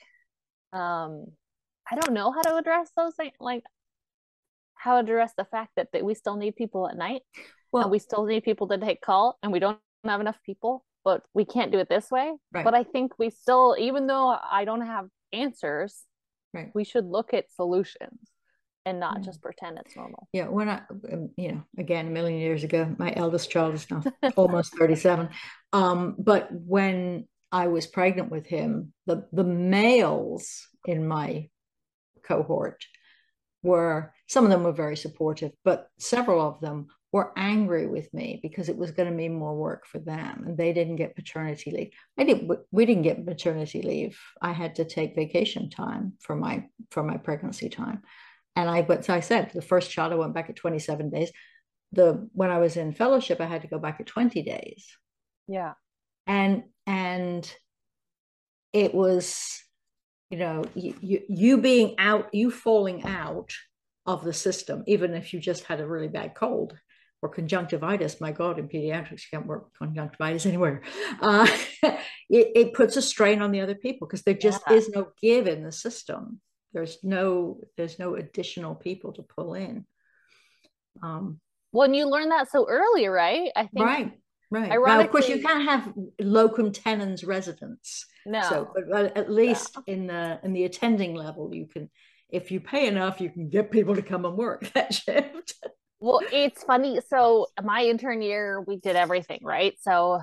um, 0.71 1.25
I 1.89 1.95
don't 1.99 2.13
know 2.13 2.31
how 2.31 2.41
to 2.41 2.57
address 2.57 2.89
those 2.95 3.15
things, 3.15 3.33
like 3.39 3.63
how 4.75 4.95
to 4.95 4.99
address 5.01 5.33
the 5.37 5.45
fact 5.45 5.71
that, 5.75 5.89
that 5.93 6.03
we 6.03 6.13
still 6.13 6.35
need 6.35 6.55
people 6.55 6.87
at 6.87 6.97
night. 6.97 7.21
Well, 7.71 7.89
we 7.89 7.99
still 7.99 8.25
need 8.25 8.43
people 8.43 8.67
to 8.67 8.77
take 8.77 9.01
call, 9.01 9.37
and 9.41 9.51
we 9.51 9.59
don't 9.59 9.79
have 10.03 10.21
enough 10.21 10.37
people, 10.45 10.85
but 11.03 11.23
we 11.33 11.43
can't 11.43 11.71
do 11.71 11.79
it 11.79 11.89
this 11.89 12.11
way. 12.11 12.33
Right. 12.51 12.63
But 12.63 12.75
I 12.75 12.83
think 12.83 13.17
we 13.17 13.29
still, 13.31 13.75
even 13.79 14.07
though 14.07 14.27
I 14.27 14.65
don't 14.65 14.85
have 14.85 15.07
answers 15.33 16.05
right 16.53 16.71
we 16.73 16.83
should 16.83 17.05
look 17.05 17.33
at 17.33 17.51
solutions 17.51 18.19
and 18.85 18.99
not 18.99 19.17
yeah. 19.17 19.25
just 19.25 19.41
pretend 19.41 19.77
it's 19.77 19.95
normal. 19.95 20.27
Yeah 20.33 20.47
when 20.47 20.69
i 20.69 20.81
um, 21.11 21.29
you 21.37 21.53
know 21.53 21.63
again 21.77 22.07
a 22.07 22.11
million 22.11 22.39
years 22.39 22.63
ago 22.63 22.93
my 22.97 23.13
eldest 23.15 23.49
child 23.49 23.75
is 23.75 23.89
now 23.89 24.03
almost 24.35 24.77
37 24.77 25.29
um, 25.71 26.15
but 26.17 26.49
when 26.51 27.27
i 27.51 27.67
was 27.67 27.87
pregnant 27.87 28.31
with 28.31 28.45
him 28.45 28.93
the 29.05 29.27
the 29.31 29.43
males 29.43 30.67
in 30.85 31.07
my 31.07 31.49
cohort 32.23 32.83
were 33.61 34.13
some 34.27 34.43
of 34.43 34.49
them 34.49 34.63
were 34.63 34.73
very 34.73 34.97
supportive 34.97 35.51
but 35.63 35.89
several 35.97 36.41
of 36.41 36.59
them 36.61 36.87
were 37.13 37.31
angry 37.37 37.85
with 37.85 38.11
me 38.11 38.39
because 38.41 38.69
it 38.69 38.75
was 38.75 38.89
going 38.89 39.07
to 39.07 39.15
mean 39.15 39.35
more 39.35 39.55
work 39.55 39.85
for 39.85 39.99
them 39.99 40.45
and 40.47 40.57
they 40.57 40.73
didn't 40.73 40.95
get 40.95 41.15
paternity 41.15 41.69
leave. 41.69 41.91
I 42.17 42.23
didn't 42.23 42.51
we 42.71 42.87
didn't 42.87 43.03
get 43.03 43.23
maternity 43.23 43.83
leave. 43.83 44.19
I 44.41 44.51
had 44.51 44.75
to 44.75 44.83
take 44.83 45.13
vacation 45.15 45.69
time 45.69 46.13
for 46.19 46.35
my 46.35 46.65
for 46.89 47.03
my 47.03 47.17
pregnancy 47.17 47.69
time 47.69 48.01
and 48.55 48.69
i 48.69 48.81
but 48.81 49.05
so 49.05 49.13
i 49.13 49.19
said 49.19 49.51
the 49.53 49.61
first 49.61 49.91
child 49.91 50.11
i 50.11 50.15
went 50.15 50.33
back 50.33 50.49
at 50.49 50.55
27 50.55 51.09
days 51.09 51.31
the 51.91 52.27
when 52.33 52.51
i 52.51 52.59
was 52.59 52.77
in 52.77 52.93
fellowship 52.93 53.39
i 53.41 53.45
had 53.45 53.61
to 53.61 53.67
go 53.67 53.79
back 53.79 53.99
at 53.99 54.07
20 54.07 54.41
days 54.43 54.97
yeah 55.47 55.73
and 56.27 56.63
and 56.85 57.53
it 58.71 58.93
was 58.93 59.61
you 60.29 60.37
know 60.37 60.63
you, 60.75 60.95
you, 61.01 61.21
you 61.29 61.57
being 61.57 61.95
out 61.97 62.33
you 62.33 62.49
falling 62.49 63.05
out 63.05 63.51
of 64.05 64.23
the 64.23 64.33
system 64.33 64.83
even 64.87 65.13
if 65.13 65.33
you 65.33 65.39
just 65.39 65.63
had 65.65 65.79
a 65.79 65.87
really 65.87 66.07
bad 66.07 66.33
cold 66.35 66.77
or 67.23 67.29
conjunctivitis. 67.29 68.19
My 68.19 68.33
God, 68.33 68.59
in 68.59 68.67
pediatrics, 68.67 69.11
you 69.11 69.27
can't 69.31 69.47
work 69.47 69.73
conjunctivitis 69.79 70.45
anywhere. 70.45 70.81
Uh, 71.21 71.47
it, 71.83 71.97
it, 72.29 72.73
puts 72.73 72.97
a 72.97 73.01
strain 73.01 73.41
on 73.41 73.51
the 73.51 73.61
other 73.61 73.75
people 73.75 74.05
because 74.05 74.23
there 74.23 74.33
just 74.33 74.61
yeah. 74.69 74.75
is 74.75 74.89
no 74.89 75.07
give 75.21 75.47
in 75.47 75.63
the 75.63 75.71
system. 75.71 76.41
There's 76.73 76.97
no 77.03 77.59
there's 77.77 77.99
no 77.99 78.15
additional 78.15 78.75
people 78.75 79.13
to 79.13 79.23
pull 79.23 79.53
in. 79.53 79.85
Um, 81.01 81.39
well, 81.71 81.85
and 81.85 81.95
you 81.95 82.07
learn 82.07 82.29
that 82.29 82.51
so 82.51 82.67
early, 82.69 83.07
right? 83.07 83.51
I 83.55 83.67
think 83.67 83.85
right. 83.85 84.13
Right. 84.53 84.69
Now, 84.69 84.99
of 84.99 85.09
course, 85.09 85.27
you 85.27 85.41
can't 85.41 85.67
have 85.67 85.91
locum 86.21 86.71
tenens 86.71 87.23
residents. 87.23 88.05
No. 88.23 88.41
So, 88.43 88.73
but 88.91 89.17
at 89.17 89.31
least 89.31 89.75
yeah. 89.87 89.95
in 89.95 90.05
the 90.05 90.39
in 90.43 90.53
the 90.53 90.65
attending 90.65 91.15
level, 91.15 91.55
you 91.55 91.65
can, 91.65 91.89
if 92.29 92.51
you 92.51 92.59
pay 92.59 92.85
enough, 92.85 93.19
you 93.19 93.31
can 93.31 93.49
get 93.49 93.71
people 93.71 93.95
to 93.95 94.03
come 94.03 94.25
and 94.25 94.37
work 94.37 94.71
that 94.75 94.93
shift. 94.93 95.55
well, 95.99 96.21
it's 96.31 96.63
funny. 96.63 96.99
So 97.07 97.47
my 97.63 97.83
intern 97.83 98.21
year, 98.21 98.61
we 98.61 98.77
did 98.77 98.95
everything 98.95 99.39
right. 99.41 99.73
So, 99.81 100.19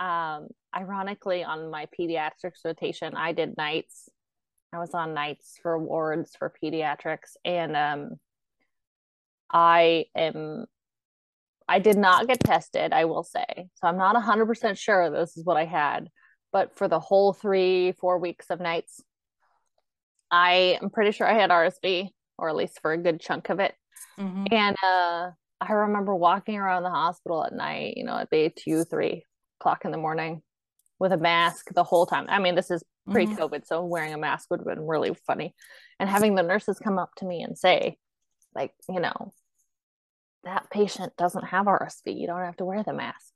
um, 0.00 0.48
ironically, 0.74 1.44
on 1.44 1.70
my 1.70 1.86
pediatrics 1.98 2.64
rotation, 2.64 3.14
I 3.14 3.32
did 3.32 3.58
nights. 3.58 4.08
I 4.72 4.78
was 4.78 4.94
on 4.94 5.14
nights 5.14 5.58
for 5.62 5.78
wards 5.78 6.36
for 6.38 6.52
pediatrics, 6.62 7.36
and 7.44 7.76
um, 7.76 8.10
I 9.52 10.06
am 10.16 10.66
I 11.68 11.78
did 11.78 11.96
not 11.96 12.26
get 12.26 12.40
tested, 12.40 12.92
I 12.92 13.04
will 13.04 13.22
say. 13.22 13.68
So 13.74 13.86
I'm 13.86 13.96
not 13.96 14.16
100% 14.16 14.76
sure 14.76 15.08
this 15.08 15.36
is 15.36 15.44
what 15.44 15.56
I 15.56 15.66
had. 15.66 16.08
But 16.52 16.76
for 16.76 16.88
the 16.88 16.98
whole 16.98 17.32
three, 17.32 17.92
four 17.92 18.18
weeks 18.18 18.46
of 18.50 18.58
nights, 18.58 19.00
I 20.32 20.78
am 20.82 20.90
pretty 20.90 21.12
sure 21.12 21.28
I 21.28 21.38
had 21.38 21.50
RSV, 21.50 22.08
or 22.38 22.48
at 22.48 22.56
least 22.56 22.80
for 22.82 22.92
a 22.92 22.98
good 22.98 23.20
chunk 23.20 23.50
of 23.50 23.60
it. 23.60 23.72
Mm-hmm. 24.18 24.46
And 24.50 24.76
uh, 24.82 25.30
I 25.60 25.72
remember 25.72 26.12
walking 26.16 26.56
around 26.56 26.82
the 26.82 26.90
hospital 26.90 27.44
at 27.44 27.52
night, 27.52 27.96
you 27.96 28.02
know, 28.02 28.18
at 28.18 28.30
day 28.30 28.52
two, 28.54 28.82
three 28.82 29.24
o'clock 29.60 29.84
in 29.84 29.92
the 29.92 29.96
morning 29.96 30.42
with 31.00 31.12
a 31.12 31.16
mask 31.16 31.72
the 31.74 31.82
whole 31.82 32.06
time. 32.06 32.26
I 32.28 32.38
mean, 32.38 32.54
this 32.54 32.70
is 32.70 32.84
pre 33.10 33.26
COVID, 33.26 33.50
mm-hmm. 33.50 33.64
so 33.64 33.84
wearing 33.84 34.14
a 34.14 34.18
mask 34.18 34.48
would 34.50 34.60
have 34.60 34.66
been 34.66 34.86
really 34.86 35.16
funny. 35.26 35.54
And 35.98 36.08
having 36.08 36.34
the 36.34 36.42
nurses 36.42 36.78
come 36.78 36.98
up 36.98 37.10
to 37.16 37.24
me 37.24 37.42
and 37.42 37.58
say, 37.58 37.96
like, 38.54 38.72
you 38.88 39.00
know, 39.00 39.32
that 40.44 40.70
patient 40.70 41.14
doesn't 41.16 41.46
have 41.46 41.66
RSV. 41.66 42.18
You 42.18 42.26
don't 42.26 42.44
have 42.44 42.56
to 42.58 42.64
wear 42.64 42.82
the 42.82 42.92
mask. 42.92 43.32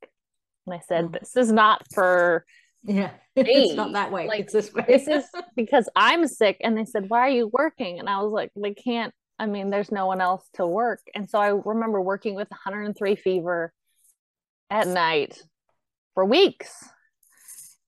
And 0.66 0.74
I 0.74 0.80
said, 0.86 1.06
mm. 1.06 1.18
this 1.18 1.36
is 1.36 1.50
not 1.50 1.82
for 1.92 2.44
yeah, 2.84 3.10
it's 3.36 3.74
not 3.74 3.92
that 3.94 4.12
way. 4.12 4.28
Like 4.28 4.40
it's 4.40 4.52
this 4.52 4.72
way. 4.72 4.84
this 4.86 5.08
is 5.08 5.24
because 5.56 5.88
I'm 5.96 6.26
sick. 6.26 6.58
And 6.60 6.76
they 6.76 6.84
said, 6.84 7.08
Why 7.08 7.20
are 7.20 7.30
you 7.30 7.50
working? 7.52 7.98
And 7.98 8.08
I 8.08 8.20
was 8.22 8.32
like, 8.32 8.50
they 8.54 8.74
can't, 8.74 9.12
I 9.38 9.46
mean, 9.46 9.70
there's 9.70 9.90
no 9.90 10.06
one 10.06 10.20
else 10.20 10.46
to 10.54 10.66
work. 10.66 11.00
And 11.14 11.28
so 11.28 11.38
I 11.38 11.48
remember 11.48 12.00
working 12.00 12.34
with 12.34 12.50
103 12.50 13.16
fever 13.16 13.72
at 14.70 14.86
night 14.86 15.42
for 16.14 16.24
weeks. 16.24 16.72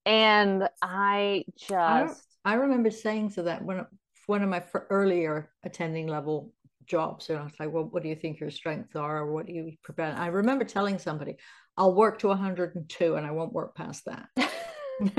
And 0.07 0.69
I 0.81 1.45
just 1.59 2.27
I, 2.45 2.53
I 2.53 2.55
remember 2.55 2.91
saying 2.91 3.33
to 3.33 3.43
that 3.43 3.65
when 3.65 3.85
one 4.27 4.43
of 4.43 4.49
my 4.49 4.63
earlier 4.91 5.51
attending 5.65 6.07
level 6.07 6.53
jobs. 6.87 7.29
And 7.29 7.39
I 7.39 7.43
was 7.43 7.53
like, 7.59 7.73
well, 7.73 7.85
what 7.85 8.03
do 8.03 8.09
you 8.09 8.15
think 8.15 8.41
your 8.41 8.51
strengths 8.51 8.97
are? 8.97 9.19
Or 9.19 9.33
what 9.33 9.47
do 9.47 9.53
you 9.53 9.73
prevent? 9.83 10.19
I 10.19 10.29
remember 10.29 10.65
telling 10.65 10.99
somebody, 10.99 11.37
I'll 11.77 11.95
work 11.95 12.19
to 12.21 12.29
102 12.29 13.17
and 13.17 13.27
I 13.27 13.31
won't 13.31 13.53
work 13.53 13.75
past 13.75 14.05
that. 14.07 14.29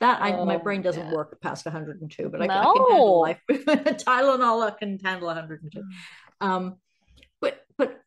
that 0.00 0.20
I, 0.20 0.32
oh, 0.32 0.44
my 0.44 0.56
brain 0.56 0.82
doesn't 0.82 1.06
yeah. 1.06 1.14
work 1.14 1.40
past 1.40 1.64
102, 1.64 2.28
but 2.28 2.42
I, 2.42 2.46
no. 2.46 2.54
I, 2.54 2.64
can 2.64 2.90
handle 2.90 3.20
life. 3.20 3.40
Tylenol, 3.50 4.66
I 4.66 4.70
can 4.76 4.98
handle 5.04 5.28
102. 5.28 5.78
Mm. 5.78 5.84
Um, 6.46 6.76
but 7.40 7.64
but 7.78 8.00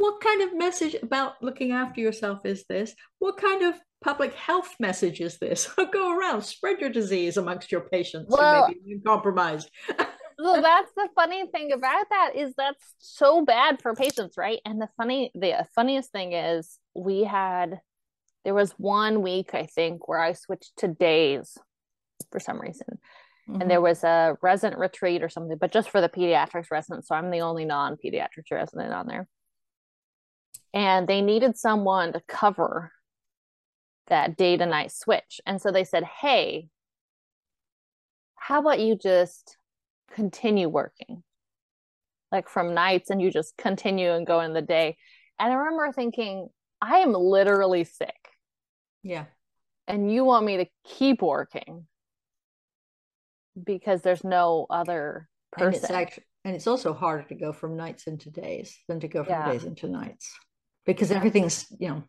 what 0.00 0.20
kind 0.20 0.42
of 0.42 0.56
message 0.56 0.96
about 1.02 1.42
looking 1.42 1.72
after 1.72 2.00
yourself 2.00 2.44
is 2.44 2.64
this? 2.68 2.94
What 3.18 3.36
kind 3.36 3.62
of 3.62 3.74
public 4.02 4.32
health 4.34 4.74
message 4.80 5.20
is 5.20 5.38
this? 5.38 5.68
Go 5.92 6.18
around, 6.18 6.42
spread 6.42 6.80
your 6.80 6.90
disease 6.90 7.36
amongst 7.36 7.70
your 7.70 7.82
patients 7.82 8.34
well, 8.36 8.66
who 8.66 8.74
may 8.74 8.94
be 8.94 9.00
compromised 9.00 9.70
well 10.42 10.62
that's 10.62 10.90
the 10.96 11.08
funny 11.14 11.46
thing 11.50 11.72
about 11.72 12.06
that 12.10 12.32
is 12.34 12.54
that's 12.56 12.94
so 12.98 13.44
bad 13.44 13.80
for 13.80 13.94
patients 13.94 14.36
right 14.36 14.60
and 14.64 14.80
the 14.80 14.88
funny 14.96 15.30
the 15.34 15.66
funniest 15.74 16.10
thing 16.12 16.32
is 16.32 16.78
we 16.94 17.24
had 17.24 17.80
there 18.44 18.54
was 18.54 18.72
one 18.72 19.22
week 19.22 19.54
i 19.54 19.66
think 19.66 20.08
where 20.08 20.20
i 20.20 20.32
switched 20.32 20.72
to 20.76 20.88
days 20.88 21.58
for 22.30 22.40
some 22.40 22.60
reason 22.60 22.86
mm-hmm. 23.48 23.60
and 23.60 23.70
there 23.70 23.80
was 23.80 24.02
a 24.04 24.36
resident 24.42 24.78
retreat 24.80 25.22
or 25.22 25.28
something 25.28 25.58
but 25.58 25.72
just 25.72 25.90
for 25.90 26.00
the 26.00 26.08
pediatrics 26.08 26.70
residents 26.70 27.08
so 27.08 27.14
i'm 27.14 27.30
the 27.30 27.40
only 27.40 27.64
non-pediatrics 27.64 28.50
resident 28.50 28.92
on 28.92 29.06
there 29.06 29.28
and 30.72 31.08
they 31.08 31.20
needed 31.20 31.56
someone 31.56 32.12
to 32.12 32.22
cover 32.28 32.92
that 34.08 34.36
day 34.36 34.56
to 34.56 34.66
night 34.66 34.92
switch. 34.92 35.40
And 35.46 35.60
so 35.60 35.70
they 35.70 35.84
said 35.84 36.04
hey 36.04 36.68
how 38.36 38.58
about 38.58 38.80
you 38.80 38.96
just 38.96 39.56
continue 40.12 40.68
working 40.68 41.22
like 42.32 42.48
from 42.48 42.74
nights 42.74 43.10
and 43.10 43.20
you 43.22 43.30
just 43.30 43.56
continue 43.56 44.12
and 44.12 44.26
go 44.26 44.40
in 44.40 44.52
the 44.54 44.62
day? 44.62 44.96
And 45.38 45.52
i 45.52 45.54
remember 45.54 45.92
thinking 45.92 46.48
i 46.82 46.98
am 46.98 47.12
literally 47.12 47.84
sick. 47.84 48.16
Yeah. 49.02 49.26
And 49.86 50.12
you 50.12 50.24
want 50.24 50.46
me 50.46 50.58
to 50.58 50.66
keep 50.84 51.22
working 51.22 51.86
because 53.62 54.02
there's 54.02 54.24
no 54.24 54.66
other 54.70 55.28
person 55.52 55.66
and 55.66 55.76
it's, 55.76 55.90
actually, 55.90 56.24
and 56.44 56.54
it's 56.54 56.66
also 56.66 56.92
harder 56.92 57.24
to 57.24 57.34
go 57.34 57.52
from 57.52 57.76
nights 57.76 58.06
into 58.06 58.30
days 58.30 58.78
than 58.88 59.00
to 59.00 59.08
go 59.08 59.24
from 59.24 59.32
yeah. 59.32 59.52
days 59.52 59.64
into 59.64 59.88
nights 59.88 60.32
because 60.86 61.10
everything's 61.10 61.66
you 61.78 61.88
know 61.88 62.04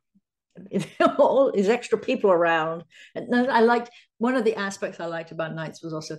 all 1.18 1.52
these 1.52 1.70
extra 1.70 1.98
people 1.98 2.30
around 2.30 2.84
and 3.16 3.34
i 3.50 3.62
liked 3.62 3.90
one 4.18 4.36
of 4.36 4.44
the 4.44 4.56
aspects 4.56 5.00
i 5.00 5.06
liked 5.06 5.32
about 5.32 5.56
nights 5.56 5.82
was 5.82 5.94
also 5.94 6.18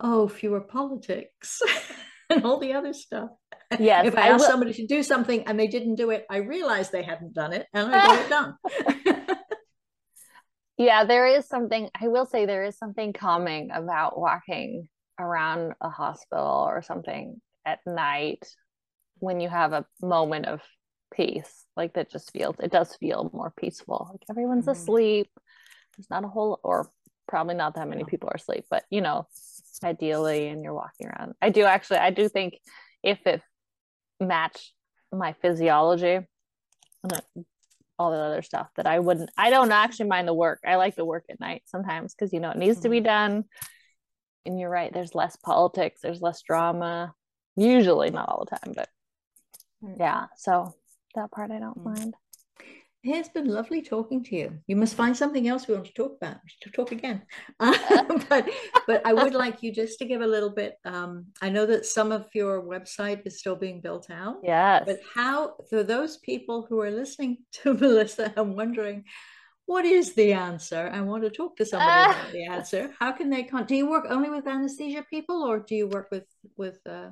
oh, 0.00 0.28
fewer 0.28 0.60
politics 0.60 1.60
and 2.30 2.44
all 2.44 2.58
the 2.58 2.72
other 2.72 2.92
stuff. 2.92 3.30
Yes. 3.78 4.06
If 4.06 4.16
I, 4.16 4.22
I 4.22 4.28
asked 4.28 4.42
will... 4.42 4.50
somebody 4.50 4.72
to 4.74 4.86
do 4.86 5.02
something 5.02 5.46
and 5.46 5.58
they 5.58 5.66
didn't 5.66 5.96
do 5.96 6.10
it, 6.10 6.26
I 6.30 6.38
realized 6.38 6.92
they 6.92 7.02
hadn't 7.02 7.34
done 7.34 7.52
it 7.52 7.66
and 7.72 7.94
I 7.94 8.06
got 8.06 8.18
it 8.18 8.28
done. 8.28 9.36
yeah, 10.78 11.04
there 11.04 11.26
is 11.26 11.46
something, 11.46 11.88
I 12.00 12.08
will 12.08 12.26
say, 12.26 12.46
there 12.46 12.64
is 12.64 12.78
something 12.78 13.12
calming 13.12 13.70
about 13.72 14.18
walking 14.18 14.88
around 15.18 15.74
a 15.80 15.90
hospital 15.90 16.64
or 16.68 16.82
something 16.82 17.40
at 17.66 17.80
night 17.86 18.46
when 19.18 19.40
you 19.40 19.48
have 19.48 19.72
a 19.72 19.84
moment 20.00 20.46
of 20.46 20.60
peace. 21.12 21.64
Like 21.76 21.94
that 21.94 22.10
just 22.10 22.32
feels, 22.32 22.56
it 22.60 22.72
does 22.72 22.94
feel 22.96 23.30
more 23.32 23.52
peaceful. 23.56 24.08
Like 24.10 24.22
everyone's 24.30 24.62
mm-hmm. 24.62 24.70
asleep. 24.70 25.30
There's 25.96 26.10
not 26.10 26.24
a 26.24 26.28
whole, 26.28 26.60
or 26.62 26.90
probably 27.26 27.54
not 27.54 27.74
that 27.74 27.88
many 27.88 28.04
people 28.04 28.28
are 28.28 28.36
asleep, 28.36 28.64
but 28.70 28.84
you 28.90 29.00
know, 29.00 29.26
ideally 29.84 30.48
and 30.48 30.62
you're 30.62 30.74
walking 30.74 31.06
around 31.06 31.34
i 31.40 31.50
do 31.50 31.64
actually 31.64 31.98
i 31.98 32.10
do 32.10 32.28
think 32.28 32.58
if 33.02 33.18
it 33.26 33.42
matched 34.20 34.72
my 35.12 35.34
physiology 35.40 36.18
and 37.04 37.22
all 37.98 38.10
the 38.10 38.16
other 38.16 38.42
stuff 38.42 38.68
that 38.76 38.86
i 38.86 38.98
wouldn't 38.98 39.30
i 39.36 39.50
don't 39.50 39.72
actually 39.72 40.08
mind 40.08 40.26
the 40.26 40.34
work 40.34 40.60
i 40.66 40.76
like 40.76 40.96
the 40.96 41.04
work 41.04 41.24
at 41.30 41.40
night 41.40 41.62
sometimes 41.66 42.14
because 42.14 42.32
you 42.32 42.40
know 42.40 42.50
it 42.50 42.56
needs 42.56 42.80
to 42.80 42.88
be 42.88 42.98
mm-hmm. 42.98 43.06
done 43.06 43.44
and 44.46 44.58
you're 44.58 44.70
right 44.70 44.92
there's 44.92 45.14
less 45.14 45.36
politics 45.36 46.00
there's 46.02 46.22
less 46.22 46.42
drama 46.42 47.12
usually 47.56 48.10
not 48.10 48.28
all 48.28 48.44
the 48.44 48.56
time 48.56 48.74
but 48.74 48.88
yeah 49.98 50.26
so 50.36 50.74
that 51.14 51.30
part 51.30 51.50
i 51.50 51.58
don't 51.58 51.78
mm. 51.78 51.84
mind 51.84 52.14
it's 53.04 53.28
been 53.28 53.46
lovely 53.46 53.80
talking 53.80 54.24
to 54.24 54.36
you. 54.36 54.58
You 54.66 54.76
must 54.76 54.94
find 54.94 55.16
something 55.16 55.46
else 55.46 55.68
we 55.68 55.74
want 55.74 55.86
to 55.86 55.92
talk 55.92 56.16
about. 56.16 56.36
To 56.62 56.70
talk 56.70 56.92
again, 56.92 57.22
uh, 57.60 57.76
but 58.28 58.48
but 58.86 59.06
I 59.06 59.12
would 59.12 59.34
like 59.34 59.62
you 59.62 59.72
just 59.72 59.98
to 59.98 60.04
give 60.04 60.20
a 60.20 60.26
little 60.26 60.50
bit. 60.50 60.74
Um, 60.84 61.26
I 61.40 61.48
know 61.50 61.66
that 61.66 61.86
some 61.86 62.12
of 62.12 62.26
your 62.34 62.62
website 62.62 63.22
is 63.24 63.38
still 63.38 63.56
being 63.56 63.80
built 63.80 64.10
out. 64.10 64.38
Yes. 64.42 64.82
But 64.86 65.00
how 65.14 65.54
for 65.70 65.82
those 65.82 66.16
people 66.18 66.66
who 66.68 66.80
are 66.80 66.90
listening 66.90 67.38
to 67.62 67.74
Melissa 67.74 68.32
and 68.36 68.56
wondering 68.56 69.04
what 69.66 69.84
is 69.84 70.14
the 70.14 70.32
answer? 70.32 70.90
I 70.90 71.02
want 71.02 71.24
to 71.24 71.30
talk 71.30 71.56
to 71.58 71.66
somebody 71.66 71.90
uh, 71.90 72.10
about 72.10 72.32
the 72.32 72.46
answer. 72.46 72.90
How 72.98 73.12
can 73.12 73.28
they 73.28 73.42
con- 73.42 73.66
Do 73.66 73.76
you 73.76 73.88
work 73.88 74.06
only 74.08 74.30
with 74.30 74.46
anesthesia 74.46 75.04
people, 75.10 75.42
or 75.42 75.58
do 75.60 75.74
you 75.74 75.86
work 75.88 76.08
with 76.10 76.26
with 76.56 76.78
uh, 76.86 77.10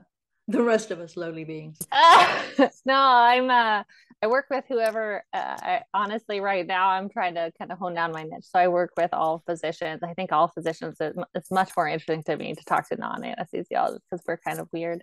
the 0.48 0.62
rest 0.62 0.90
of 0.90 1.00
us 1.00 1.16
lowly 1.16 1.44
beings? 1.44 1.78
Uh, 1.90 2.42
no, 2.84 2.94
I'm 2.94 3.50
uh 3.50 3.82
I 4.22 4.28
work 4.28 4.46
with 4.48 4.64
whoever 4.68 5.24
uh, 5.32 5.56
I, 5.60 5.80
honestly 5.92 6.40
right 6.40 6.66
now 6.66 6.88
I'm 6.88 7.08
trying 7.08 7.34
to 7.34 7.52
kind 7.58 7.70
of 7.70 7.78
hone 7.78 7.94
down 7.94 8.12
my 8.12 8.22
niche. 8.22 8.44
So 8.44 8.58
I 8.58 8.68
work 8.68 8.92
with 8.96 9.12
all 9.12 9.42
physicians. 9.46 10.02
I 10.02 10.14
think 10.14 10.32
all 10.32 10.48
physicians 10.48 10.96
it's 11.34 11.50
much 11.50 11.70
more 11.76 11.88
interesting 11.88 12.22
to 12.24 12.36
me 12.36 12.54
to 12.54 12.64
talk 12.64 12.88
to 12.88 12.96
non-anesthesiologists 12.96 14.00
because 14.10 14.24
we're 14.26 14.38
kind 14.38 14.58
of 14.58 14.68
weird. 14.72 15.02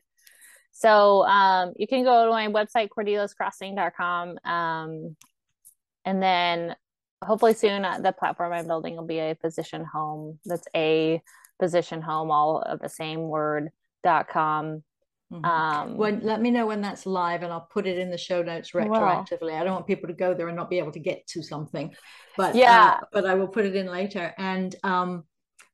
So 0.72 1.24
um, 1.26 1.74
you 1.78 1.88
can 1.88 2.04
go 2.04 2.26
to 2.26 2.32
my 2.32 2.48
website 2.48 2.90
cordeliascrossing.com 2.90 4.40
um, 4.44 5.16
and 6.06 6.22
then 6.24 6.76
hopefully 7.24 7.54
soon 7.54 7.86
uh, 7.86 8.00
the 8.00 8.12
platform 8.12 8.54
I'm 8.54 8.68
building 8.68 8.96
will 8.96 9.06
be 9.06 9.20
a 9.20 9.36
physician 9.36 9.86
home. 9.86 10.40
That's 10.46 10.68
a 10.76 11.22
physician 11.60 12.02
home 12.02 12.32
all 12.32 12.62
of 12.62 12.80
the 12.80 12.90
same 12.90 13.22
word 13.22 13.70
dot 14.04 14.28
com 14.28 14.84
Mm-hmm. 15.34 15.46
Um, 15.46 15.98
well, 15.98 16.20
let 16.22 16.42
me 16.42 16.52
know 16.52 16.68
when 16.68 16.82
that's 16.82 17.06
live, 17.06 17.42
and 17.42 17.52
I'll 17.52 17.68
put 17.72 17.88
it 17.88 17.98
in 17.98 18.12
the 18.12 18.18
show 18.18 18.44
notes 18.44 18.72
retroactively. 18.72 19.54
I 19.54 19.64
don't 19.64 19.74
want 19.74 19.88
people 19.88 20.08
to 20.08 20.14
go 20.14 20.34
there 20.34 20.48
and 20.48 20.56
not 20.56 20.70
be 20.70 20.78
able 20.78 20.92
to 20.92 21.00
get 21.00 21.26
to 21.28 21.42
something, 21.42 21.96
but 22.38 22.56
yeah, 22.56 22.98
uh, 23.02 23.06
but 23.12 23.26
I 23.26 23.34
will 23.34 23.48
put 23.48 23.66
it 23.66 23.76
in 23.76 23.88
later. 23.88 24.34
And 24.38 24.76
um, 24.84 25.24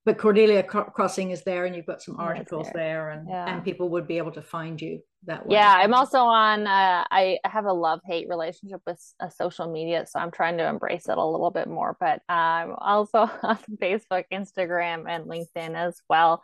but 0.06 0.18
Cordelia 0.18 0.64
Crossing 0.64 1.32
is 1.32 1.44
there, 1.44 1.66
and 1.66 1.76
you've 1.76 1.86
got 1.86 2.02
some 2.02 2.16
articles 2.20 2.68
there. 2.74 2.74
there, 2.74 3.10
and 3.10 3.28
yeah. 3.28 3.54
and 3.54 3.64
people 3.64 3.90
would 3.90 4.08
be 4.08 4.18
able 4.18 4.32
to 4.32 4.42
find 4.42 4.82
you 4.82 5.02
that 5.26 5.46
way. 5.46 5.56
Yeah, 5.56 5.74
I'm 5.74 5.94
also 5.94 6.20
on. 6.20 6.66
Uh, 6.66 7.04
I 7.12 7.40
have 7.44 7.66
a 7.66 7.74
love 7.74 8.00
hate 8.06 8.30
relationship 8.30 8.82
with 8.88 9.00
uh, 9.20 9.28
social 9.30 9.70
media, 9.70 10.06
so 10.08 10.20
I'm 10.20 10.32
trying 10.32 10.58
to 10.58 10.68
embrace 10.68 11.10
it 11.10 11.18
a 11.18 11.26
little 11.26 11.52
bit 11.52 11.68
more. 11.68 11.98
But 12.00 12.22
I'm 12.30 12.76
also 12.78 13.30
on 13.44 13.58
Facebook, 13.82 14.24
Instagram, 14.32 15.04
and 15.08 15.26
LinkedIn 15.26 15.76
as 15.76 16.02
well. 16.10 16.44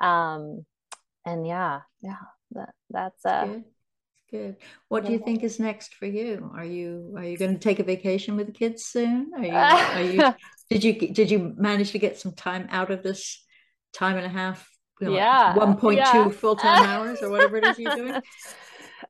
Um, 0.00 0.64
and 1.24 1.46
yeah, 1.46 1.80
yeah, 2.02 2.16
that 2.54 2.74
that's 2.90 3.24
uh 3.24 3.46
good. 3.46 3.64
good. 4.30 4.56
What 4.88 5.04
do 5.04 5.12
you 5.12 5.18
think 5.18 5.42
is 5.42 5.58
next 5.58 5.94
for 5.94 6.06
you? 6.06 6.50
Are 6.54 6.64
you 6.64 7.14
are 7.16 7.24
you 7.24 7.36
going 7.36 7.54
to 7.54 7.58
take 7.58 7.78
a 7.78 7.84
vacation 7.84 8.36
with 8.36 8.46
the 8.46 8.52
kids 8.52 8.84
soon? 8.84 9.30
Are 9.36 9.44
you 9.44 9.52
are 9.52 10.02
you 10.02 10.34
did 10.70 10.84
you 10.84 11.12
did 11.12 11.30
you 11.30 11.54
manage 11.56 11.92
to 11.92 11.98
get 11.98 12.18
some 12.18 12.32
time 12.32 12.66
out 12.70 12.90
of 12.90 13.02
this 13.02 13.44
time 13.92 14.16
and 14.16 14.26
a 14.26 14.30
half? 14.30 14.68
You 15.00 15.08
know, 15.08 15.14
yeah, 15.14 15.56
one 15.56 15.76
point 15.76 15.98
two 16.12 16.18
yeah. 16.18 16.28
full 16.28 16.56
time 16.56 16.82
hours 16.88 17.22
or 17.22 17.30
whatever 17.30 17.56
it 17.56 17.66
is 17.66 17.78
you're 17.78 17.96
doing. 17.96 18.22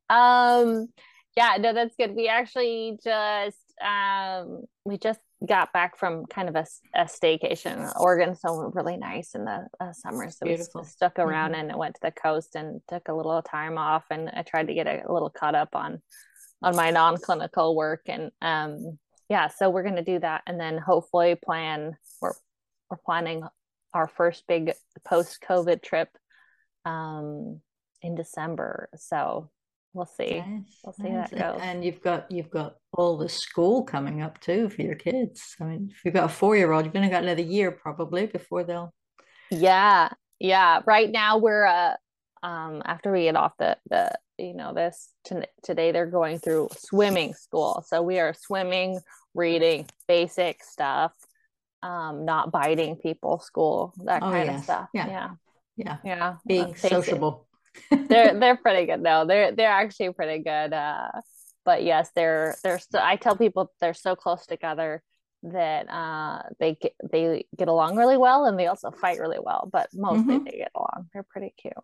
Um, 0.09 0.89
yeah, 1.37 1.57
no, 1.59 1.73
that's 1.73 1.97
good. 1.97 2.15
We 2.15 2.29
actually 2.29 2.99
just 3.03 3.59
um 3.83 4.65
we 4.85 4.99
just 4.99 5.21
got 5.47 5.73
back 5.73 5.99
from 5.99 6.27
kind 6.27 6.49
of 6.49 6.57
a, 6.57 6.67
a 6.95 7.05
staycation. 7.05 7.91
Oregon, 7.99 8.35
so 8.35 8.71
really 8.75 8.97
nice 8.97 9.35
in 9.35 9.45
the 9.45 9.67
uh, 9.81 9.93
summer, 9.93 10.31
so 10.31 10.47
Beautiful. 10.47 10.83
we 10.83 10.87
stuck 10.87 11.19
around 11.19 11.53
mm-hmm. 11.53 11.71
and 11.71 11.79
went 11.79 11.95
to 11.97 12.01
the 12.03 12.11
coast 12.13 12.55
and 12.55 12.81
took 12.89 13.09
a 13.09 13.15
little 13.15 13.43
time 13.43 13.79
off. 13.79 14.05
And 14.11 14.31
I 14.31 14.43
tried 14.43 14.69
to 14.69 14.75
get 14.75 14.87
a, 14.87 15.03
a 15.09 15.13
little 15.13 15.31
caught 15.31 15.55
up 15.55 15.75
on 15.75 16.01
on 16.63 16.77
my 16.77 16.91
non 16.91 17.17
clinical 17.17 17.75
work. 17.75 18.03
And 18.07 18.31
um, 18.41 18.99
yeah, 19.29 19.49
so 19.49 19.71
we're 19.71 19.83
going 19.83 19.97
to 19.97 20.03
do 20.03 20.19
that, 20.21 20.43
and 20.47 20.61
then 20.61 20.79
hopefully 20.79 21.35
plan. 21.35 21.97
We're 22.21 22.35
we're 22.91 22.99
planning 22.99 23.43
our 23.95 24.09
first 24.09 24.45
big 24.47 24.73
post 25.05 25.45
COVID 25.49 25.83
trip 25.83 26.09
um, 26.85 27.61
in 28.01 28.15
December. 28.15 28.89
So 28.97 29.51
we'll 29.93 30.07
see. 30.07 30.41
Nice, 30.41 30.81
we'll 30.85 30.93
see 30.93 31.09
how 31.09 31.27
that 31.31 31.31
goes. 31.31 31.61
And 31.63 31.85
you've 31.85 32.03
got 32.03 32.31
you've 32.31 32.51
got 32.51 32.77
all 32.93 33.17
the 33.17 33.29
school 33.29 33.85
coming 33.85 34.23
up 34.23 34.41
too 34.41 34.69
for 34.69 34.83
your 34.83 34.95
kids. 34.95 35.57
I 35.61 35.65
mean, 35.65 35.91
if 35.91 36.05
you've 36.05 36.15
got 36.15 36.25
a 36.25 36.33
four 36.33 36.57
year 36.57 36.73
old, 36.73 36.85
you've 36.85 36.97
only 36.97 37.09
got 37.09 37.23
another 37.23 37.43
year 37.43 37.71
probably 37.71 38.27
before 38.27 38.65
they'll. 38.65 38.93
Yeah, 39.51 40.09
yeah. 40.39 40.81
Right 40.87 41.11
now 41.11 41.39
we're 41.39 41.67
uh 41.67 41.95
um 42.43 42.83
after 42.85 43.13
we 43.13 43.25
get 43.25 43.37
off 43.37 43.53
the 43.59 43.77
the 43.89 44.13
you 44.39 44.55
know 44.55 44.73
this 44.75 45.11
t- 45.25 45.37
today 45.63 45.93
they're 45.93 46.07
going 46.07 46.39
through 46.39 46.69
swimming 46.77 47.35
school, 47.35 47.85
so 47.87 48.03
we 48.03 48.19
are 48.19 48.35
swimming, 48.35 49.01
reading, 49.35 49.87
basic 50.09 50.65
stuff, 50.65 51.13
um, 51.83 52.25
not 52.25 52.51
biting 52.51 52.97
people, 52.97 53.39
school, 53.39 53.93
that 54.05 54.23
oh, 54.23 54.31
kind 54.31 54.47
yes. 54.47 54.59
of 54.59 54.65
stuff. 54.65 54.89
Yeah. 54.95 55.09
Yeah. 55.09 55.31
Yeah. 55.77 55.97
yeah. 56.05 56.35
Being 56.47 56.75
sociable 56.75 57.47
they're 57.91 58.39
they're 58.39 58.57
pretty 58.57 58.87
good 58.87 59.03
though. 59.03 59.25
They're 59.27 59.53
they're 59.53 59.71
actually 59.71 60.13
pretty 60.13 60.43
good. 60.43 60.73
Uh, 60.73 61.09
but 61.65 61.85
yes, 61.85 62.11
they're 62.15 62.57
they're. 62.63 62.79
So, 62.79 62.99
I 63.01 63.17
tell 63.17 63.37
people 63.37 63.71
they're 63.81 63.95
so 63.95 64.17
close 64.17 64.47
together 64.47 65.03
that 65.45 65.91
uh, 65.91 66.43
they 66.59 66.75
get 66.75 66.95
they 67.11 67.47
get 67.57 67.69
along 67.69 67.97
really 67.97 68.17
well, 68.17 68.47
and 68.47 68.59
they 68.59 68.67
also 68.67 68.91
fight 68.91 69.19
really 69.19 69.39
well. 69.41 69.69
But 69.73 69.89
mostly 69.95 70.35
mm-hmm. 70.35 70.45
they 70.45 70.59
get 70.59 70.73
along. 70.75 71.09
They're 71.13 71.27
pretty 71.29 71.55
cute. 71.61 71.75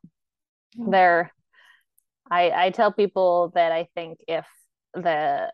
Mm-hmm. 0.78 0.90
They're. 0.90 1.32
I 2.30 2.50
I 2.66 2.70
tell 2.70 2.92
people 2.92 3.52
that 3.54 3.72
I 3.72 3.88
think 3.94 4.18
if 4.28 4.46
the 4.94 5.52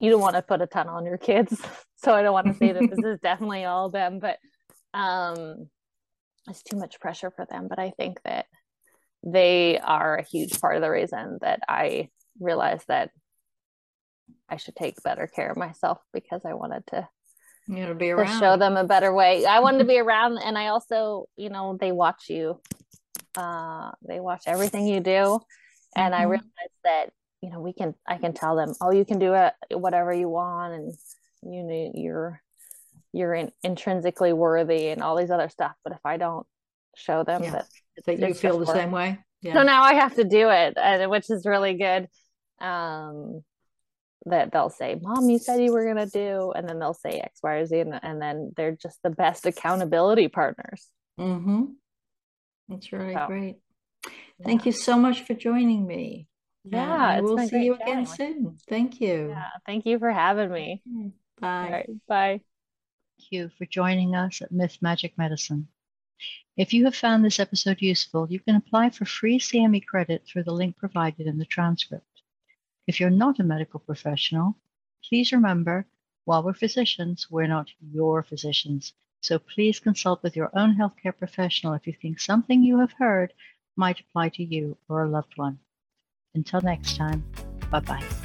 you 0.00 0.10
don't 0.10 0.20
want 0.20 0.36
to 0.36 0.42
put 0.42 0.60
a 0.60 0.66
ton 0.66 0.88
on 0.88 1.06
your 1.06 1.18
kids, 1.18 1.60
so 1.96 2.12
I 2.12 2.22
don't 2.22 2.32
want 2.32 2.48
to 2.48 2.54
say 2.54 2.72
that 2.72 2.90
this 2.90 3.04
is 3.04 3.18
definitely 3.20 3.64
all 3.64 3.90
them, 3.90 4.18
but 4.18 4.38
um 4.92 5.68
it's 6.48 6.62
too 6.62 6.76
much 6.76 7.00
pressure 7.00 7.30
for 7.30 7.46
them. 7.46 7.68
But 7.68 7.78
I 7.78 7.90
think 7.90 8.20
that 8.24 8.46
they 9.24 9.78
are 9.78 10.16
a 10.16 10.24
huge 10.24 10.60
part 10.60 10.76
of 10.76 10.82
the 10.82 10.90
reason 10.90 11.38
that 11.40 11.60
I 11.68 12.10
realized 12.40 12.86
that 12.88 13.10
I 14.48 14.56
should 14.56 14.76
take 14.76 15.02
better 15.02 15.26
care 15.26 15.50
of 15.50 15.56
myself 15.56 15.98
because 16.12 16.42
I 16.44 16.54
wanted 16.54 16.86
to 16.88 17.08
you 17.66 17.86
know, 17.86 17.94
be 17.94 18.10
around. 18.10 18.38
show 18.38 18.56
them 18.56 18.76
a 18.76 18.84
better 18.84 19.12
way. 19.12 19.46
I 19.46 19.60
wanted 19.60 19.78
to 19.78 19.84
be 19.84 19.98
around, 20.00 20.38
and 20.38 20.58
I 20.58 20.68
also, 20.68 21.26
you 21.36 21.48
know, 21.48 21.76
they 21.80 21.92
watch 21.92 22.28
you. 22.28 22.60
Uh, 23.36 23.90
they 24.06 24.20
watch 24.20 24.44
everything 24.46 24.86
you 24.86 25.00
do, 25.00 25.40
and 25.96 26.12
mm-hmm. 26.12 26.22
I 26.22 26.24
realized 26.24 26.80
that 26.84 27.06
you 27.40 27.50
know 27.50 27.60
we 27.60 27.72
can. 27.72 27.94
I 28.06 28.18
can 28.18 28.34
tell 28.34 28.54
them, 28.54 28.74
oh, 28.80 28.92
you 28.92 29.04
can 29.04 29.18
do 29.18 29.34
it, 29.34 29.54
whatever 29.70 30.12
you 30.12 30.28
want, 30.28 30.74
and 30.74 30.94
you 31.42 31.62
know, 31.62 31.90
you're 31.94 32.42
you're 33.14 33.34
in, 33.34 33.52
intrinsically 33.62 34.32
worthy 34.32 34.88
and 34.88 35.02
all 35.02 35.16
these 35.16 35.30
other 35.30 35.48
stuff. 35.48 35.72
But 35.84 35.92
if 35.92 36.00
I 36.04 36.16
don't 36.16 36.46
show 36.96 37.22
them 37.22 37.44
yeah. 37.44 37.50
that, 37.52 37.66
that 38.06 38.18
you 38.18 38.34
feel 38.34 38.58
the 38.58 38.66
same 38.66 38.90
way, 38.90 39.18
yeah. 39.40 39.54
so 39.54 39.62
now 39.62 39.82
I 39.82 39.94
have 39.94 40.16
to 40.16 40.24
do 40.24 40.50
it, 40.50 40.74
and, 40.76 41.10
which 41.10 41.30
is 41.30 41.46
really 41.46 41.74
good. 41.74 42.08
Um, 42.60 43.42
that 44.26 44.52
they'll 44.52 44.70
say, 44.70 44.98
"Mom, 45.00 45.28
you 45.28 45.38
said 45.38 45.60
you 45.60 45.72
were 45.72 45.84
gonna 45.84 46.06
do," 46.06 46.52
and 46.56 46.68
then 46.68 46.78
they'll 46.78 46.94
say 46.94 47.20
X, 47.20 47.40
Y, 47.42 47.52
or 47.52 47.66
Z, 47.66 47.78
and, 47.80 48.00
and 48.02 48.22
then 48.22 48.52
they're 48.56 48.74
just 48.74 48.98
the 49.02 49.10
best 49.10 49.44
accountability 49.44 50.28
partners. 50.28 50.88
Mm-hmm. 51.20 51.64
That's 52.68 52.90
really 52.92 53.14
so, 53.14 53.26
great. 53.26 53.56
Thank 54.42 54.62
yeah. 54.62 54.66
you 54.66 54.72
so 54.72 54.98
much 54.98 55.22
for 55.24 55.34
joining 55.34 55.86
me. 55.86 56.26
Yeah, 56.64 57.20
we'll 57.20 57.46
see 57.46 57.64
you 57.64 57.74
again 57.74 58.06
soon. 58.06 58.56
Thank 58.68 59.00
you. 59.00 59.28
Yeah, 59.28 59.48
thank 59.66 59.84
you 59.84 59.98
for 59.98 60.10
having 60.10 60.50
me. 60.50 60.82
Bye. 61.38 61.68
Right, 61.70 61.90
bye 62.08 62.40
you 63.30 63.50
for 63.58 63.66
joining 63.66 64.14
us 64.14 64.42
at 64.42 64.52
Myth 64.52 64.78
Magic 64.80 65.16
Medicine. 65.18 65.68
If 66.56 66.72
you 66.72 66.84
have 66.84 66.94
found 66.94 67.24
this 67.24 67.40
episode 67.40 67.80
useful, 67.80 68.30
you 68.30 68.40
can 68.40 68.56
apply 68.56 68.90
for 68.90 69.04
free 69.04 69.38
CME 69.38 69.86
credit 69.86 70.24
through 70.26 70.44
the 70.44 70.52
link 70.52 70.76
provided 70.76 71.26
in 71.26 71.38
the 71.38 71.44
transcript. 71.44 72.22
If 72.86 73.00
you're 73.00 73.10
not 73.10 73.40
a 73.40 73.44
medical 73.44 73.80
professional, 73.80 74.56
please 75.08 75.32
remember 75.32 75.86
while 76.24 76.42
we're 76.42 76.54
physicians, 76.54 77.30
we're 77.30 77.46
not 77.46 77.68
your 77.80 78.22
physicians. 78.22 78.94
So 79.20 79.38
please 79.38 79.80
consult 79.80 80.22
with 80.22 80.36
your 80.36 80.50
own 80.54 80.76
healthcare 80.76 81.16
professional 81.16 81.74
if 81.74 81.86
you 81.86 81.94
think 82.00 82.20
something 82.20 82.62
you 82.62 82.78
have 82.78 82.92
heard 82.92 83.32
might 83.76 84.00
apply 84.00 84.28
to 84.30 84.44
you 84.44 84.76
or 84.88 85.02
a 85.02 85.08
loved 85.08 85.36
one. 85.36 85.58
Until 86.34 86.60
next 86.60 86.96
time, 86.96 87.24
bye 87.70 87.80
bye. 87.80 88.23